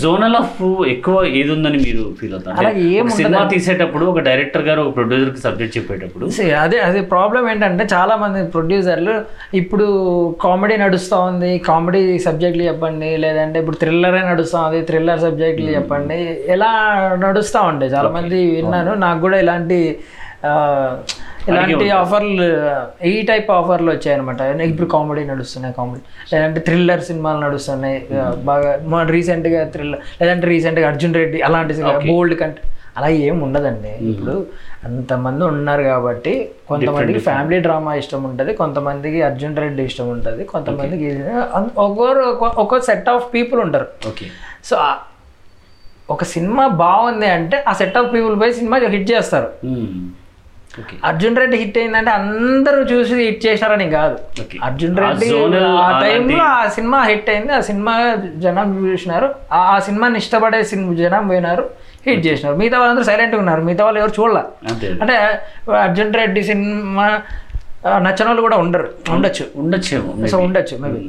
జోనల్ 0.04 0.36
ఆఫ్ 0.40 0.60
ఎక్కువ 0.92 1.16
ఏది 1.38 1.50
ఉందని 1.54 1.78
మీరు 1.86 2.04
ఫీల్ 2.18 2.34
అవుతారు? 2.36 2.56
అలాగే 2.60 2.82
ఏం 2.94 3.04
ఒక 3.04 3.14
సినిమా 3.18 3.42
తీసేటప్పుడు 3.52 4.04
ఒక 4.12 4.20
డైరెక్టర్ 4.28 4.64
గారు 4.68 4.80
ఒక 4.84 4.92
ప్రొడ్యూసర్కి 4.98 5.42
సబ్జెక్ట్ 5.46 5.74
చెప్పేటప్పుడు. 5.76 6.26
అదే 6.64 6.78
అదే 6.88 7.00
ప్రాబ్లం 7.14 7.44
ఏంటంటే 7.52 7.86
చాలా 7.94 8.16
మంది 8.22 8.42
ప్రొడ్యూసర్లు 8.56 9.14
ఇప్పుడు 9.60 9.86
కామెడీ 10.46 10.76
నడుస్తూ 10.84 11.18
ఉంది 11.30 11.52
కామెడీ 11.70 12.02
సబ్జెక్టులు 12.28 12.66
చెప్పండి 12.70 13.10
లేదంటే 13.24 13.58
ఇప్పుడు 13.64 13.80
థ్రిల్లరే 13.84 14.22
నడుస్తూ 14.32 14.60
ఉంది 14.66 14.80
థ్రిల్లర్ 14.90 15.24
సబ్జెక్టులు 15.26 15.70
చెప్పండి 15.78 16.20
ఎలా 16.56 16.72
నడుస్తూ 17.26 17.62
ఉంటాయి. 17.72 17.92
చాలా 17.96 18.12
మంది 18.18 18.40
విన్నాను. 18.56 18.94
నాకు 19.06 19.20
కూడా 19.26 19.38
ఇలాంటి 19.44 19.80
ఇలాంటి 21.52 21.90
ఆఫర్లు 21.90 22.70
ఈ 23.06 23.22
టైప్ 23.22 23.50
ఆఫర్లు 23.50 23.90
వచ్చాయన్నమాట. 23.90 24.40
ఇప్పుడు 24.40 24.88
కామెడీ 24.88 25.24
నడుస్తున్నాయి 25.24 25.74
కామెడీ. 25.78 26.00
లేదంటే 26.32 26.60
థ్రిల్లర్ 26.60 27.00
సినిమాలు 27.00 27.38
నడుస్తున్నాయి 27.46 28.08
బాగా 28.44 28.78
మా 28.82 29.02
రీసెంట్గా 29.02 29.68
థ్రిల్లర్ 29.68 30.00
లేదంటే 30.22 30.46
రీసెంట్గా 30.46 30.88
అర్జున్ 30.88 31.14
రెడ్డి 31.14 31.42
అలాంటి 31.42 31.74
బోల్డ్ 32.08 32.40
కంటే 32.40 32.62
అలా 32.96 33.08
ఏం 33.08 33.40
ఉండదండి. 33.40 33.88
ఇప్పుడు 33.88 34.46
అంతమంది 34.84 35.44
ఉన్నారు 35.44 35.82
కాబట్టి 35.82 36.50
కొంతమందికి 36.68 37.18
ఫ్యామిలీ 37.18 37.60
డ్రామా 37.60 37.94
ఇష్టం 37.94 38.24
ఉంటుంది 38.24 38.52
కొంతమందికి 38.54 39.22
అర్జున్ 39.22 39.56
రెడ్డి 39.56 39.82
ఇష్టం 39.82 40.08
ఉంటుంది 40.08 40.44
కొంతమందికి 40.44 41.22
ఒక్కొరు 41.78 42.20
ఒక్కొ- 42.20 42.48
ఒక్కొక్క 42.48 42.80
సెట్ 42.80 43.08
ఆఫ్ 43.08 43.34
పీపుల్ 43.34 43.60
ఉంటారు. 43.60 43.86
ఓకే. 44.08 44.26
సో 44.64 44.76
ఒక 46.10 46.24
సినిమా 46.24 46.66
బాగుంది 46.66 47.26
అంటే 47.26 47.64
ఆ 47.68 47.72
సెట్ 47.72 47.98
ఆఫ్ 47.98 48.14
పీపుల్ 48.14 48.40
పోయి 48.40 48.54
సినిమా 48.54 48.76
హిట్ 48.76 49.10
చేస్తారు. 49.10 49.48
అర్జున్ 51.04 51.36
రెడ్డి 51.36 51.56
హిట్ 51.56 51.78
అయిందంటే 51.78 52.10
అందరూ 52.10 52.82
చూసి 52.82 53.14
హిట్ 53.14 53.46
చేశారని 53.46 53.90
కాదు. 53.90 54.16
అర్జున్ 54.62 54.96
రెడ్డి 54.96 55.28
ఆ 55.84 56.00
టైంలో 56.00 56.44
ఆ 56.44 56.68
సినిమా 56.68 57.02
హిట్ 57.02 57.30
అయింది. 57.30 57.52
ఆ 57.52 57.60
సినిమా 57.60 58.16
జనం 58.36 58.92
చూసినారు. 58.92 59.34
ఆ 59.52 59.78
సినిమాని 59.78 60.18
ఇష్టపడే 60.18 60.62
సినిమా 60.64 60.94
జనం 60.94 61.28
పోయినారు. 61.28 61.70
హిట్ 62.06 62.26
చేసినారు. 62.26 62.56
మిగతా 62.56 62.78
వాళ్ళందరూ 62.78 63.04
సైలెంట్గా 63.04 63.40
ఉన్నారు. 63.40 63.62
మిగతా 63.62 63.84
వాళ్ళు 63.84 64.00
ఎవరు 64.00 64.12
చూడాల? 64.20 64.38
అంటే 65.02 65.16
అర్జున్ 65.82 66.14
రెడ్డి 66.14 66.42
సినిమా 66.42 67.20
నచ్చని 67.86 68.24
వాళ్ళు 68.24 68.42
కూడా 68.42 68.56
ఉండరు. 68.56 68.88
ఉండొచ్చు. 69.10 69.46
ఉండొచ్చేమో 69.56 70.26
సో 70.26 70.38
ఉండొచ్చు 70.38 70.76
మేబీ 70.78 71.00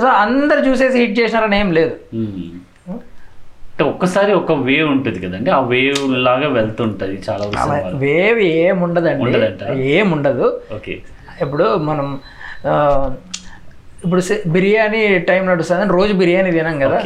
సో 0.00 0.06
అందరు 0.06 0.60
చూసేసి 0.68 0.98
హిట్ 0.98 1.18
చేసినారని 1.20 1.60
ఏం 1.60 1.72
లేదు. 1.72 1.94
మ్మ్. 2.14 2.42
అంటే 3.76 3.84
ఒక్కసారి 3.90 4.32
ఒక 4.32 4.52
వేవ్ 4.66 4.86
ఉంటుంది 4.92 5.18
కదండి. 5.24 5.48
ఆ 5.50 5.58
వేవ్ 5.70 5.98
లాగా 6.26 6.46
వెళ్తుంటది 6.54 7.16
చాలా 7.26 7.46
వేవ్ 8.04 8.38
ఏముండదండి? 8.60 9.32
ఏముండదు 9.96 10.46
ఓకే. 10.76 10.94
ఇప్పుడు 11.42 11.66
మనం 11.88 12.06
ఇప్పుడు 14.04 14.22
బిర్యానీ 14.54 15.02
టైం 15.28 15.42
నడుస్తుంది 15.50 15.92
రోజు 15.98 16.14
బిర్యానీ 16.22 16.50
తినాం 16.56 16.78
కదా. 16.84 17.00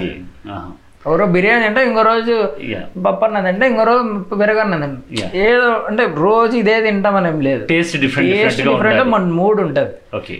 ఎవరో 1.06 1.26
బిర్యానీ 1.34 1.64
అంటే 1.68 1.82
ఇంకో 1.88 2.02
రోజు 2.10 2.34
యా 2.70 2.80
పప్పు 3.04 3.24
అన్నదంటే 3.28 3.66
ఇంకో 3.72 3.84
రోజు 3.90 4.02
పెరగన్నదండి 4.40 4.98
Yeah. 5.18 5.30
ఏదో 5.46 5.68
అంటే 5.88 6.02
రోజు 6.22 6.54
ఇదే 6.56 6.76
తింటామని 6.86 7.28
ఏం 7.28 7.38
లేదు 7.48 7.62
టేస్ట్ 7.72 7.96
డిఫరెంట్ 8.04 8.32
టేస్ట్ 8.36 8.62
డిఫరెంట్ 8.68 9.04
మన 9.14 9.32
మూడ్ 9.40 9.60
ఉంటుంది. 9.66 9.92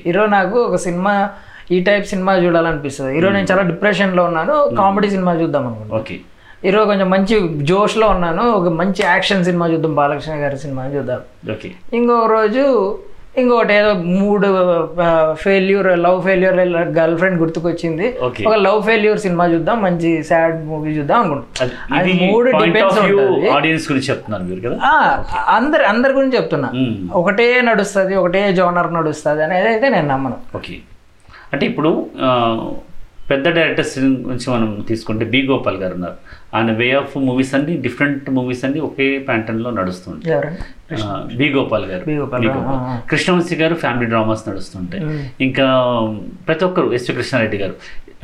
ఈరోజు 0.09 0.31
నాకు 0.39 0.59
ఒక 0.69 0.79
సినిమా 0.87 1.15
ఈ 1.71 1.81
టైప్ 1.81 2.07
సినిమా 2.07 2.35
చూడాలనిపిస్తుంది. 2.35 3.19
ఈరోజు 3.19 3.35
నేను 3.35 3.47
చాలా 3.53 3.63
డిప్రెషన్లో 3.63 4.25
ఉన్నాను. 4.25 4.77
కామెడీ 4.77 5.11
సినిమా 5.11 5.33
చూద్దాం 5.33 5.67
అనుకుంటున్నాను 5.67 6.01
ఓకే. 6.03 6.21
ఈరోజు 6.65 6.87
కొంచెం 6.87 7.11
మంచి 7.11 7.35
జోష్లో 7.63 8.09
ఉన్నాను. 8.09 8.43
ఒక 8.51 8.69
మంచి 8.69 9.03
యాక్షన్ 9.05 9.45
సినిమా 9.45 9.67
చూద్దాం. 9.67 9.95
బాలకృష్ణ 9.95 10.33
గారి 10.33 10.59
సినిమా 10.59 10.87
చూద్దాం. 10.87 11.21
ఓకే. 11.53 11.71
ఇంకో 11.93 12.27
రోజు 12.27 12.65
ఇంకోటి 13.39 13.73
ఏదో 13.75 13.95
మూడు 13.95 14.47
failure 15.33 15.99
love 15.99 16.23
failure 16.23 16.57
girl 16.73 17.19
friend 17.19 17.41
గుర్తుకొచ్చింది. 17.41 18.07
ఒక 18.47 18.55
లవ్ 18.55 18.83
ఫెయిల్యూర్ 18.83 19.19
సినిమా 19.19 19.47
చూద్దాం. 19.47 19.83
మంచి 19.83 20.23
సాడ్ 20.23 20.67
మూవీ 20.67 20.93
చూద్దాం 20.93 21.45
ఇది 21.99 22.13
మూడు 22.13 22.51
డిపెండ్స్ 22.51 22.99
ఆఫ్ 22.99 23.07
వ్యూ 23.07 23.19
ఉంటుంది. 23.19 23.49
ఆడియన్స్ 23.51 23.93
గురించి 23.93 24.07
చెప్తున్నారు 24.07 24.43
మీరు 24.43 24.61
కదా? 24.61 24.79
ఆ, 24.85 25.25
అందరి 25.49 25.85
అందరి 25.85 26.13
గురించి 26.13 26.37
చెప్తున్నా. 26.37 26.71
మ్మ్. 26.75 27.11
ఒకటే 27.13 27.63
నడుస్తుంది 27.63 28.17
ఒకటే 28.17 28.53
జోనర్ 28.53 28.95
నడుస్తుంది 28.95 29.43
అనేది 29.43 29.69
అయితే 29.69 29.89
నేను 29.89 30.09
నమ్మను. 30.09 30.37
ఓకే. 30.57 30.77
అంటే 31.53 31.65
ఇప్పుడు 31.71 31.91
పెద్ద 33.31 33.49
డైరెక్టర్స్ 33.57 33.93
గురించి 33.99 34.47
మనం 34.53 34.69
తీసుకుంటే 34.89 35.25
బి 35.33 35.41
గోపాల్ 35.51 35.77
గారు 35.83 35.95
ఉన్నారు. 35.95 36.17
ఆయన 36.57 36.71
వే 36.81 36.87
ఆఫ్ 37.01 37.13
మూవీస్ 37.27 37.53
అన్ని 37.55 37.75
డిఫరెంట్ 37.85 38.31
మూవీస్ 38.39 38.63
అన్ని 38.65 38.81
ఒకే 38.89 39.07
ప్యాటర్న్లో 39.29 39.71
నడుస్తుంది 39.71 40.31
ఎవరండి 40.31 41.37
బి 41.41 41.49
గోపాల్ 41.57 41.87
గారు. 41.91 42.05
కృష్ణవంశీ 43.11 43.57
గారు 43.63 43.75
ఫ్యామిలీ 43.75 44.07
డ్రామాస్ 44.07 44.43
నడుస్తుంటాయి. 44.49 45.03
ఇంకా 45.47 45.67
ప్రతి 46.49 46.65
ఒక్కరు 46.69 46.89
ఎస్వి 46.99 47.15
కృష్ణారెడ్డి 47.17 47.61
గారు. 47.63 47.77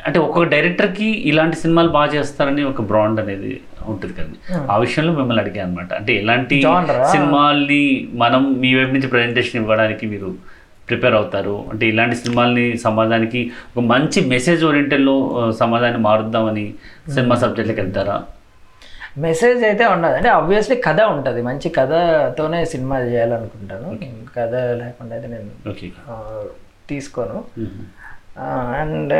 అంటే 0.07 0.17
ఒక్కొక్క 0.25 0.49
డైరెక్టర్కి 0.55 1.07
ఇలాంటి 1.29 1.55
సినిమాలు 1.61 1.89
బాగా 1.95 2.09
చేస్తారని 2.15 2.63
ఒక 2.63 2.81
బ్రాండ్ 2.91 3.19
అనేది 3.19 3.53
ఉంటుంది 3.91 4.13
కదండి 4.13 4.39
ఆ 4.73 4.77
విషయంలో 4.77 5.13
మిమ్మల్ని 5.19 5.41
అడిగాను 5.43 5.67
అనమాట 5.67 5.91
అంటే 5.93 6.11
ఎలాంటి? 6.21 6.57
సినిమాల్ని 7.13 7.83
మనం 8.23 8.43
మీ 8.63 8.69
వైపు 8.75 8.93
నుంచి 8.97 9.11
ప్రజెంటేషన్ 9.15 9.59
ఇవ్వడానికి 9.61 10.05
మీరు 10.05 10.29
ప్రిపేర్ 10.87 11.15
అవుతారు. 11.19 11.55
అంటే 11.71 11.85
ఇలాంటి 11.91 12.15
సినిమాల్ని 12.15 12.65
సమాజానికి 12.85 13.41
ఒక 13.77 13.83
మంచి 13.93 14.21
మెసేజ్ 14.33 14.63
ఓరియంటెడ్లో 14.69 15.15
సమాజాన్ని 15.59 16.01
మారుద్దామని 16.07 16.65
సినిమా 17.13 17.35
సబ్జెక్ట్లకు 17.43 17.81
వెళ్తారా? 17.81 18.17
మెసేజ్ 19.25 19.61
అయితే 19.67 19.83
ఉండదు. 19.93 20.15
అంటే 20.17 20.29
ఆబ్వియస్లీ 20.29 20.75
కథ 20.87 21.01
ఉంటుంది. 21.01 21.41
మంచి 21.41 21.67
కథతోనే 21.77 22.59
సినిమా 22.73 22.97
చేయాలనుకుంటాను. 22.99 23.87
కథ 24.37 24.53
లేకుండా 24.81 25.13
అయితే 25.15 25.27
నేను 25.27 25.51
తీసుకోను. 26.89 27.39
అండ్ 28.79 29.13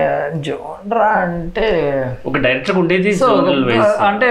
జోన్రా 0.45 1.07
అంటే 1.28 1.65
ఒక 2.26 2.38
డైరెక్టర్ 2.38 2.78
ఉండేది. 2.82 3.11
అంటే 4.09 4.30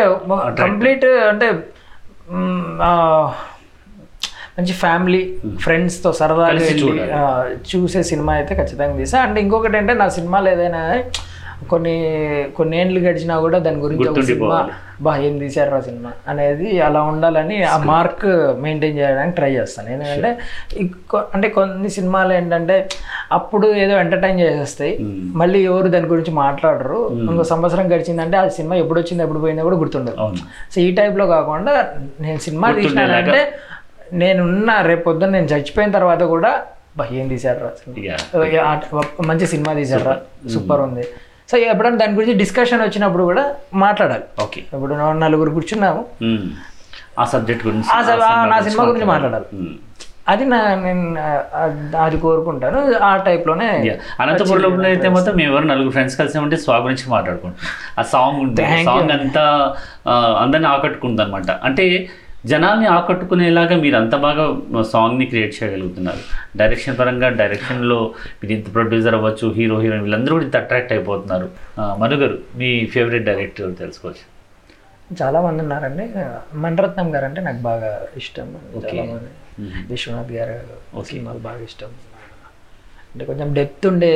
కంప్లీట్ 0.63 1.07
అంటే 1.31 1.49
మంచి 4.59 4.73
ఫ్యామిలీ 4.73 5.23
ఫ్రెండ్స్తో 5.61 6.13
సరదాగా 6.13 6.49
చూసే 7.71 8.03
సినిమా 8.03 8.33
అయితే 8.33 8.55
ఖచ్చితంగా 8.55 8.97
తీసా. 8.97 9.19
అండ్ 9.21 9.39
ఇంకొకటి 9.39 9.77
అంటే 9.77 9.95
నా 9.95 10.09
సినిమాలు 10.09 10.49
ఏదైనా 10.49 10.83
కొన్ని 11.69 11.93
కొన్ని 12.57 12.81
ఏండ్లు 12.81 13.01
గడిచినా 13.01 13.41
కూడా 13.41 13.59
దాని 13.59 13.77
గురించి 13.77 14.09
ఒక 14.09 14.21
సినిమా. 14.21 14.59
బా 15.01 15.17
ఏం 15.17 15.39
తీశారు 15.39 15.75
ఆ 15.75 15.81
సినిమా 15.81 16.13
అనేది 16.29 16.81
అలా 16.81 17.03
ఉండాలని 17.03 17.63
ఆ 17.65 17.77
మార్క్ 17.85 18.27
మెయింటైన్ 18.61 18.99
చేయడానికి 18.99 19.37
ట్రై 19.37 19.51
చేస్తాను. 19.53 19.89
ఎందుకంటే 19.89 20.31
అంటే 21.35 21.49
కొన్ని 21.49 21.91
సినిమాలు 21.91 22.33
ఏంటంటే 22.33 22.77
అప్పుడు 23.33 23.67
ఏదో 23.77 23.99
ఎంటర్టైన్ 23.99 24.41
చేసేస్తాయి. 24.41 24.99
మ్మ్. 25.03 25.39
మళ్ళీ 25.39 25.65
ఎవరు 25.65 25.89
దాని 25.89 26.07
గురించి 26.07 26.31
మాట్లాడరు. 26.35 27.01
ఇంకో 27.31 27.45
సంవత్సరం 27.45 27.95
గడిచిందంటే 27.95 28.37
ఆ 28.37 28.49
సినిమా 28.49 28.77
ఎప్పుడు 28.77 29.01
వచ్చింది 29.01 29.23
ఎప్పుడు 29.23 29.39
పోయిందో 29.39 29.63
కూడా 29.63 29.77
గుర్తుండదు. 29.77 30.17
సో 30.75 30.81
ఈ 30.81 30.95
టైప్లో 30.95 31.27
కాకుండా 31.27 31.75
నేను 32.21 32.39
సినిమా 32.39 32.71
తీసినానంటే 32.73 33.41
నేనున్న 34.13 34.81
రేపు 34.81 35.05
పొద్దున్న 35.05 35.33
నేను 35.33 35.47
చచ్చిపోయిన 35.47 35.91
తర్వాత 35.91 36.23
కూడా 36.23 36.63
ఏం 37.13 37.29
తీశారు 37.29 37.71
Yeah. 37.99 38.81
మంచి 39.25 39.47
సినిమా 39.47 39.73
తీశారా 39.75 40.17
సూపర్ 40.55 40.81
ఉంది. 40.81 41.05
సో 41.51 41.57
ఎప్పుడైనా 41.57 41.97
దాని 41.97 42.15
గురించి 42.15 42.35
డిస్కషన్ 42.35 42.83
వచ్చినప్పుడు 42.83 43.25
కూడా 43.25 43.55
మాట్లాడాలి. 43.75 44.25
ఓకే 44.43 44.61
ఇప్పుడు 44.61 44.95
నలుగురు 44.95 45.51
కూర్చున్నాము. 45.51 46.05
మ్మ్. 46.23 46.51
ఆ 47.19 47.25
సబ్జెక్ట్ 47.25 47.67
గురించి 47.67 47.89
నా 48.51 48.61
సినిమా 48.61 48.85
గురించి 48.85 49.05
మాట్లాడాలి. 49.05 49.45
మ్మ్. 49.55 49.75
అది 50.29 50.45
నా 50.45 50.75
నేను 50.75 51.03
అది 52.03 52.19
కోరుకుంటాను. 52.19 52.95
ఆ 52.97 53.17
టైప్లోనే. 53.17 53.97
అనంతపురంలో 54.21 54.89
అయితే 54.89 55.09
మాత్రం 55.09 55.35
మేము 55.37 55.53
ఎవరు 55.53 55.67
నలుగురు 55.67 55.91
ఫ్రెండ్స్ 55.91 56.17
కలిసి 56.17 56.39
ఉంటే 56.39 56.57
స్వా 56.57 56.77
గురించి 56.77 57.11
మాట్లాడుకుంటాం. 57.11 57.59
ఆ 57.99 58.03
సాంగ్ 58.03 58.57
Thank 58.57 58.85
సాంగ్ 58.85 59.11
అంతా 59.11 59.75
అందరిని 60.41 60.69
ఆకట్టుకుంది 60.69 61.23
అనమాట 61.23 61.51
అంటే 61.51 62.09
జనాల్ని 62.45 62.87
ఆకట్టుకునేలాగా 62.87 63.77
మీరు 63.77 63.97
అంత 63.97 64.17
బాగా 64.17 64.83
సాంగ్ని 64.83 65.27
క్రియేట్ 65.27 65.63
చేయగలుగుతున్నారు. 65.63 66.19
డైరెక్షన్ 66.57 66.99
పరంగా 66.99 67.29
డైరెక్షన్లో 67.29 68.15
మీరు 68.45 68.53
ఇంత 68.53 68.75
ప్రొడ్యూసర్ 68.75 69.15
అవ్వచ్చు 69.15 69.53
హీరో 69.53 69.81
హీరోయిన్ 69.81 70.03
వీళ్ళందరూ 70.03 70.33
కూడా 70.33 70.45
ఇంత 70.45 70.57
అట్రాక్ట్ 70.57 70.93
అయిపోతున్నారు. 70.93 71.51
ఆ, 71.81 71.97
మను 72.01 72.17
గారు 72.17 72.39
మీ 72.57 72.87
ఫేవరెట్ 72.87 73.25
డైరెక్టర్ 73.25 73.77
తెలుసుకోవచ్చు. 73.77 74.37
చాలా 75.23 75.41
మంది 75.41 75.63
ఉన్నారండి. 75.63 76.11
మణిరత్నం 76.57 77.15
గారు 77.15 77.25
అంటే 77.25 77.41
నాకు 77.41 77.57
బాగా 77.57 78.07
ఇష్టం. 78.17 78.57
విశ్వనాథ్ 79.89 80.33
గారు 80.33 81.03
సినిమాలు 81.03 81.39
బాగా 81.39 81.61
ఇష్టం. 81.61 81.87
అంటే 83.13 83.25
కొంచెం 83.25 83.55
డెప్త్ 83.55 83.87
ఉండే 83.87 84.13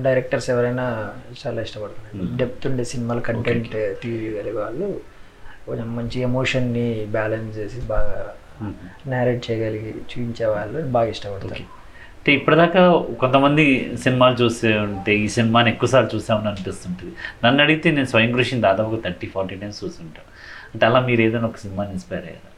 డైరెక్టర్స్ 0.00 0.50
ఎవరైనా 0.50 1.10
చాలా 1.46 1.62
ఇష్టపడతారు. 1.62 2.36
డెప్త్ 2.36 2.66
ఉండే 2.66 2.84
సినిమాలు 2.84 3.20
కంటెంట్ 3.20 3.72
తీయగలిగే 3.72 4.58
వాళ్ళు 4.58 5.11
కొంచెం 5.68 5.96
మంచి 5.96 6.20
ఎమోషన్ని 6.20 7.06
బ్యాలెన్స్ 7.10 7.58
చేసి 7.58 7.80
బాగా 7.80 8.18
నేరేట్ 9.06 9.50
చేయగలిగి 9.50 9.90
చూపించే 9.90 10.46
వాళ్ళు 10.46 10.80
బాగా 10.96 11.08
ఇష్టపడతారు. 11.08 11.64
అంటే 12.18 12.32
ఇప్పటిదాకా 12.32 12.82
కొంతమంది 13.20 13.64
సినిమాలు 13.96 14.36
చూస్తే 14.42 14.78
ఉంటే 14.78 15.12
ఈ 15.16 15.28
సినిమాని 15.28 15.70
ఎక్కువసార్లు 15.70 16.10
చూసామని 16.16 16.48
అనిపిస్తుంటుంది. 16.48 17.12
నన్ను 17.44 17.62
అడిగితే 17.62 17.90
నేను 17.90 18.06
స్వయం 18.06 18.32
కృషిని 18.32 18.60
దాదాపు 18.60 19.02
థర్టీ 19.04 19.26
ఫార్టీ 19.26 19.54
టైమ్స్ 19.54 19.84
చూస్తుంటాను. 19.84 20.28
అంటే 20.74 20.86
అలా 20.86 21.00
మీరు 21.00 21.20
ఏదైనా 21.20 21.46
ఒక 21.46 21.56
సినిమాని 21.56 21.90
ఇన్స్పైర్ 21.90 22.24
అయ్యారా? 22.24 22.51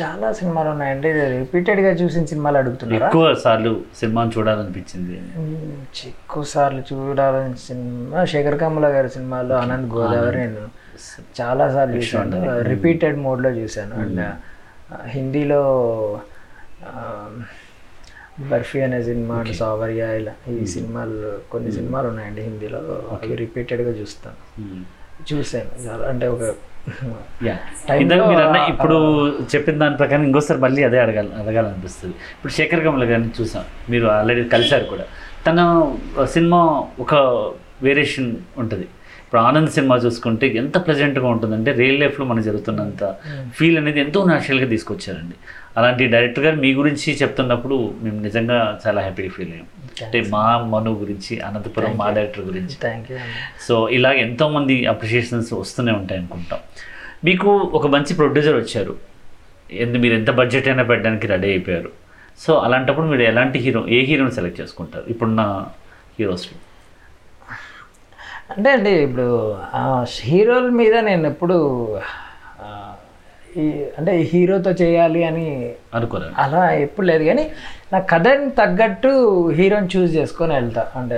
చాలా 0.00 0.32
సినిమాలు 0.32 0.68
ఉన్నాయండి. 0.68 1.12
రిపీటెడ్గా 1.12 1.90
చూసిన 1.90 2.24
సినిమాలు 2.24 2.58
అడుగుతున్నారా? 2.58 3.06
ఎక్కువ 3.06 3.34
సార్లు 3.34 3.80
సినిమాని 3.96 4.30
చూడాలనిపించింది. 4.38 5.22
ఎక్కువ 6.08 6.42
సార్లు 6.44 6.82
చూడాలని 6.92 7.56
సినిమా 7.56 8.24
శేఖర్ 8.24 8.60
కమల 8.60 8.86
గారి 8.86 9.10
సినిమాలో 9.10 9.56
ఆనంద్ 9.56 9.92
గోదావరి 9.94 10.36
నేను 10.36 10.68
చాలా 11.40 11.72
సార్లు 11.72 11.96
చూశాను. 11.96 12.62
రిపీటెడ్ 12.62 13.16
మోడ్లో 13.16 13.50
చూశాను. 13.50 13.94
అండ్ 13.94 14.30
హిందీలో 15.06 15.62
బర్ఫీ 18.40 18.80
అనే 18.80 19.02
సినిమా 19.02 19.34
అండ్ 19.34 19.56
సావర్యా 19.56 20.12
ఇలా 20.12 20.32
ఈ 20.48 20.66
సినిమాలు 20.66 21.38
కొన్ని 21.50 21.72
సినిమాలు 21.72 22.08
ఉన్నాయండి 22.08 22.40
హిందీలో. 22.40 22.78
అవి 22.78 23.34
రిపీటెడ్గా 23.34 23.90
చూస్తాను. 23.90 24.38
చూశాను. 25.34 26.02
అంటే 26.02 26.26
ఒక 26.26 26.54
ఇందాక 28.02 28.28
మీరు 28.28 28.40
అన్న 28.40 28.56
ఇప్పుడు 28.72 28.96
చెప్పిన 29.54 29.78
దాని 29.78 29.96
ప్రకారం 29.96 30.24
ఇంకోసారి 30.24 30.60
మళ్ళీ 30.60 30.82
అదే 30.82 30.98
అడగాలి 30.98 31.30
అడగాలనిపిస్తుంది. 31.34 32.14
ఇప్పుడు 32.14 32.52
శేఖర్ 32.52 32.84
కమల 32.84 33.04
గారిని 33.04 33.30
చూసాం. 33.40 33.64
మీరు 33.90 34.06
ఆల్రెడీ 34.06 34.44
కలిశారు 34.44 34.84
కూడా. 34.84 35.04
తన 35.46 35.58
సినిమా 36.24 36.82
ఒక 37.00 37.14
వేరియేషన్ 37.82 38.36
ఉంటుంది. 38.58 38.86
ఇప్పుడు 39.24 39.40
ఆనంద్ 39.40 39.70
సినిమా 39.70 39.96
చూసుకుంటే 39.96 40.46
ఎంత 40.48 40.76
ప్లెజెంట్గా 40.86 41.28
ఉంటుందంటే 41.28 41.72
రియల్ 41.72 42.00
లైఫ్లో 42.00 42.26
మనకు 42.26 42.44
జరుగుతున్నంత 42.44 43.14
ఫీల్ 43.54 43.78
అనేది 43.78 44.00
ఎంతో 44.00 44.24
న్యాచురల్గా 44.24 44.68
తీసుకొచ్చారండి. 44.68 45.36
అలాంటి 45.78 46.04
డైరెక్టర్ 46.14 46.44
గారు 46.44 46.58
మీ 46.64 46.70
గురించి 46.78 47.08
చెప్తున్నప్పుడు 47.22 47.76
మేము 48.02 48.18
నిజంగా 48.26 48.58
చాలా 48.84 49.00
హ్యాపీగా 49.06 49.32
ఫీల్ 49.36 49.52
అయ్యాం. 49.54 49.68
అంటే 50.04 50.18
మా 50.34 50.44
మను 50.72 50.90
గురించి 51.02 51.34
అనంతపురం 51.48 51.92
మా 52.00 52.06
డైరెక్టర్ 52.16 52.44
గురించి. 52.50 52.76
థ్యాంక్ 52.82 53.08
యూ 53.12 53.18
అండి 53.24 53.40
సో 53.66 53.74
ఇలా 53.98 54.10
ఎంతోమంది 54.26 54.76
అప్రిషియేషన్స్ 54.92 55.52
వస్తూనే 55.62 55.92
ఉంటాయి 56.00 56.20
అనుకుంటాం. 56.20 56.60
మీకు 57.24 57.50
ఒక 57.78 57.86
మంచి 57.94 58.12
ప్రొడ్యూసర్ 58.14 58.56
వచ్చారు. 58.62 58.94
ఎందు 59.84 59.96
మీరు 60.02 60.14
ఎంత 60.20 60.30
బడ్జెట్ 60.40 60.68
అయినా 60.68 60.84
పెట్టడానికి 60.90 61.26
రెడీ 61.32 61.48
అయిపోయారు. 61.54 61.90
సో 62.44 62.52
అలాంటప్పుడు 62.66 63.06
మీరు 63.12 63.24
ఎలాంటి 63.32 63.58
హీరో 63.64 63.80
ఏ 63.96 64.00
హీరోని 64.10 64.34
సెలెక్ట్ 64.38 64.60
చేసుకుంటారు? 64.60 65.04
ఇప్పుడున్న 65.12 65.42
హీరోస్లో 66.18 66.56
అంటే 68.52 68.68
అండి 68.70 68.92
ఇప్పుడు 69.06 69.26
హీరోల 70.20 70.68
మీద 70.80 70.94
నేను 71.08 71.24
ఎప్పుడు 71.26 71.56
ఈ 73.62 73.66
అంటే 73.98 74.12
హీరోతో 74.30 74.70
చేయాలి 74.80 75.20
అని 75.28 75.46
అనుకోరా 75.98 76.26
అలా 76.42 76.62
ఎప్పుడు 76.84 77.06
లేదు. 77.10 77.22
కానీ 77.28 77.44
నా 77.92 77.98
కథని 78.10 78.48
తగ్గట్టు 78.58 79.10
హీరోని 79.58 79.88
చూస్ 79.92 80.10
చేసుకొని 80.16 80.52
వెళ్తా. 80.58 80.82
అంటే 81.00 81.16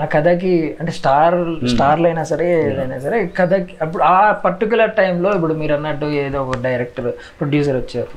నా 0.00 0.06
కథకి 0.14 0.52
అంటే 0.80 0.92
స్టార్ 0.98 1.36
స్టార్లు 1.72 2.06
అయినా 2.10 2.24
సరే 2.30 2.46
ఏదైనా 2.68 2.98
సరే 3.06 3.18
కథకి 3.38 3.74
అప్పుడు 3.84 4.02
ఆ 4.12 4.16
పర్టికులర్ 4.44 4.92
టైంలో 5.00 5.30
ఇప్పుడు 5.38 5.54
మీరు 5.62 5.74
అన్నట్టు 5.78 6.06
ఏదో 6.24 6.40
ఒక 6.46 6.58
డైరెక్టర్ 6.66 7.08
ప్రొడ్యూసర్ 7.38 7.78
వచ్చారు. 7.80 8.12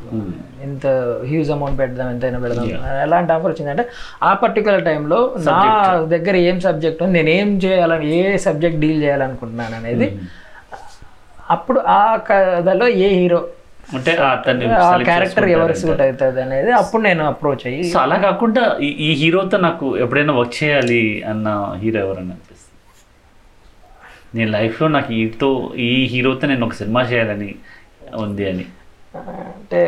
ఇంత 0.68 0.88
హ్యూజ్ 1.32 1.52
అమౌంట్ 1.56 1.80
పెడదాం 1.82 2.10
ఎంతైనా 2.16 2.42
పెడదాం. 2.46 2.68
ఎలాంటి 3.06 3.34
ఆఫర్ 3.38 3.52
వచ్చిందంటే 3.54 3.86
ఆ 4.30 4.34
పర్టికులర్ 4.44 4.86
టైంలో 4.90 5.22
నా 5.48 5.58
దగ్గర 6.16 6.36
ఏం 6.52 6.60
సబ్జెక్ట్ 6.68 7.02
ఉంది 7.08 7.16
నేను 7.20 7.34
ఏం 7.40 7.52
చేయాలని 7.66 8.12
ఏ 8.20 8.38
సబ్జెక్ట్ 8.48 8.80
డీల్ 8.86 9.02
చేయాలనుకుంటున్నాను 9.06 9.78
అనేది 9.82 10.10
అప్పుడు 11.50 11.80
ఆ 11.94 12.02
కథలో 12.28 12.88
ఏ 13.00 13.10
హీరో 13.16 13.40
అంటే 13.94 14.12
క్యారెక్టర్ 15.06 15.48
ఎవరు 15.54 15.76
సూట్ 15.80 16.02
అవుతుంది 16.02 16.42
అనేది 16.42 16.72
అప్పుడు 16.74 17.02
నేను 17.02 17.24
అప్రోచ్ 17.26 17.64
అయ్యి 17.68 17.84
సో 17.90 17.98
అలా 18.00 18.18
కాకుండా 18.20 18.64
ఈ- 19.04 19.16
హీరోతో 19.22 19.58
నాకు 19.60 19.86
ఎప్పుడైనా 19.98 20.34
వర్క్ 20.34 20.58
చేయాలి 20.60 21.02
అన్న 21.26 21.48
హీరో 21.78 22.00
ఎవరన్నా 22.00 22.36
అనిపిస్తుంది 22.36 22.58
నేను 24.36 24.52
లైఫ్లో 24.52 24.88
నాకు 24.90 25.14
ఈతో 25.16 25.50
ఈ 25.84 25.92
హీరోతో 26.06 26.48
నేను 26.48 26.66
ఒక 26.66 26.74
సినిమా 26.74 27.02
చేయాలని 27.04 27.50
ఉంది 28.20 28.50
అని. 28.50 28.66
అంటే 29.52 29.82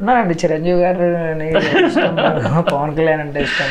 ఉన్నారండి 0.00 0.34
చిరంజీవి 0.42 0.78
గారు 0.84 1.04
పవన్ 2.70 2.92
కళ్యాణ్ 2.96 3.22
అంటే 3.24 3.40
ఇష్టం. 3.46 3.68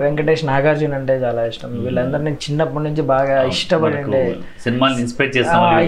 వెంకటేష్ 0.00 0.44
నాగార్జున 0.50 0.94
అంటే 1.00 1.14
చాలా 1.24 1.42
ఇష్టం. 1.52 1.70
వీళ్ళందరూ 1.84 2.22
నేను 2.22 2.40
చిన్నప్పటి 2.46 2.84
నుంచి 2.88 3.02
బాగా 3.12 3.36
ఇష్టపడి 3.52 3.98
ఉండే 4.04 4.22
సినిమాని 4.64 5.02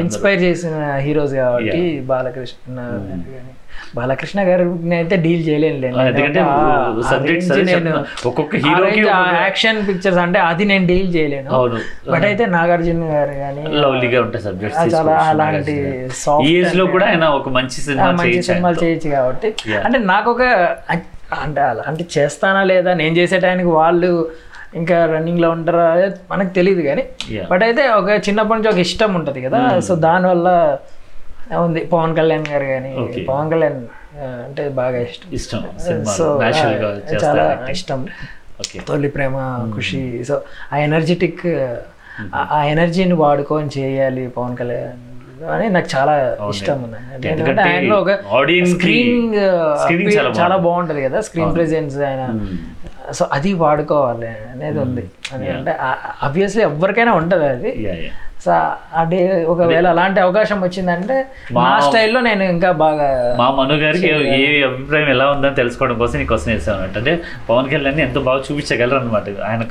ఇన్స్పైర్ 0.04 0.42
చేసిన 0.46 0.74
హీరోస్ 1.06 1.34
కాబట్టి 1.40 1.80
బాలకృష్ణ 2.10 2.76
గాని. 3.08 3.52
బాలకృష్ణ 3.96 4.40
గారిని 4.48 4.94
అయితే 4.98 5.14
డీల్ 5.24 5.42
చేయలేను. 5.48 6.02
ఒక్కొక్క 8.28 8.52
హీరోకి 8.64 9.02
యాక్షన్ 9.44 9.78
పిక్చర్స్ 9.88 10.20
అంటే 10.24 10.38
అది 10.50 10.64
నేను 10.70 10.84
డీల్ 10.90 11.10
చేయలేను. 11.16 11.48
అవును. 11.58 11.80
బట్ 12.12 12.26
అయితే 12.30 12.44
నాగార్జున 12.56 13.08
గారు 13.16 13.34
కానీ 13.42 13.64
లవ్లీగా 13.82 14.20
ఉంటాయి 14.26 14.44
సబ్జెక్ట్స్ 14.46 14.94
చాలా 14.94 15.16
అలాంటి 15.32 15.74
ఏజ్లో 16.54 16.86
కూడా 16.94 17.06
ఆయన 17.10 17.26
ఒక 17.40 17.50
మంచి 17.58 17.78
సినిమా 17.88 18.08
మంచి 18.22 18.40
సినిమాలు 18.50 18.78
చేయొచ్చు 18.84 19.10
కాబట్టి. 19.16 19.50
అంటే 19.86 20.00
నాకు 20.12 20.30
ఒక 20.34 20.42
అంటే 21.42 21.60
అలా 21.72 21.82
అంటే 21.90 22.06
చేస్తానా 22.14 22.62
లేదా 22.72 22.94
నేను 23.02 23.14
చేసే 23.20 23.36
టైంకి 23.44 23.70
వాళ్ళు 23.82 24.10
ఇంకా 24.80 24.96
రన్నింగ్లో 25.12 25.48
ఉంటారా 25.56 25.86
మనకు 26.32 26.50
తెలియదు 26.58 26.82
కానీ. 26.88 27.02
బట్ 27.50 27.62
అయితే 27.68 27.82
ఒక 28.00 28.10
చిన్నప్పటి 28.26 28.56
నుంచి 28.58 28.70
ఒక 28.72 28.80
ఇష్టం 28.86 29.10
ఉంటది 29.20 29.40
కదా. 29.46 29.60
సో 29.86 29.92
దానివల్ల 30.08 30.48
ఉంది. 31.60 31.80
పవన్ 31.84 32.16
కళ్యాణ్ 32.16 32.46
గారు 32.50 32.64
కానీ. 32.64 32.92
పవన్ 33.28 33.50
కళ్యాణ్ 33.50 33.80
అంటే 34.44 34.68
బాగా 34.68 34.98
ఇష్టం. 34.98 35.28
ఇష్టం 35.32 35.62
సో 36.18 36.24
చాలా 37.24 37.44
ఇష్టం. 37.70 38.00
ఓకే. 38.60 38.80
తొలి 38.88 39.08
ప్రేమ 39.08 39.36
ఖుషి. 39.76 40.24
సో 40.28 40.42
ఆ 40.72 40.76
ఎనర్జెటిక్ 40.76 41.46
ఆ 42.34 42.64
ఎనర్జీని 42.64 43.14
వాడుకొని 43.14 43.70
చేయాలి 43.78 44.28
పవన్ 44.28 44.56
కళ్యాణ్ 44.56 45.00
అని 45.52 45.68
నాకు 45.70 45.88
చాలా 45.96 46.36
ఇష్టం 46.48 46.82
ఉంది. 46.82 47.28
ఎందుకంటే 47.28 47.62
ఆయనలో 47.62 47.96
ఒక 48.00 48.10
స్క్రీన్ 48.72 49.34
చాలా 50.40 50.56
బాగుంటది. 50.56 51.02
కదా 51.02 51.20
స్క్రీన్ 51.20 51.54
ప్రెజెన్స్ 51.54 51.96
ఆయన. 51.98 52.24
సో 53.12 53.26
అది 53.32 53.52
వాడుకోవాలి 53.52 54.28
అనేది 54.28 54.78
ఉంది. 54.78 55.04
ఎందుకంటే 55.34 55.72
అబ్వియస్లీ 56.22 56.62
ఎవరికైనా 56.62 57.12
ఉంటది 57.12 57.46
అది. 57.46 57.72
సో 58.44 58.52
అదే 59.00 59.18
ఒకవేళ 59.52 59.86
అలాంటి 59.94 60.18
అవకాశం 60.24 60.58
వచ్చిందంటే 60.64 61.16
మా 61.56 61.66
స్టైల్లో 61.86 62.20
నేను 62.28 62.44
ఇంకా 62.54 62.70
బాగా 62.84 63.08
మా 63.40 63.46
మను 63.58 63.74
గారికి 63.82 64.08
ఏ 64.38 64.46
అభిప్రాయం 64.68 65.08
ఎలా 65.14 65.26
ఉందని 65.34 65.56
తెలుసుకోవడం 65.60 65.96
కోసం 66.02 66.18
నీకు 66.20 66.30
క్వశ్చన్ 66.32 66.52
వేసాను 66.54 66.82
అంటే 66.86 67.12
పవన్ 67.50 67.68
కళ్యాణ్ 67.72 68.00
ఎంతో 68.06 68.22
బాగా 68.28 68.40
చూపించగలరు 68.46 68.98
అనమాట 69.02 69.24
ఆయన 69.50 69.62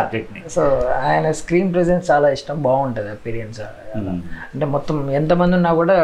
సబ్జెక్ట్ని. 0.00 0.42
సో 0.56 0.62
ఆయన 1.08 1.26
స్క్రీన్ 1.40 1.72
ప్రెజెన్స్ 1.76 2.04
చాలా 2.12 2.30
ఇష్టం 2.36 2.60
బాగుంటుంది 2.68 3.12
అపీరియన్స్ 3.16 3.60
అంటే 4.52 4.68
మొత్తం 4.76 4.96
ఎంతమంది 5.20 5.56
ఉన్నా 5.60 5.72
కూడా 5.82 5.98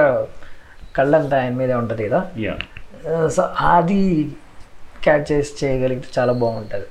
కళ్ళంతా 0.99 1.37
ఆయన 1.43 1.55
మీదే 1.61 1.77
ఉంటుంది 1.83 2.03
కదా. 2.09 2.21
సో 3.37 3.43
అది 3.77 4.03
క్యాచ్ 5.05 5.27
చేసి 5.33 5.53
చేయగలిగితే 5.59 6.09
చాలా 6.19 6.33
బాగుంటుంది. 6.45 6.87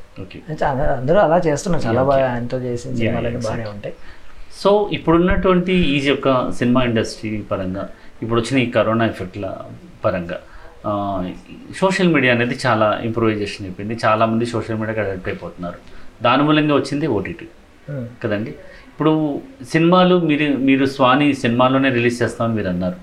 అందరూ 0.99 1.19
అలా 1.27 1.38
చేస్తున్నారు 1.47 1.83
చాలా 1.88 2.03
బాగా 2.09 2.25
ఆయనతో 2.33 2.57
చేసిన 2.67 2.91
సినిమాలన్నీ 2.99 3.41
బాగానే 3.47 3.65
ఉంటాయి. 3.75 3.95
సో 4.64 4.89
ఇప్పుడున్నటువంటి 4.93 5.74
ఈ 5.74 5.97
యొక్క 6.08 6.51
సినిమా 6.51 6.84
ఇండస్ట్రీ 6.84 7.41
పరంగా 7.51 7.89
ఇప్పుడు 8.22 8.41
వచ్చిన 8.41 8.58
ఈ 8.64 8.70
కరోనా 8.72 9.06
ఎఫెక్ట్ల 9.06 9.45
పరంగా 10.06 10.38
సోషల్ 11.78 12.14
మీడియా 12.14 12.34
అనేది 12.34 12.56
చాలా 12.66 13.01
ఇంప్రూవైజేషన్ 13.03 13.66
అయిపోయింది. 13.66 13.97
చాలామంది 14.06 14.45
సోషల్ 14.45 14.78
మీడియాకి 14.78 14.99
అడాప్ట్ 14.99 15.28
అయిపోతున్నారు. 15.28 15.80
దాని 16.24 16.43
మూలంగా 16.43 16.76
వచ్చింది 16.76 17.08
ఓటీటీ. 17.08 17.47
కదండి? 18.24 18.51
ఇప్పుడు 18.91 19.41
సినిమాలు 19.72 20.20
మీరు 20.20 20.58
మీరు 20.58 20.86
స్వాని 20.86 21.34
సినిమాలోనే 21.34 21.89
రిలీజ్ 21.89 22.24
చేస్తామని 22.24 22.56
మీరు 22.56 22.68
అన్నారు. 22.68 22.95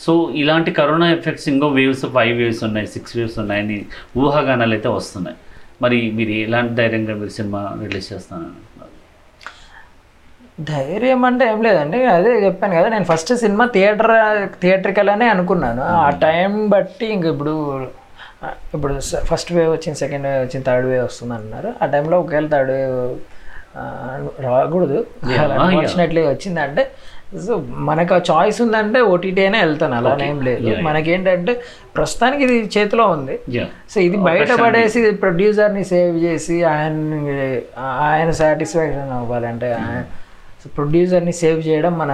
సో 0.00 0.30
ఇలాంటి 0.42 0.70
కరోనా 0.70 1.12
ఎఫెక్ట్స్ 1.12 1.48
ఇంకో 1.48 1.68
వేవ్స్ 1.68 2.06
ఫైవ్ 2.06 2.38
వేవ్స్ 2.38 2.64
ఉన్నాయి 2.64 2.86
సిక్స్ 2.86 3.16
వేవ్స్ 3.16 3.38
ఉన్నాయని 3.38 3.86
ఊహాగానాలు 4.16 4.72
అయితే 4.72 4.88
వస్తున్నాయి. 4.88 5.36
మరి 5.82 6.10
మీరు 6.10 6.30
ఎలాంటి 6.30 6.74
ధైర్యంగా 6.74 7.14
మీరు 7.14 7.28
సినిమా 7.28 7.60
రిలీజ్ 7.84 8.12
చేస్తానని? 8.12 8.54
ధైర్యం 10.68 11.20
అంటే 11.28 11.44
ఏం 11.52 11.58
లేదండి. 11.66 11.98
అదే 12.14 12.30
చెప్పాను 12.44 12.74
కదా 12.78 12.88
నేను 12.94 13.06
ఫస్ట్ 13.10 13.32
సినిమా 13.42 13.64
థియేటర్ 13.76 14.12
థియేటర్కల్ 14.62 15.10
అనే 15.14 15.26
అనుకున్నాను. 15.34 15.84
ఆ 16.06 16.08
టైం 16.26 16.52
బట్టి 16.74 17.06
ఇంక 17.16 17.26
ఇప్పుడు 17.34 17.54
ఇప్పుడు 18.74 18.94
ఫస్ట్ 19.30 19.52
వేవ్ 19.56 19.70
వచ్చింది 19.76 19.98
సెకండ్ 20.02 20.26
వేవ్ 20.28 20.42
వచ్చింది 20.44 20.64
థర్డ్ 20.68 20.88
వేవ్ 20.90 21.04
వస్తుంది 21.08 21.34
అన్నారు. 21.38 21.70
ఆ 21.82 21.86
టైంలో 21.94 22.18
ఒకవేళ 22.24 22.46
థర్డ్ 22.54 22.72
వేవ్ 22.76 22.98
రాకూడదు. 24.46 24.98
అన్ఫార్చునేట్లీ 25.24 26.22
వచ్చిందంటే 26.32 26.84
సో 27.46 27.54
మనకు 27.88 28.12
ఆ 28.16 28.20
చాయిస్ 28.30 28.58
ఉందంటే 28.62 29.00
ఓటీటీ 29.10 29.40
అయినా 29.42 29.58
వెళ్తాను. 29.64 29.94
అలానే 29.98 30.28
లేదు. 30.46 30.70
మనకేంటంటే 30.86 31.52
ప్రస్తుతానికి 31.96 32.42
ఇది 32.46 32.56
చేతిలో 32.76 33.04
ఉంది. 33.16 33.36
సో 33.92 33.96
ఇది 34.06 34.16
బయట 34.28 34.52
పడేసి 34.62 35.00
ప్రొడ్యూసర్ని 35.24 35.84
సేవ్ 35.92 36.16
చేసి 36.24 36.56
ఆయన 36.72 36.96
ఆయన 38.08 38.30
సాటిస్ఫాక్షన్ 38.40 39.12
అవ్వాలంటే 39.18 39.70
ప్రొడ్యూసర్ని 40.76 41.32
సేవ్ 41.32 41.60
చేయడం 41.68 41.94
మన 41.98 42.12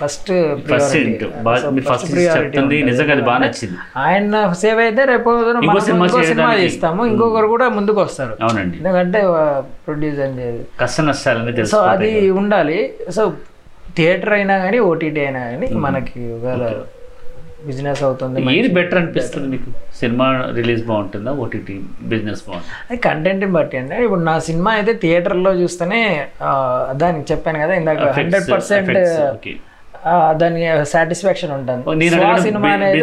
ఫస్ట్ 0.00 0.30
చెప్తుంది. 2.36 2.76
నిజంగా 2.88 3.12
అది 3.12 3.22
బాగా 3.28 3.38
నచ్చింది. 3.44 3.76
ఆయన 3.96 4.42
సేవ్ 4.60 4.80
అయితే 4.84 5.04
రేపు 5.12 5.30
ఇంకో 5.62 5.80
సినిమా 6.28 6.52
చేస్తాము. 6.54 7.06
ఇంకొకరు 7.12 7.48
కూడా 7.54 7.68
ముందుకు 7.78 8.00
వస్తారు 8.00 8.36
అవునండి. 8.42 8.76
ఎందుకంటే 8.80 9.20
ప్రొడ్యూసర్ 9.86 10.36
కష్ట 10.80 11.00
నష్టాలని 11.08 11.50
సో 11.50 11.56
తెలుసు 11.60 11.76
అది 11.94 12.12
ఉండాలి. 12.40 12.78
సో 13.16 13.24
థియేటర్ 13.96 14.32
అయినా 14.38 14.58
కానీ 14.58 14.78
ఓటీటీ 14.90 15.20
అయినా 15.20 15.40
కానీ 15.50 15.68
మనకి 15.86 16.20
ఒకవేళ 16.34 16.66
బిజినెస్ 17.68 18.02
అవుతుంది 18.08 18.44
ఏది 18.58 18.70
బెటర్ 18.78 18.98
అనిపిస్తుంది 19.00 19.48
మీకు? 19.54 19.70
సినిమా 20.00 20.26
రిలీజ్ 20.58 20.82
బాగుంటుందా? 20.90 21.32
ఓటీటీ 21.44 21.76
బిజినెస్ 22.12 22.42
బాగుంటుంది? 22.46 22.76
అది 22.90 23.00
కంటెంట్ని 23.08 23.50
బట్టి 23.56 23.76
అండి. 23.80 23.96
ఇప్పుడు 24.06 24.24
నా 24.30 24.36
సినిమా 24.50 24.70
అయితే 24.78 24.94
థియేటర్లో 25.04 25.52
చూస్తేనే 25.62 26.00
దానికి 27.02 27.26
చెప్పాను 27.32 27.60
కదా 27.64 27.74
ఇందాక 27.80 28.12
హండ్రెడ్ 28.20 28.48
పర్సెంట్ 28.54 28.96
దాని 30.42 30.62
సాటిస్ఫాక్షన్ 30.92 31.52
ఉంటుంది. 31.58 31.82
సినిమా 32.46 32.70
అనేది 32.76 33.02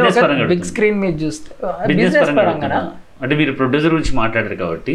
బిగ్ 0.53 0.65
స్క్రీన్ 0.71 0.97
మీద 1.03 1.13
చూస్తే 1.25 1.49
బిజినెస్ 1.91 2.31
పరంగా. 2.39 2.79
అంటే 3.23 3.33
మీరు 3.39 3.51
ప్రొడ్యూసర్ 3.59 3.93
గురించి 3.93 4.13
మాట్లాడారు 4.19 4.57
కాబట్టి 4.63 4.93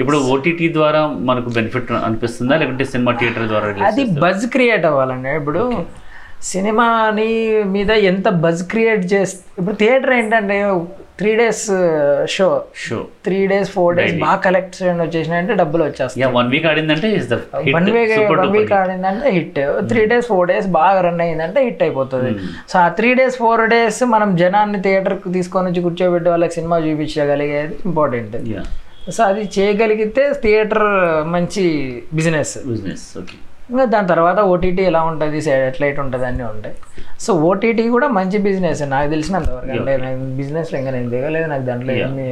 ఇప్పుడు 0.00 0.18
ఓటీటీ 0.32 0.66
ద్వారా 0.76 1.00
మనకు 1.28 1.48
బెనిఫిట్ 1.56 1.90
అనిపిస్తుందా? 2.06 2.54
లేకుంటే 2.62 2.84
సినిమా 2.92 3.12
థియేటర్ 3.20 3.46
ద్వారా 3.52 3.68
అది 3.90 4.04
బజ్ 4.24 4.44
క్రియేట్ 4.54 4.84
అవ్వాలండి. 4.90 5.30
ఇప్పుడు 5.40 5.62
సినిమాని 6.50 7.30
మీద 7.74 7.90
ఎంత 8.10 8.28
బజ్ 8.44 8.62
క్రియేట్ 8.72 9.04
చేస్తే 9.14 9.42
ఇప్పుడు 9.58 9.76
థియేటర్ 9.82 10.12
ఏంటంటే 10.20 10.56
three 11.20 11.32
days 11.40 11.64
show. 12.34 12.46
Show. 12.84 12.96
Three 13.26 13.36
days 13.50 13.68
four 13.74 13.92
days 13.98 14.14
బాగా 14.22 14.38
కలెక్షన్ 14.46 15.00
వచ్చేసినాయంటే 15.04 15.54
డబ్బులు 15.60 15.82
వచ్చేస్తాయి. 15.88 16.24
వన్ 16.36 16.48
వీక్ 16.54 16.66
ఆడిందంటే 16.70 17.08
one 17.76 17.88
week 17.96 18.14
one 18.32 18.50
week 18.56 18.72
ఆడిందంటే 18.80 19.30
hit 19.36 19.60
three 19.90 20.02
days 20.12 20.26
four 20.32 20.48
days 20.52 20.66
బాగా 20.78 20.98
రన్ 21.06 21.22
అయిందంటే 21.26 21.62
హిట్ 21.68 21.82
అయిపోతుంది. 21.86 22.32
సో 22.72 22.76
ఆ 22.84 22.88
త్రీ 22.98 23.12
డేస్ 23.20 23.38
ఫోర్ 23.42 23.64
డేస్ 23.74 24.02
మనం 24.14 24.30
జనాన్ని 24.42 24.80
థియేటర్కి 24.88 25.32
తీసుకొని 25.38 25.68
వచ్చి 25.70 25.82
కూర్చోబెట్టి 25.86 26.30
వాళ్ళకి 26.34 26.56
సినిమా 26.58 26.78
చూపించగలిగేది 26.88 27.76
ఇంపార్టెంట్ 27.90 28.36
సో 29.16 29.22
అది 29.30 29.42
చేయగలిగితే 29.56 30.22
థియేటర్ 30.44 30.86
మంచి 31.36 31.64
బిజినెస్ 32.18 32.54
బిజినెస్ 32.68 33.06
ఓకే 33.22 33.36
ఇంకా 33.74 33.84
దాని 33.92 34.08
తర్వాత 34.10 34.40
ఓటీటీ 34.54 34.82
ఎలా 34.88 35.00
ఉంటుంది 35.10 35.38
సాటిలైట్ 35.46 35.98
ఉంటుంది 36.02 36.26
అన్నీ 36.30 36.44
ఉంటాయి. 36.50 36.74
సో 37.24 37.30
ఓటీటీ 37.48 37.84
కూడా 37.94 38.08
మంచి 38.18 38.38
బిజినెస్ 38.46 38.82
నాకు 38.92 39.08
తెలిసినంతవరకు. 39.10 39.84
బిజినెస్లో 40.40 40.76
ఇంకా 40.80 40.92
నేను 40.96 41.08
దిగలేదు. 41.14 41.46
నాకు 41.52 41.64
దాంట్లో 41.70 41.92
ఏమి 42.04 42.26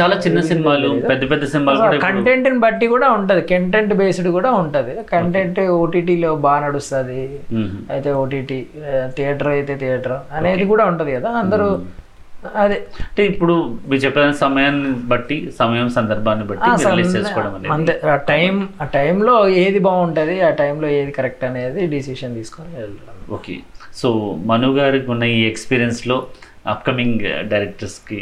చాలా 0.00 0.16
చిన్న 0.24 0.40
సినిమాలు 0.50 0.88
పెద్ద 1.10 1.30
పెద్ద 1.32 1.44
సినిమాలు 1.54 2.00
కంటెంట్ని 2.06 2.58
బట్టి 2.66 2.88
కూడా 2.94 3.08
ఉంటుంది. 3.18 3.42
కంటెంట్ 3.52 3.94
బేస్డ్ 4.00 4.28
కూడా 4.38 4.52
ఉంటుంది. 4.62 4.94
కంటెంట్ 5.12 5.60
ఓటీటీలో 5.78 6.32
బాగా 6.46 6.60
నడుస్తుంది. 6.66 7.20
మ్మ్. 7.52 7.70
అయితే 7.94 8.12
ఓటీటీ 8.22 8.58
థియేటర్ 9.16 9.52
అయితే 9.56 9.76
థియేటర్ 9.84 10.16
అనేది 10.38 10.66
కూడా 10.74 10.86
ఉంటుంది 10.92 11.14
కదా. 11.18 11.30
అందరూ 11.42 11.68
అదే. 12.58 12.76
అంటే 13.02 13.22
ఇప్పుడు 13.30 13.54
మీరు 13.86 14.00
చెప్పిన 14.02 14.26
సమయాన్ని 14.40 14.90
బట్టి 15.06 15.36
సమయం 15.58 15.88
సందర్భాన్ని 15.96 16.44
బట్టి 16.44 16.68
రిలీజ్ 16.86 17.14
చేసుకోవడం 17.16 17.54
అంతే. 17.76 17.94
ఆ 18.06 18.16
టైం 18.28 18.54
ఆ 18.80 18.86
టైంలో 18.94 19.34
ఏది 19.62 19.80
బాగుంటుంది 19.86 20.36
ఆ 20.42 20.52
టైంలో 20.60 20.88
ఏది 20.98 21.12
కరెక్ట్ 21.16 21.44
అనేది 21.44 21.82
డిసిషన్ 21.94 22.34
తీసుకొని 22.36 22.72
వెళ్తాం 22.78 23.16
ఓకే. 23.30 23.56
సో 23.94 24.08
మను 24.44 24.68
గారికి 24.76 25.08
ఉన్న 25.10 25.24
ఈ 25.34 25.40
ఎక్స్పీరియన్స్లో 25.46 26.18
అప్కమింగ్ 26.66 27.22
డైరెక్టర్స్కి 27.50 28.20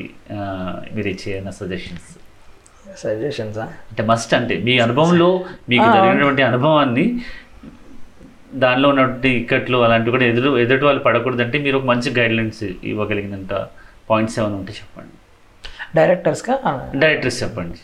మీరు 0.94 1.08
ఇచ్చే 1.08 1.32
సజెషన్స్ 1.58 2.08
సజెషన్సా 3.00 3.64
అంటే 3.88 4.02
మస్ట్ 4.10 4.32
అంటే 4.34 4.54
మీ 4.64 4.74
అనుభవంలో 4.80 5.30
మీకు 5.68 5.86
జరిగినటువంటి 5.94 6.42
అనుభవాన్ని 6.42 7.04
దానిలో 8.56 8.86
ఉన్నటువంటి 8.88 9.30
ఇక్కట్లు 9.40 9.78
అలాంటివి 9.84 10.12
కూడా 10.12 10.26
ఎదురు 10.26 10.50
ఎదుటి 10.58 10.84
వాళ్ళు 10.84 11.02
పడకూడదంటే 11.02 11.58
మీరు 11.58 11.76
ఒక 11.78 11.84
మంచి 11.84 12.10
గైడ్ 12.18 12.34
లైన్స్ 12.34 12.62
ఇవ్వగలిగినంత 12.84 13.54
పాయింట్స్ 14.10 14.36
ఏమైనా 14.40 14.56
ఉంటే 14.60 14.72
చెప్పండి. 14.80 15.14
డైరెక్టర్స్గా 15.98 16.54
డైరెక్టర్స్ 17.04 17.38
చెప్పండి. 17.42 17.78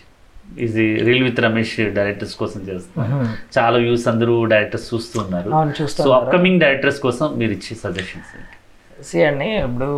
ఇది 0.67 0.85
రీల్ 1.07 1.23
విత్ 1.27 1.39
రమేష్ 1.47 1.75
డైరెక్టర్స్ 1.99 2.35
కోసం 2.41 2.61
చేస్తున్నారు. 2.71 3.19
చాలా 3.57 3.77
వ్యూస్ 3.85 4.07
అందరూ 4.13 4.35
డైరెక్టర్స్ 4.53 4.89
చూస్తూ 4.95 5.17
ఉన్నారు 5.25 5.51
అవును 5.59 5.75
చూస్తాం 5.81 6.05
సో 6.07 6.11
అప్కమింగ్ 6.19 6.61
డైరెక్టర్స్ 6.65 7.01
కోసం 7.07 7.27
మీరు 7.43 7.55
ఇచ్చే 7.59 7.75
సజెషన్స్ 7.85 8.35
సి 9.09 9.21
అండి 9.29 9.49
ఇప్పుడు 9.69 9.91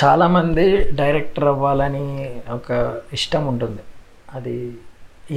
చాలామంది 0.00 0.66
డైరెక్టర్ 0.98 1.46
అవ్వాలని 1.52 2.04
ఒక 2.56 2.68
ఇష్టం 3.16 3.42
ఉంటుంది. 3.52 3.82
అది 4.36 4.56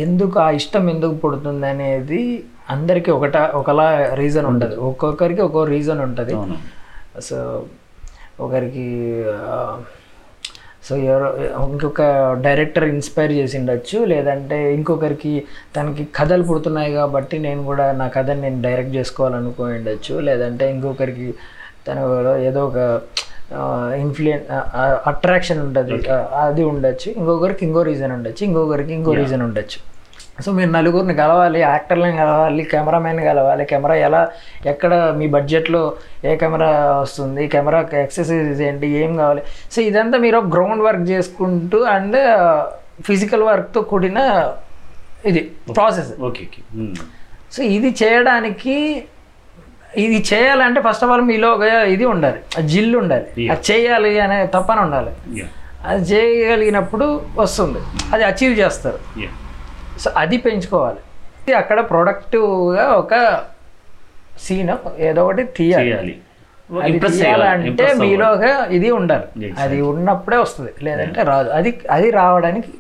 ఎందుకు 0.05 0.38
ఆ 0.43 0.49
ఇష్టం 0.59 0.84
ఎందుకు 0.93 1.15
పుడుతుంది 1.23 1.65
అనేది 1.73 2.19
అందరికీ 2.75 3.09
ఒకట 3.15 3.38
ఒకలా 3.61 3.88
రీజన్ 4.21 4.47
ఉంటుంది. 4.51 4.75
ఒక్కొక్కరికి 4.89 5.41
ఒక్కో 5.47 5.63
రీజన్ 5.75 6.01
ఉంటుంది. 6.07 6.36
సో 7.20 7.68
ఒకరికి 8.39 8.88
సో 10.84 10.95
ఎవరో 10.97 11.28
ఇంకొక 11.74 12.01
డైరెక్టర్ 12.41 12.84
ఇన్స్పైర్ 12.84 13.32
చేసి 13.32 13.57
ఉండొచ్చు 13.57 14.05
లేదంటే 14.05 14.74
ఇంకొకరికి 14.74 15.43
తనకి 15.76 16.07
కథలు 16.16 16.43
పుడుతున్నాయి 16.43 16.93
కాబట్టి 16.93 17.39
నేను 17.39 17.64
కూడా 17.64 17.91
నా 17.91 18.07
కథని 18.07 18.41
నేను 18.41 18.62
డైరెక్ట్ 18.62 18.95
చేసుకోవాలనుకో 18.95 19.64
ఉండొచ్చు 19.64 20.20
లేదంటే 20.20 20.72
ఇంకొకరికి 20.72 21.34
తను 21.88 22.01
ఏదో 22.38 22.66
ఒక 22.66 22.99
ఇన్ఫ్లుయెన్ 23.95 24.43
అట్రాక్షన్ 25.05 25.59
ఉంటుంది 25.59 26.07
అది 26.32 26.64
ఉండొచ్చు 26.64 27.12
ఇంకొకరికి 27.12 27.66
ఇంకో 27.66 27.84
రీజన్ 27.84 28.12
ఉండొచ్చు 28.12 28.45
ఇంకొకరికి 28.45 28.93
ఇంకో 28.93 29.14
రీజన్ 29.14 29.41
ఉండొచ్చు. 29.41 29.80
సో 30.45 30.49
మీరు 30.57 30.71
నలుగురిని 30.77 31.15
కలవాలి 31.21 31.59
యాక్టర్లను 31.69 32.17
కలవాలి 32.21 32.63
కెమెరామెన్ 32.73 33.21
కలవాలి 33.29 33.63
కెమెరా 33.71 33.95
ఎలా 34.07 34.21
ఎక్కడ 34.71 34.93
మీ 35.19 35.27
బడ్జెట్లో 35.35 35.81
ఏ 36.29 36.33
కెమెరా 36.41 36.69
వస్తుంది 37.03 37.43
కెమెరా 37.53 37.79
ఎక్సర్సైజెస్ 38.05 38.61
ఏంటి 38.69 38.87
ఏం 39.03 39.11
కావాలి? 39.21 39.43
సో 39.73 39.79
ఇదంతా 39.89 40.17
మీరు 40.25 40.41
గ్రౌండ్ 40.55 40.83
వర్క్ 40.87 41.05
చేసుకుంటూ 41.13 41.79
అండ్ 41.95 42.19
ఫిజికల్ 43.09 43.43
వర్క్తో 43.51 43.81
కూడిన 43.91 44.19
ఇది 45.29 45.41
ప్రాసెస్. 45.77 46.11
Okay 46.27 46.43
okay. 46.47 46.61
సో 47.55 47.61
ఇది 47.77 47.89
చేయడానికి 48.01 48.77
ఇది 50.03 50.17
చేయాలంటే 50.31 50.79
ఫస్ట్ 50.87 51.03
ఆఫ్ 51.05 51.11
ఆల్ 51.13 51.25
మీలో 51.29 51.47
ఒక 51.55 51.63
ఇది 51.95 52.05
ఉండాలి 52.13 52.39
ఆ 52.57 52.61
జిల్లు 52.73 52.95
ఉండాలి. 53.03 53.27
అది 53.53 53.63
చేయాలి 53.71 54.11
అనే 54.25 54.37
తప్పన 54.55 54.79
ఉండాలి. 54.87 55.11
అది 55.89 56.03
చేయగలిగినప్పుడు 56.11 57.05
వస్తుంది. 57.41 57.79
అది 58.13 58.23
అచీవ్ 58.31 58.53
చేస్తారు. 58.59 58.99
సో 60.01 60.09
అది 60.17 60.37
పెంచుకోవాలి. 60.37 61.01
అక్కడ 61.61 61.79
ప్రొడక్టివ్గా 61.91 62.85
ఒక 63.01 63.13
సీన్ 64.45 64.73
ఏదో 64.99 65.21
ఒకటి 65.25 65.43
తీయాలి. 65.57 66.13
తీయాలంటే 67.07 67.87
మీలోగా 68.01 68.51
ఇది 68.77 68.91
ఉండాలి. 68.91 69.49
అది 69.63 69.77
ఉన్నప్పుడే 69.81 70.37
వస్తుంది. 70.37 70.71
లేదంటే 70.83 71.21
రాదు. 71.23 71.49
అది 71.49 71.71
అది 71.89 72.09
రావడానికి 72.11 72.71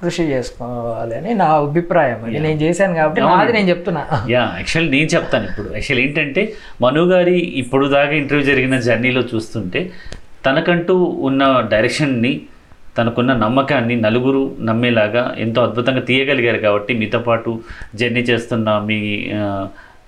కృషి 0.00 0.22
చేసుకోవాలి 0.22 1.14
అని 1.16 1.34
నా 1.34 1.46
అభిప్రాయం. 1.58 2.24
అది 2.24 2.38
నేను 2.38 2.58
చేశాను 2.62 2.94
కాబట్టి 2.94 3.20
నాది 3.20 3.52
నేను 3.52 3.68
చెప్తున్నా. 3.68 4.02
యా 4.30 4.42
యాక్చువల్ 4.56 4.90
నేను 4.90 5.08
చెప్తాను 5.14 5.46
ఇప్పుడు. 5.50 5.68
యాక్చువల్ 5.72 6.00
ఏంటంటే 6.04 6.42
మను 6.80 7.04
గారి 7.12 7.36
ఇప్పుడు 7.62 7.86
దాకా 7.86 8.14
ఇంటర్వ్యూ 8.22 8.46
జరిగిన 8.46 8.80
జర్నీలో 8.80 9.22
చూస్తుంటే 9.34 9.90
తనకంటూ 10.46 10.94
ఉన్న 11.28 11.42
డైరెక్షన్ని 11.72 12.32
తనకున్న 12.96 13.32
నమ్మకాన్ని 13.34 13.96
నలుగురు 14.00 14.42
నమ్మేలాగా 14.68 15.22
ఎంతో 15.38 15.60
అద్భుతంగా 15.62 16.00
తీయగలిగారు 16.00 16.60
కాబట్టి 16.66 16.94
మీతో 17.00 17.18
పాటు 17.18 17.50
జర్నీ 18.00 18.22
చేస్తున్న 18.30 18.78
మీ 18.88 18.98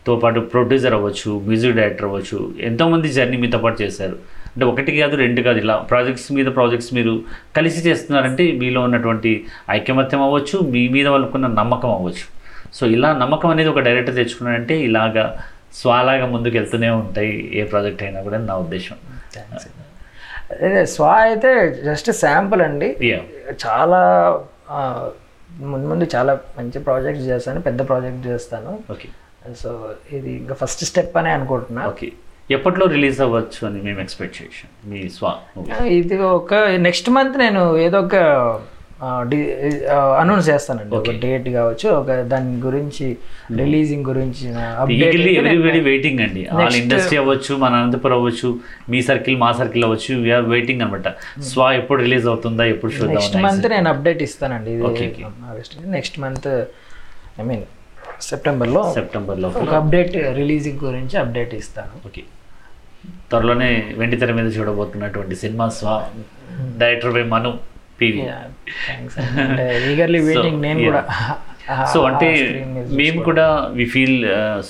తో 0.07 0.15
పాటు 0.23 0.41
ప్రొడ్యూసర్ 0.41 0.95
అవ్వచ్చు 0.97 1.31
మ్యూజిక్ 1.47 1.77
డైరెక్టర్ 1.77 2.07
అవ్వచ్చు 2.09 2.39
ఎంతోమంది 2.69 3.09
జర్నీ 3.17 3.37
మీతో 3.37 3.59
పాటు 3.59 3.79
చేశారు. 3.83 4.17
అంటే 4.53 4.65
ఒకటి 4.67 4.93
కాదు 4.99 5.15
రెండు 5.23 5.41
కాదు 5.47 5.59
ఇలా 5.59 5.75
ప్రాజెక్ట్స్ 5.91 6.29
మీద 6.33 6.49
ప్రాజెక్ట్స్ 6.59 6.91
మీరు 6.95 7.15
కలిసి 7.57 7.81
చేస్తున్నారంటే 7.89 8.45
మీలో 8.61 8.83
ఉన్నటువంటి 8.83 9.33
ఐకమత్యం 9.71 10.23
అవ్వచ్చు 10.27 10.59
మీ 10.75 10.83
మీద 10.89 11.07
వాళ్ళకున్న 11.09 11.47
నమ్మకం 11.61 11.91
అవ్వచ్చు. 11.91 12.27
సో 12.77 12.87
ఇలా 12.87 13.11
నమ్మకం 13.23 13.51
అనేది 13.55 13.69
ఒక 13.69 13.83
డైరెక్టర్ 13.89 14.17
తెచ్చుకున్నాడంటే 14.21 14.77
ఇలాగా 14.81 15.25
స్వాలాగా 15.81 16.27
ముందుకు 16.27 16.57
వెళ్తూనే 16.57 16.91
ఉంటాయి 17.03 17.35
ఏ 17.55 17.65
ప్రాజెక్ట్ 17.73 18.03
అయినా 18.03 18.23
కూడా 18.29 18.39
నా 18.51 18.57
ఉద్దేశం. 18.65 18.97
స్వా 20.95 21.13
అయితే 21.29 21.51
జస్ట్ 21.87 22.11
శాంపుల్ 22.23 22.63
అండి. 22.67 22.89
చాలా 23.65 24.01
ముందు 25.73 25.87
ముందు 25.93 26.05
చాలా 26.15 26.33
మంచి 26.59 26.79
ప్రాజెక్ట్స్ 26.87 27.27
చేస్తాను 27.31 27.61
పెద్ద 27.67 27.81
ప్రాజెక్ట్ 27.91 28.23
చేస్తాను. 28.31 28.73
ఓకే 28.95 29.09
సో 29.63 29.71
ఇది 30.17 30.31
ఇంకా 30.43 30.55
ఫస్ట్ 30.63 30.83
స్టెప్ 30.91 31.17
అనే 31.21 31.31
అనుకుంటున్నా. 31.39 31.83
ఓకే 31.93 32.09
ఎప్పట్లో 32.57 32.85
రిలీజ్ 32.95 33.19
అవ్వచ్చు 33.25 33.61
అని 33.69 33.79
మేము 33.87 34.01
ఎక్స్పెక్ట్ 34.05 34.37
చేసాం 34.41 34.71
మీ 34.91 35.01
స్వా. 35.17 35.33
ఇది 35.99 36.17
ఒక 36.39 36.55
నెక్స్ట్ 36.89 37.09
మంత్ 37.17 37.37
నేను 37.45 37.63
ఏదో 37.87 38.01
ఒక 38.07 38.17
అనౌన్స్ 40.21 40.47
చేస్తానండి. 40.51 40.93
ఒక 40.99 41.11
డేట్ 41.25 41.49
కావచ్చు 41.57 41.87
ఒక 41.99 42.15
దాని 42.33 42.53
గురించి 42.67 43.07
రిలీజింగ్ 43.61 44.05
గురించి 44.11 44.45
ఈగల్లీ 44.95 45.33
ఎవ్రీబడి 45.41 45.81
వెయిటింగ్ 45.89 46.21
అండి. 46.27 46.43
ఆల్ 46.65 46.79
ఇండస్ట్రీ 46.81 47.19
అవ్వచ్చు 47.23 47.53
మన 47.63 47.73
అనంతపురం 47.81 48.17
అవ్వచ్చు 48.21 48.51
మీ 48.95 49.01
సర్కిల్ 49.09 49.37
మా 49.45 49.51
సర్కిల్ 49.61 49.85
అవ్వచ్చు 49.89 50.15
వీఆర్ 50.25 50.49
వెయిటింగ్ 50.55 50.83
అనమాట 50.87 51.11
స్వా 51.51 51.67
ఎప్పుడు 51.81 51.99
రిలీజ్ 52.07 52.27
అవుతుందా 52.33 52.67
ఎప్పుడు 52.75 52.91
నెక్స్ట్ 53.13 53.35
చూద్దాం 53.35 53.45
మంత్ 53.49 53.69
నేను 53.75 53.91
అప్డేట్ 53.95 54.25
ఇస్తానండి. 54.29 54.75
నెక్స్ట్ 55.97 56.19
మంత్ 56.25 56.49
ఐ 57.43 57.47
మీన్ 57.51 57.65
సెప్టెంబర్లో 58.31 58.83
సెప్టెంబర్లో 58.99 59.49
ఒక 59.67 59.73
అప్డేట్ 59.83 60.19
రిలీజింగ్ 60.41 60.83
గురించి 60.89 61.17
అప్డేట్ 61.23 61.55
ఇస్తాను. 61.63 61.95
ఓకే 62.09 62.25
త్వరలోనే 63.31 63.71
వెండి 64.01 64.17
తెర 64.21 64.33
మీద 64.41 64.49
చూడబోతున్నటువంటి 64.59 65.35
cinema 65.45 65.67
Swa 65.79 65.95
director 66.83 67.15
by 67.17 67.25
Manu. 67.37 67.53
PV 68.01 68.23
నేను 70.65 70.81
కూడా. 70.89 71.03
సో 71.93 71.99
అంటే 72.09 72.27
మేము 72.99 73.21
కూడా 73.29 73.47
we 73.79 73.85
feel 73.93 74.19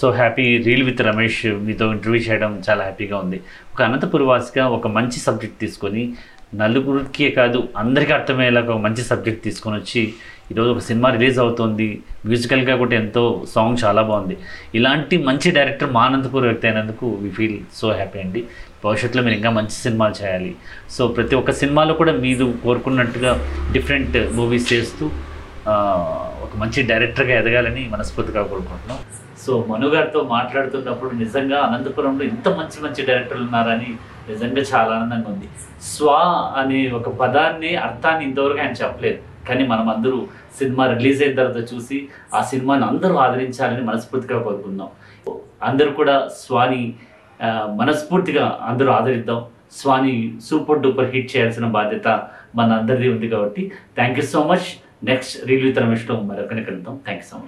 so 0.00 0.06
happy 0.10 0.46
reel 0.66 0.84
with 0.88 1.02
Ramesh 1.08 1.40
మీతో 1.66 1.86
ఇంటర్వ్యూ 1.96 2.20
చేయడం 2.28 2.52
చాలా 2.68 2.82
హ్యాపీగా 2.84 3.16
ఉంది. 3.24 3.38
ఒక 3.72 3.82
అనంతపురి 3.82 4.26
వాసిగా 4.30 4.64
ఒక 4.68 4.86
మంచి 4.96 5.18
సబ్జెక్ట్ 5.26 5.58
తీసుకొని 5.64 6.04
నలుగురికి 6.54 7.26
కాదు 7.30 7.68
అందరికీ 7.76 8.12
అర్థమయ్యేలా 8.12 8.60
ఒక 8.66 8.80
మంచి 8.86 9.02
సబ్జెక్ట్ 9.10 9.42
తీసుకొని 9.44 9.76
వచ్చి 9.80 10.02
ఈరోజు 10.52 10.70
ఒక 10.70 10.82
సినిమా 10.88 11.08
రిలీజ్ 11.16 11.38
అవుతుంది. 11.38 11.88
మ్యూజికల్గా 12.26 12.74
కూడా 12.76 12.94
ఎంతో 12.96 13.22
సాంగ్ 13.54 13.76
చాలా 13.84 14.02
బాగుంది. 14.02 14.36
ఇలాంటి 14.74 15.16
మంచి 15.28 15.48
డైరెక్టర్ 15.50 15.90
మా 15.96 16.02
అనంతపూర్ 16.08 16.44
వ్యక్తి 16.44 16.66
అయినందుకు 16.68 17.06
వి 17.22 17.30
ఫీల్ 17.30 17.58
సో 17.74 17.88
హ్యాపీ 17.90 18.18
అండి. 18.24 18.42
భవిష్యత్తులో 18.84 19.22
మీరు 19.26 19.36
ఇంకా 19.40 19.50
మంచి 19.58 19.76
సినిమాలు 19.84 20.14
చేయాలి. 20.20 20.50
సో 20.94 21.02
ప్రతి 21.16 21.34
ఒక్క 21.40 21.52
సినిమాలో 21.60 21.94
కూడా 22.00 22.12
మీరు 22.24 22.46
కోరుకున్నట్టుగా 22.64 23.32
డిఫరెంట్ 23.76 24.16
మూవీస్ 24.38 24.66
చేస్తూ 24.72 25.04
ఒక 26.44 26.52
మంచి 26.62 26.80
డైరెక్టర్గా 26.90 27.34
ఎదగాలని 27.42 27.82
మనస్ఫూర్తిగా 27.94 28.42
కోరుకుంటున్నాం. 28.50 28.98
సో 29.44 29.52
మను 29.70 29.88
గారితో 29.94 30.20
మాట్లాడుతున్నప్పుడు 30.34 31.10
నిజంగా 31.22 31.58
అనంతపురంలో 31.66 32.24
ఇంత 32.32 32.48
మంచి 32.58 32.78
మంచి 32.84 33.00
డైరెక్టర్లు 33.08 33.44
ఉన్నారని 33.48 33.90
నిజంగా 34.30 34.62
చాలా 34.72 34.90
ఆనందంగా 34.96 35.28
ఉంది. 35.34 35.48
స్వా 35.92 36.20
అనే 36.60 36.80
ఒక 36.98 37.08
పదాన్ని 37.22 37.72
అర్థాన్ని 37.86 38.24
ఇంతవరకు 38.28 38.60
ఆయన 38.64 38.76
చెప్పలేదు. 38.82 39.18
కానీ 39.48 39.64
మనం 39.72 39.86
అందరూ 39.94 40.20
సినిమా 40.58 40.84
రిలీజ్ 40.92 41.20
అయిన 41.22 41.34
తర్వాత 41.40 41.60
చూసి 41.72 41.98
ఆ 42.34 42.40
సినిమాని 42.50 42.84
అందరూ 42.90 43.14
ఆదరించాలని 43.24 43.84
మనస్ఫూర్తిగా 43.90 44.38
కోరుకుందాం 44.46 44.88
అందరూ 45.68 45.90
కూడా 46.00 46.16
స్వాని 46.40 46.82
మనస్ఫూర్తిగా 47.42 48.58
అందరూ 48.62 48.90
ఆదరిద్దాం. 48.90 49.44
స్వాని 49.72 50.34
సూపర్ 50.44 50.82
డూపర్ 50.82 51.10
హిట్ 51.10 51.36
చేయాల్సిన 51.36 51.66
బాధ్యత 51.66 52.28
మన 52.54 52.72
అందరిది 52.72 53.08
ఉంది 53.08 53.28
కాబట్టి 53.28 53.72
thank 53.96 54.18
you 54.18 54.24
so 54.24 54.42
much. 54.44 54.66
Next 55.04 55.46
reel with 55.46 55.78
రమేష్లో 55.78 56.20
మరొకరిని 56.20 56.64
కలుద్దాం. 56.64 57.00
Thank 57.04 57.22
you 57.22 57.28
so 57.30 57.36
much. 57.36 57.44